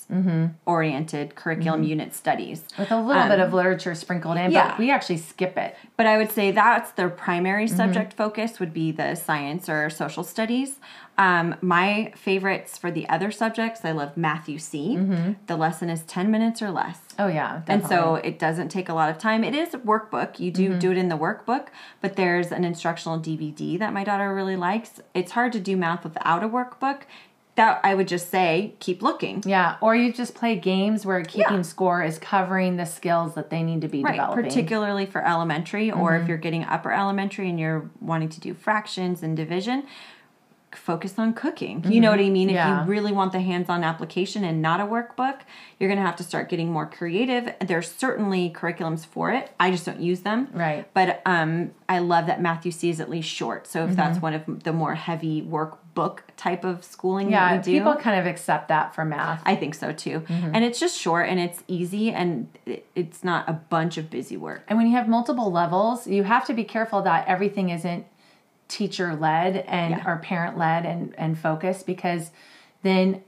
oriented 0.66 1.34
curriculum 1.34 1.82
unit 1.82 2.14
studies. 2.14 2.64
With 2.78 2.90
a 2.90 3.00
little 3.00 3.28
bit 3.28 3.40
of 3.40 3.52
literature 3.52 3.94
sprinkled 3.94 4.36
in, 4.36 4.46
Um, 4.46 4.52
yeah. 4.52 4.68
but 4.70 4.78
we 4.78 4.90
actually 4.90 5.18
skip 5.18 5.56
it. 5.56 5.76
But 5.96 6.06
I 6.06 6.16
would 6.18 6.30
say 6.32 6.50
that's 6.50 6.90
their 6.92 7.09
primary 7.11 7.66
Mm-hmm. 7.66 7.76
subject 7.76 8.12
focus 8.14 8.59
would 8.61 8.72
be 8.72 8.92
the 8.92 9.14
science 9.14 9.68
or 9.68 9.90
social 9.90 10.24
studies. 10.24 10.76
Um, 11.18 11.56
my 11.61 12.12
favorites 12.14 12.78
for 12.78 12.92
the 12.92 13.09
other 13.09 13.32
subjects, 13.32 13.84
I 13.84 13.90
love 13.90 14.16
Math-U-See. 14.16 15.34
The 15.48 15.56
lesson 15.56 15.90
is 15.90 16.02
10 16.04 16.30
minutes 16.30 16.62
or 16.62 16.70
less. 16.70 17.00
Oh 17.18 17.26
yeah. 17.26 17.62
And 17.66 17.84
so 17.84 18.14
it 18.14 18.38
doesn't 18.38 18.68
take 18.68 18.88
a 18.88 18.94
lot 18.94 19.11
of 19.11 19.18
time. 19.18 19.42
It 19.42 19.52
is 19.54 19.74
a 19.74 19.78
workbook. 19.78 20.38
You 20.38 20.52
do 20.52 20.74
do 20.78 20.92
it 20.92 20.96
in 20.96 21.09
the 21.09 21.18
workbook, 21.18 21.66
but 22.00 22.14
there's 22.14 22.52
an 22.52 22.64
instructional 22.64 23.18
DVD 23.18 23.76
that 23.80 23.92
my 23.92 24.04
daughter 24.04 24.32
really 24.32 24.54
likes. 24.54 25.00
It's 25.12 25.32
hard 25.32 25.52
to 25.54 25.61
do 25.61 25.76
math 25.76 26.04
without 26.04 26.44
a 26.44 26.48
workbook. 26.48 27.02
That 27.59 27.80
I 27.82 27.96
would 27.96 28.06
just 28.06 28.30
say, 28.30 28.74
keep 28.78 29.02
looking. 29.02 29.42
Yeah, 29.44 29.78
or 29.80 29.96
you 29.96 30.12
just 30.12 30.36
play 30.36 30.54
games 30.54 31.04
where 31.04 31.20
keeping 31.24 31.56
Yeah. 31.56 31.62
score 31.62 32.04
is 32.04 32.16
covering 32.16 32.76
the 32.76 32.86
skills 32.86 33.34
that 33.34 33.50
they 33.50 33.64
need 33.64 33.80
to 33.80 33.88
be 33.88 34.04
Right, 34.04 34.12
developing. 34.12 34.44
particularly 34.44 35.06
for 35.06 35.26
elementary, 35.26 35.90
or 35.90 36.12
Mm-hmm. 36.12 36.22
if 36.22 36.28
you're 36.28 36.38
getting 36.38 36.64
upper 36.64 36.92
elementary 36.92 37.50
and 37.50 37.59
you're 37.59 37.90
wanting 38.00 38.28
to 38.28 38.38
do 38.40 38.54
fractions 38.54 39.24
and 39.24 39.36
division, 39.36 39.82
focus 40.72 41.18
on 41.18 41.32
cooking. 41.32 41.84
You 41.90 42.00
know 42.00 42.10
what 42.10 42.20
I 42.20 42.28
mean? 42.28 42.48
Mm-hmm. 42.48 42.54
Yeah. 42.54 42.82
If 42.82 42.86
you 42.86 42.90
really 42.92 43.12
want 43.12 43.32
the 43.32 43.40
hands-on 43.40 43.82
application 43.84 44.44
and 44.44 44.60
not 44.60 44.80
a 44.80 44.84
workbook, 44.84 45.40
you're 45.78 45.88
going 45.88 45.98
to 45.98 46.04
have 46.06 46.16
to 46.16 46.22
start 46.22 46.48
getting 46.48 46.70
more 46.70 46.86
creative. 46.86 47.54
There's 47.66 47.90
certainly 47.90 48.50
curriculums 48.50 49.06
for 49.06 49.30
it. 49.32 49.50
I 49.58 49.70
just 49.70 49.86
don't 49.86 50.00
use 50.00 50.20
them. 50.20 50.48
Right. 50.52 50.86
But 50.92 51.22
um, 51.24 51.72
I 51.88 52.00
love 52.00 52.26
that 52.26 52.40
Math-U-See 52.42 52.90
is 52.90 53.00
at 53.00 53.08
least 53.08 53.28
short. 53.28 53.66
So 53.66 53.80
if 53.84 53.88
Mm-hmm. 53.88 53.96
that's 53.96 54.20
one 54.20 54.34
of 54.34 54.62
the 54.64 54.72
more 54.72 54.94
heavy 54.94 55.40
workbook 55.42 56.18
type 56.36 56.64
of 56.64 56.84
schooling 56.84 57.30
yeah, 57.30 57.56
that 57.56 57.66
we 57.66 57.72
do, 57.72 57.78
people 57.78 57.96
kind 57.96 58.20
of 58.20 58.26
accept 58.26 58.68
that 58.68 58.94
for 58.94 59.04
math. 59.04 59.42
I 59.46 59.56
think 59.56 59.74
so 59.74 59.92
too. 59.92 60.20
Mm-hmm. 60.20 60.50
And 60.54 60.64
it's 60.64 60.78
just 60.78 60.98
short 60.98 61.28
and 61.28 61.40
it's 61.40 61.62
easy 61.66 62.10
and 62.12 62.48
it's 62.94 63.24
not 63.24 63.48
a 63.48 63.54
bunch 63.54 63.96
of 63.96 64.10
busy 64.10 64.36
work. 64.36 64.64
And 64.68 64.76
when 64.78 64.86
you 64.86 64.92
have 64.96 65.08
multiple 65.08 65.50
levels, 65.50 66.06
you 66.06 66.24
have 66.24 66.44
to 66.46 66.52
be 66.54 66.64
careful 66.64 67.00
that 67.02 67.26
everything 67.26 67.70
isn't 67.70 68.04
teacher 68.68 69.16
led 69.16 69.56
and 69.66 69.92
Yeah. 69.96 70.02
or 70.06 70.16
parent 70.18 70.56
led 70.58 70.84
and 70.86 71.14
and 71.18 71.38
focused 71.38 71.86
because 71.86 72.30
then 72.82 73.22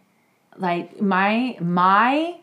like 0.56 1.00
my 1.00 1.56
my 1.60 2.36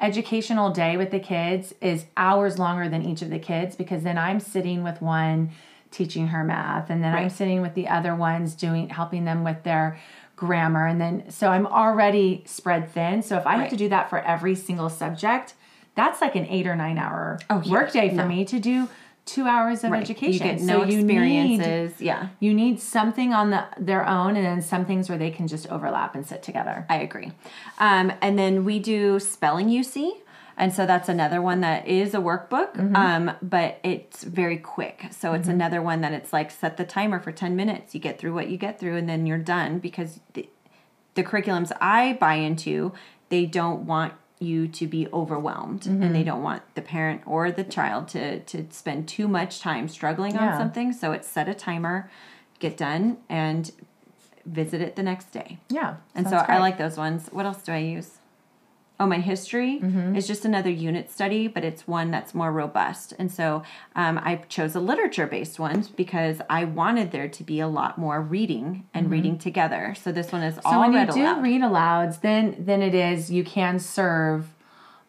educational 0.00 0.70
day 0.70 0.96
with 0.96 1.10
the 1.10 1.20
kids 1.20 1.74
is 1.80 2.06
hours 2.16 2.58
longer 2.58 2.88
than 2.88 3.02
each 3.02 3.22
of 3.22 3.30
the 3.30 3.38
kids 3.38 3.76
because 3.76 4.02
then 4.02 4.18
I'm 4.18 4.40
sitting 4.40 4.82
with 4.82 5.00
one 5.00 5.50
teaching 5.90 6.28
her 6.28 6.42
math 6.44 6.90
and 6.90 7.02
then 7.02 7.14
I'm 7.14 7.30
sitting 7.30 7.62
with 7.62 7.74
the 7.74 7.86
other 7.88 8.14
ones 8.14 8.54
doing 8.54 8.88
helping 8.88 9.24
them 9.24 9.44
with 9.44 9.62
their 9.62 9.98
grammar 10.36 10.86
and 10.86 11.00
then 11.00 11.30
so 11.30 11.48
I'm 11.48 11.66
already 11.66 12.42
spread 12.46 12.90
thin 12.90 13.22
so 13.22 13.36
if 13.36 13.46
I 13.46 13.56
have 13.56 13.70
to 13.70 13.76
do 13.76 13.88
that 13.90 14.10
for 14.10 14.18
every 14.18 14.56
single 14.56 14.90
subject 14.90 15.54
that's 15.94 16.20
like 16.20 16.34
an 16.34 16.46
8 16.46 16.66
or 16.66 16.74
9 16.74 16.98
hour 16.98 17.38
Oh, 17.48 17.62
yeah. 17.64 17.70
workday 17.72 18.08
for 18.08 18.16
No. 18.16 18.26
me 18.28 18.44
to 18.46 18.58
do 18.58 18.88
2 19.26 19.46
hours 19.46 19.84
of 19.84 19.90
Right. 19.90 20.02
education 20.02 20.32
You 20.34 20.38
get 20.38 20.60
So 20.60 20.66
no 20.66 20.84
need- 20.84 20.94
experiences. 21.00 22.00
yeah. 22.00 22.28
you 22.40 22.52
need 22.52 22.80
something 22.80 23.32
on 23.32 23.50
the, 23.50 23.64
their 23.78 24.06
own 24.06 24.36
and 24.36 24.44
then 24.44 24.60
some 24.62 24.84
things 24.84 25.08
where 25.08 25.18
they 25.18 25.30
can 25.30 25.48
just 25.48 25.66
overlap 25.70 26.14
and 26.14 26.26
sit 26.26 26.42
together. 26.42 26.84
I 26.90 26.96
agree. 26.98 27.32
Um, 27.78 28.12
and 28.20 28.38
then 28.38 28.64
we 28.64 28.78
do 28.78 29.18
Spelling 29.18 29.68
You 29.68 29.82
See. 29.82 30.14
And 30.56 30.72
so 30.72 30.86
that's 30.86 31.08
another 31.08 31.42
one 31.42 31.62
that 31.62 31.88
is 31.88 32.14
a 32.14 32.18
workbook, 32.18 32.74
Mm-hmm. 32.76 32.94
um, 32.94 33.32
but 33.42 33.80
it's 33.82 34.22
very 34.22 34.56
quick. 34.56 35.06
So 35.10 35.32
it's 35.32 35.48
another 35.48 35.82
one 35.82 36.00
that 36.02 36.12
it's 36.12 36.32
like 36.32 36.52
set 36.52 36.76
the 36.76 36.84
timer 36.84 37.18
for 37.18 37.32
10 37.32 37.56
minutes. 37.56 37.92
You 37.92 38.00
get 38.00 38.18
through 38.20 38.34
what 38.34 38.48
you 38.48 38.56
get 38.56 38.78
through, 38.78 38.96
and 38.96 39.08
then 39.08 39.26
you're 39.26 39.38
done 39.38 39.80
because 39.80 40.20
the, 40.34 40.48
the 41.14 41.24
curriculums 41.24 41.72
I 41.80 42.12
buy 42.20 42.34
into, 42.34 42.92
they 43.30 43.46
don't 43.46 43.84
want 43.86 44.12
you 44.44 44.68
to 44.68 44.86
be 44.86 45.08
overwhelmed 45.12 45.86
and 45.86 46.02
Mm-hmm. 46.02 46.12
they 46.12 46.22
don't 46.22 46.42
want 46.42 46.62
the 46.74 46.82
parent 46.82 47.22
or 47.26 47.50
the 47.50 47.64
child 47.64 48.08
to, 48.08 48.40
to 48.40 48.66
spend 48.70 49.08
too 49.08 49.26
much 49.26 49.60
time 49.60 49.88
struggling 49.88 50.36
on 50.36 50.56
something. 50.58 50.92
So 50.92 51.12
it's 51.12 51.26
set 51.26 51.48
a 51.48 51.54
timer, 51.54 52.10
get 52.58 52.76
done, 52.76 53.16
and 53.28 53.72
visit 54.46 54.80
it 54.80 54.94
the 54.96 55.02
next 55.02 55.32
day. 55.32 55.58
Yeah. 55.70 55.96
And 56.14 56.26
so 56.26 56.32
sounds 56.36 56.46
I 56.48 56.58
like 56.58 56.76
those 56.78 56.96
ones. 56.96 57.28
What 57.32 57.46
else 57.46 57.62
do 57.62 57.72
I 57.72 57.78
use? 57.78 58.13
Oh, 59.04 59.06
my 59.06 59.18
history 59.18 59.80
Mm-hmm. 59.80 60.16
is 60.16 60.26
just 60.26 60.46
another 60.46 60.70
unit 60.70 61.10
study, 61.10 61.46
but 61.46 61.62
it's 61.62 61.86
one 61.86 62.10
that's 62.10 62.34
more 62.34 62.50
robust. 62.50 63.12
And 63.18 63.30
so 63.30 63.62
um, 63.94 64.18
I 64.22 64.36
chose 64.48 64.74
a 64.74 64.80
literature 64.80 65.26
based 65.26 65.58
one 65.58 65.84
because 65.94 66.40
I 66.48 66.64
wanted 66.64 67.10
there 67.12 67.28
to 67.28 67.42
be 67.44 67.60
a 67.60 67.68
lot 67.68 67.98
more 67.98 68.22
reading 68.22 68.86
and 68.94 69.10
reading 69.10 69.36
together. 69.38 69.94
So 70.02 70.10
this 70.10 70.32
one 70.32 70.42
is 70.42 70.54
Mm-hmm. 70.54 70.68
So 70.70 70.74
all 70.74 70.80
when 70.80 70.92
you 70.94 71.06
do 71.12 71.20
aloud. 71.22 71.42
read 71.42 71.60
alouds, 71.60 72.20
then 72.22 72.56
then 72.58 72.80
it 72.80 72.94
is 72.94 73.30
you 73.30 73.44
can 73.44 73.78
serve 73.78 74.46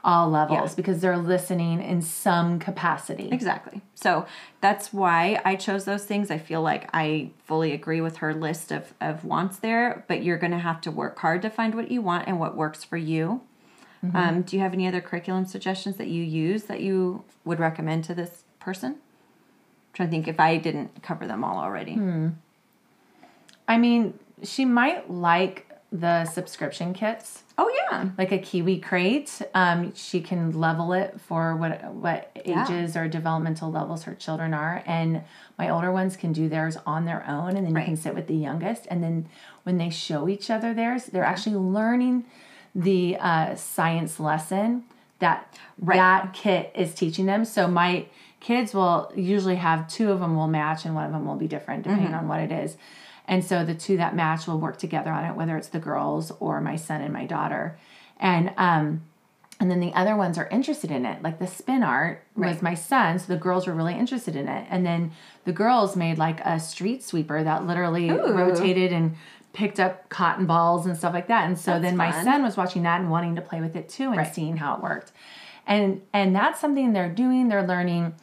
all 0.04 0.30
levels 0.30 0.72
Yeah. 0.72 0.76
because 0.76 1.00
they're 1.02 1.18
listening 1.18 1.82
in 1.82 2.02
some 2.02 2.60
capacity. 2.60 3.30
Exactly. 3.32 3.82
So 3.96 4.26
that's 4.62 4.92
why 4.94 5.40
I 5.46 5.56
chose 5.56 5.86
those 5.86 6.04
things. 6.06 6.30
I 6.30 6.38
feel 6.38 6.62
like 6.62 6.90
I 6.94 7.32
fully 7.46 7.72
agree 7.72 8.02
with 8.02 8.18
her 8.18 8.34
list 8.34 8.72
of, 8.72 8.94
of 9.02 9.24
wants 9.26 9.58
there, 9.58 10.04
but 10.08 10.22
you're 10.22 10.38
going 10.38 10.52
to 10.52 10.60
have 10.60 10.80
to 10.82 10.92
work 10.92 11.18
hard 11.20 11.42
to 11.44 11.50
find 11.50 11.74
what 11.74 11.90
you 11.90 12.02
want 12.04 12.28
and 12.28 12.40
what 12.40 12.56
works 12.58 12.84
for 12.84 12.98
you. 12.98 13.42
Mm-hmm. 14.08 14.18
Um, 14.18 14.42
do 14.44 14.56
you 14.56 14.62
have 14.62 14.74
any 14.74 14.88
other 14.88 15.02
curriculum 15.02 15.46
suggestions 15.46 15.98
that 15.98 16.08
you 16.08 16.24
use 16.24 16.64
that 16.64 16.82
you 16.82 17.24
would 17.44 17.60
recommend 17.60 18.04
to 18.06 18.14
this 18.14 18.44
person? 18.60 18.92
I'm 18.94 19.00
trying 19.94 20.10
to 20.10 20.12
think 20.12 20.28
if 20.28 20.40
I 20.40 20.58
didn't 20.58 21.02
cover 21.04 21.26
them 21.28 21.44
all 21.44 21.58
already. 21.58 21.94
Hmm. 21.96 22.30
I 23.68 23.78
mean, 23.78 24.18
she 24.44 24.66
might 24.66 25.10
like 25.10 25.70
the 25.92 26.26
subscription 26.26 26.94
kits. 26.94 27.44
Oh, 27.58 27.72
yeah. 27.90 28.10
like 28.18 28.34
a 28.34 28.38
kiwi 28.38 28.80
crate 28.80 29.42
um, 29.54 29.94
she 29.96 30.20
can 30.20 30.52
level 30.60 30.92
it 30.92 31.22
for 31.22 31.56
what 31.56 31.94
what 31.94 32.32
Yeah. 32.44 32.66
ages 32.66 32.98
or 32.98 33.08
developmental 33.08 33.72
levels 33.72 34.04
her 34.04 34.14
children 34.14 34.54
are 34.54 34.84
and 34.86 35.22
my 35.58 35.70
older 35.70 35.90
ones 35.90 36.18
can 36.18 36.34
do 36.34 36.50
theirs 36.50 36.76
on 36.86 37.06
their 37.06 37.26
own 37.26 37.56
and 37.56 37.66
then 37.66 37.74
you 37.74 37.86
can 37.86 37.96
sit 37.96 38.14
with 38.14 38.28
the 38.28 38.36
youngest 38.36 38.88
and 38.92 39.02
then 39.02 39.30
when 39.64 39.78
they 39.78 39.90
show 39.90 40.28
each 40.28 40.50
other 40.50 40.74
theirs 40.74 41.06
they're 41.06 41.24
actually 41.24 41.56
learning 41.56 42.26
the 42.76 43.16
uh, 43.20 43.56
science 43.56 44.20
lesson 44.20 44.84
that 45.20 45.48
Right. 45.80 45.96
that 45.98 46.34
kit 46.34 46.72
is 46.76 46.94
teaching 46.94 47.26
them 47.26 47.46
so 47.46 47.68
my 47.68 48.06
kids 48.42 48.74
will 48.74 49.12
usually 49.16 49.56
have 49.56 49.88
two 49.88 50.12
of 50.12 50.20
them 50.20 50.36
will 50.36 50.48
match 50.48 50.86
and 50.86 50.94
one 50.94 51.06
of 51.06 51.12
them 51.12 51.26
will 51.26 51.36
be 51.36 51.48
different 51.48 51.84
depending 51.84 52.08
Mm-hmm. 52.08 52.16
on 52.16 52.28
what 52.28 52.40
it 52.42 52.52
is 52.52 52.78
and 53.28 53.44
so 53.44 53.66
the 53.66 53.74
two 53.74 53.98
that 53.98 54.16
match 54.16 54.46
will 54.46 54.60
work 54.60 54.78
together 54.78 55.10
on 55.12 55.26
it, 55.26 55.36
whether 55.36 55.58
it's 55.58 55.70
the 55.70 55.80
girls 55.80 56.32
or 56.40 56.62
my 56.62 56.76
son 56.76 57.02
and 57.02 57.12
my 57.12 57.26
daughter. 57.26 57.76
And 58.20 58.52
um, 58.56 59.02
and 59.60 59.72
then 59.72 59.80
the 59.80 59.92
other 59.96 60.16
ones 60.16 60.38
are 60.38 60.48
interested 60.50 60.92
in 60.92 61.08
it. 61.08 61.24
Like 61.24 61.40
the 61.40 61.48
spin 61.48 61.82
art 61.82 62.24
was 62.36 62.44
Right. 62.56 62.62
my 62.62 62.74
son, 62.76 63.18
so 63.18 63.34
the 63.34 63.40
girls 63.40 63.66
were 63.66 63.74
really 63.74 63.96
interested 63.96 64.36
in 64.36 64.48
it. 64.48 64.68
And 64.70 64.86
then 64.86 65.12
the 65.44 65.54
girls 65.54 65.96
made 65.96 66.20
like 66.20 66.40
a 66.42 66.60
street 66.60 67.02
sweeper 67.04 67.44
that 67.44 67.66
literally 67.66 68.12
Ooh. 68.12 68.32
rotated 68.32 68.94
and 68.94 69.16
picked 69.56 69.80
up 69.80 70.10
cotton 70.10 70.46
balls 70.46 70.86
and 70.86 70.96
stuff 70.98 71.14
like 71.14 71.28
that. 71.28 71.46
And 71.48 71.58
so 71.58 71.72
That's 71.72 71.84
then 71.84 71.98
my 71.98 72.12
fun. 72.12 72.24
son 72.26 72.44
was 72.44 72.56
watching 72.58 72.84
that 72.84 73.00
and 73.02 73.10
wanting 73.10 73.36
to 73.38 73.42
play 73.42 73.62
with 73.62 73.76
it 73.76 73.90
too 73.90 74.10
and 74.10 74.18
Right. 74.18 74.36
seeing 74.36 74.58
how 74.58 74.76
it 74.76 74.82
worked. 74.84 75.12
And 75.66 76.02
and 76.14 76.36
that's 76.36 76.60
something 76.60 76.94
they're 76.94 77.10
doing, 77.10 77.48
they're 77.48 77.66
learning. 77.66 78.14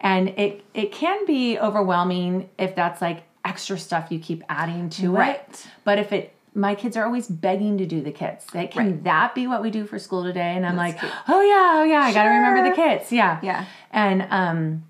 And 0.00 0.28
it 0.30 0.64
it 0.74 0.92
can 0.92 1.24
be 1.26 1.58
overwhelming 1.58 2.50
if 2.58 2.74
that's 2.74 3.00
like 3.00 3.22
extra 3.44 3.78
stuff 3.78 4.08
you 4.10 4.18
keep 4.18 4.42
adding 4.48 4.90
to 4.90 5.12
Right. 5.12 5.40
it. 5.48 5.66
But 5.84 5.98
if 5.98 6.12
it 6.12 6.34
my 6.52 6.74
kids 6.74 6.96
are 6.96 7.04
always 7.04 7.28
begging 7.28 7.78
to 7.78 7.86
do 7.86 8.00
the 8.02 8.10
kits. 8.10 8.52
Like, 8.52 8.72
can 8.72 8.84
Right. 8.86 9.04
that 9.04 9.36
be 9.36 9.46
what 9.46 9.62
we 9.62 9.70
do 9.70 9.84
for 9.86 10.00
school 10.00 10.24
today? 10.24 10.54
And 10.56 10.66
I'm 10.66 10.74
like, 10.76 10.98
cute. 10.98 11.12
oh 11.28 11.40
yeah, 11.42 11.78
oh 11.80 11.84
yeah, 11.84 12.00
I 12.00 12.12
got 12.12 12.24
to 12.24 12.28
remember 12.30 12.68
the 12.68 12.74
kits. 12.74 13.12
Yeah, 13.12 13.38
Yeah. 13.40 13.64
And 13.92 14.26
um, 14.30 14.82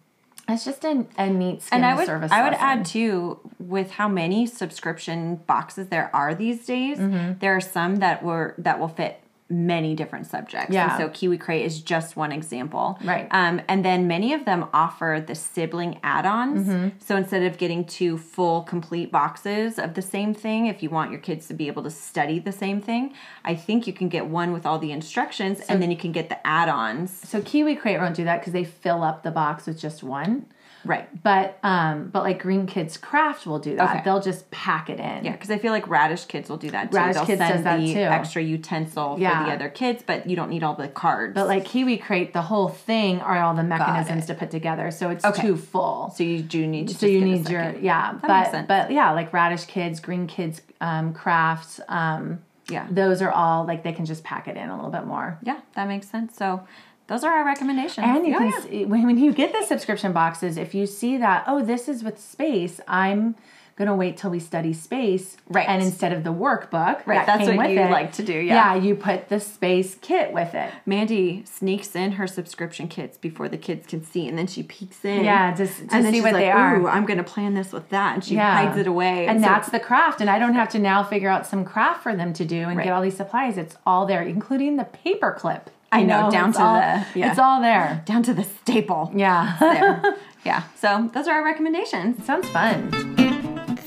it's 0.52 0.64
just 0.64 0.84
a, 0.84 1.06
a 1.18 1.28
neat 1.28 1.62
skin 1.62 1.78
and 1.78 1.86
I 1.86 1.94
would 1.94 2.06
service. 2.06 2.32
I 2.32 2.42
would 2.42 2.52
lesson. 2.52 2.66
add 2.66 2.84
too 2.86 3.40
with 3.58 3.92
how 3.92 4.08
many 4.08 4.46
subscription 4.46 5.36
boxes 5.46 5.88
there 5.88 6.14
are 6.14 6.34
these 6.34 6.66
days. 6.66 6.98
Mm-hmm. 6.98 7.38
There 7.38 7.56
are 7.56 7.60
some 7.60 7.96
that 7.96 8.22
were 8.22 8.54
that 8.58 8.78
will 8.78 8.88
fit 8.88 9.20
many 9.50 9.94
different 9.94 10.26
subjects. 10.26 10.72
Yeah. 10.72 10.90
And 10.90 10.98
so 11.02 11.08
Kiwi 11.10 11.36
Crate 11.36 11.66
is 11.66 11.80
just 11.82 12.16
one 12.16 12.30
example. 12.32 12.98
Right. 13.04 13.26
Um, 13.32 13.60
and 13.68 13.84
then 13.84 14.06
many 14.06 14.32
of 14.32 14.44
them 14.44 14.66
offer 14.72 15.22
the 15.26 15.34
sibling 15.34 15.98
add-ons. 16.02 16.68
Mm-hmm. 16.68 16.88
So 17.00 17.16
instead 17.16 17.42
of 17.42 17.58
getting 17.58 17.84
two 17.84 18.16
full 18.16 18.62
complete 18.62 19.10
boxes 19.10 19.78
of 19.78 19.94
the 19.94 20.02
same 20.02 20.32
thing, 20.34 20.66
if 20.66 20.82
you 20.82 20.90
want 20.90 21.10
your 21.10 21.20
kids 21.20 21.48
to 21.48 21.54
be 21.54 21.66
able 21.66 21.82
to 21.82 21.90
study 21.90 22.38
the 22.38 22.52
same 22.52 22.80
thing, 22.80 23.14
I 23.44 23.54
think 23.56 23.86
you 23.86 23.92
can 23.92 24.08
get 24.08 24.26
one 24.26 24.52
with 24.52 24.64
all 24.64 24.78
the 24.78 24.92
instructions 24.92 25.60
and 25.60 25.82
then 25.82 25.90
you 25.90 25.96
can 25.96 26.12
get 26.12 26.28
the 26.28 26.46
add-ons. 26.46 27.28
So 27.28 27.42
Kiwi 27.42 27.76
Crate 27.76 27.98
won't 27.98 28.14
do 28.14 28.24
that 28.24 28.40
because 28.40 28.52
they 28.52 28.64
fill 28.64 29.02
up 29.02 29.22
the 29.22 29.30
box 29.30 29.66
with 29.66 29.78
just 29.78 30.02
one. 30.02 30.46
Right. 30.84 31.08
But 31.22 31.58
um, 31.62 32.08
but 32.08 32.22
like 32.22 32.40
Green 32.40 32.66
Kids 32.66 32.96
Craft 32.96 33.46
will 33.46 33.58
do 33.58 33.76
that. 33.76 33.90
Okay. 33.90 34.02
They'll 34.04 34.20
just 34.22 34.50
pack 34.50 34.88
it 34.88 34.98
in. 34.98 35.24
Yeah, 35.24 35.32
because 35.32 35.50
I 35.50 35.58
feel 35.58 35.72
like 35.72 35.84
Raddish 35.86 36.26
Kids 36.26 36.48
will 36.48 36.56
do 36.56 36.70
that 36.70 36.90
too. 36.90 36.96
Raddish 36.96 37.14
They'll 37.14 37.26
Kids 37.26 37.38
send 37.40 37.54
does 37.54 37.64
that 37.64 37.80
the 37.80 37.92
too. 37.94 38.00
extra 38.00 38.42
utensil 38.42 39.16
Yeah. 39.18 39.44
for 39.44 39.50
the 39.50 39.54
other 39.56 39.68
kids, 39.68 40.02
but 40.06 40.28
you 40.28 40.36
don't 40.36 40.48
need 40.50 40.62
all 40.62 40.74
the 40.74 40.88
cards. 40.88 41.34
But 41.34 41.48
like 41.48 41.64
Kiwi 41.66 41.98
Crate, 41.98 42.32
the 42.32 42.42
whole 42.42 42.68
thing 42.68 43.20
are 43.20 43.38
all 43.42 43.54
the 43.54 43.62
mechanisms 43.62 44.26
to 44.26 44.34
put 44.34 44.50
together. 44.50 44.90
So 44.90 45.10
it's 45.10 45.24
Okay. 45.24 45.42
too 45.42 45.56
full. 45.56 46.10
so 46.16 46.24
you 46.24 46.40
do 46.42 46.66
need 46.66 46.88
to. 46.88 46.94
so 46.94 47.00
just 47.00 47.12
you 47.12 47.20
need 47.20 47.48
your 47.48 47.74
yeah 47.80 48.12
makes 48.12 48.50
but 48.52 48.66
but 48.66 48.90
yeah 48.90 49.10
like 49.12 49.32
Raddish 49.32 49.66
kids 49.66 50.00
green 50.00 50.26
kids 50.26 50.60
um 50.80 51.12
crafts 51.12 51.80
um 51.88 52.40
Yeah. 52.68 52.86
those 52.90 53.20
are 53.22 53.30
all 53.30 53.64
like 53.66 53.82
they 53.82 53.92
can 53.92 54.04
just 54.06 54.24
pack 54.24 54.48
it 54.48 54.56
in 54.56 54.68
a 54.70 54.74
little 54.76 54.90
bit 54.90 55.04
more 55.06 55.38
Yeah, 55.42 55.60
that 55.74 55.88
makes 55.88 56.08
sense. 56.08 56.36
So 56.36 56.62
those 57.10 57.24
are 57.24 57.32
our 57.32 57.44
recommendations. 57.44 58.06
and 58.06 58.26
you 58.26 58.38
can 58.38 58.48
yeah. 58.48 58.60
see, 58.60 58.84
when, 58.86 59.18
you 59.18 59.32
get 59.34 59.52
the 59.52 59.66
subscription 59.66 60.12
boxes 60.12 60.56
if 60.56 60.74
you 60.74 60.86
see 60.86 61.18
that 61.18 61.44
oh 61.46 61.62
this 61.62 61.88
is 61.88 62.02
with 62.04 62.18
space 62.20 62.80
i'm 62.88 63.34
gonna 63.76 63.96
wait 63.96 64.14
till 64.18 64.30
we 64.30 64.38
study 64.38 64.74
space 64.74 65.38
Right. 65.48 65.66
and 65.66 65.82
instead 65.82 66.12
of 66.12 66.22
the 66.22 66.32
workbook 66.32 67.06
Right, 67.06 67.24
that 67.24 67.38
that's 67.38 67.56
what 67.56 67.70
you 67.70 67.80
it, 67.80 67.90
like 67.90 68.12
to 68.14 68.22
do, 68.22 68.34
yeah. 68.34 68.74
Yeah. 68.74 68.82
You 68.82 68.94
put 68.94 69.30
the 69.30 69.40
space 69.40 69.94
kit 70.02 70.32
with 70.34 70.54
it 70.54 70.70
Mandy 70.84 71.44
sneaks 71.46 71.96
in 71.96 72.12
her 72.12 72.26
subscription 72.26 72.88
kits 72.88 73.16
before 73.16 73.48
the 73.48 73.56
kids 73.56 73.86
can 73.86 74.04
see, 74.04 74.28
and 74.28 74.36
then 74.36 74.46
she 74.46 74.62
peeks 74.64 75.02
in. 75.04 75.24
Yeah, 75.24 75.54
just 75.54 75.76
to 75.78 75.82
and 75.94 76.04
then 76.04 76.12
see 76.12 76.18
she's 76.18 76.22
what 76.24 76.34
like, 76.34 76.42
they 76.42 76.50
are. 76.50 76.76
Ooh, 76.78 76.88
I'm 76.88 77.06
going 77.06 77.16
to 77.18 77.24
plan 77.24 77.54
this 77.54 77.72
with 77.72 77.88
that, 77.88 78.14
and 78.16 78.22
she 78.24 78.34
Yeah. 78.34 78.52
hides 78.66 78.76
it 78.76 78.86
away. 78.86 79.26
and 79.26 79.40
so- 79.40 79.46
that's 79.48 79.70
the 79.70 79.80
craft 79.80 80.20
and 80.20 80.28
i 80.28 80.38
don't 80.38 80.54
have 80.54 80.68
to 80.70 80.78
now 80.78 81.02
figure 81.02 81.30
out 81.30 81.46
some 81.46 81.64
craft 81.64 82.02
for 82.02 82.14
them 82.14 82.34
to 82.34 82.44
do 82.44 82.60
and 82.68 82.76
Right. 82.76 82.84
get 82.84 82.92
all 82.92 83.00
these 83.02 83.16
supplies 83.16 83.56
it's 83.56 83.76
all 83.86 84.04
there 84.04 84.22
including 84.22 84.76
the 84.76 84.84
paper 84.84 85.32
clip 85.32 85.70
I 85.92 86.00
You 86.00 86.06
know, 86.06 86.30
down 86.30 86.52
to 86.52 86.62
all- 86.62 86.74
the- 86.80 87.18
yeah. 87.18 87.30
it's 87.30 87.38
all 87.38 87.60
there 87.60 88.02
down 88.06 88.22
to 88.24 88.34
the 88.34 88.44
staple. 88.44 89.10
yeah 89.14 89.56
There. 89.58 90.16
yeah. 90.44 90.62
So 90.76 91.10
those 91.12 91.26
are 91.28 91.34
our 91.38 91.44
recommendations. 91.44 92.24
sounds 92.24 92.48
fun 92.50 92.90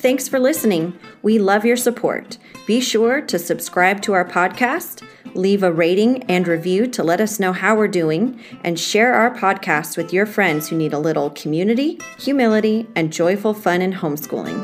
Thanks 0.03 0.27
for 0.27 0.37
listening. 0.37 0.99
We 1.21 1.39
love 1.39 1.63
your 1.63 1.77
support. 1.77 2.37
Be 2.67 2.81
sure 2.81 3.21
to 3.21 3.39
subscribe 3.39 4.01
to 4.01 4.11
our 4.11 4.25
podcast, 4.25 5.01
leave 5.33 5.63
a 5.63 5.71
rating 5.71 6.23
and 6.23 6.45
review 6.45 6.87
to 6.87 7.03
let 7.05 7.21
us 7.21 7.39
know 7.39 7.53
how 7.53 7.73
we're 7.73 7.87
doing, 7.87 8.37
and 8.65 8.77
share 8.77 9.13
our 9.13 9.33
podcast 9.33 9.95
with 9.95 10.11
your 10.11 10.25
friends 10.25 10.67
who 10.67 10.75
need 10.75 10.91
a 10.91 10.99
little 10.99 11.29
community, 11.29 11.99
humility, 12.19 12.85
and 12.97 13.13
joyful 13.13 13.53
fun 13.53 13.81
in 13.81 13.93
homeschooling. 13.93 14.59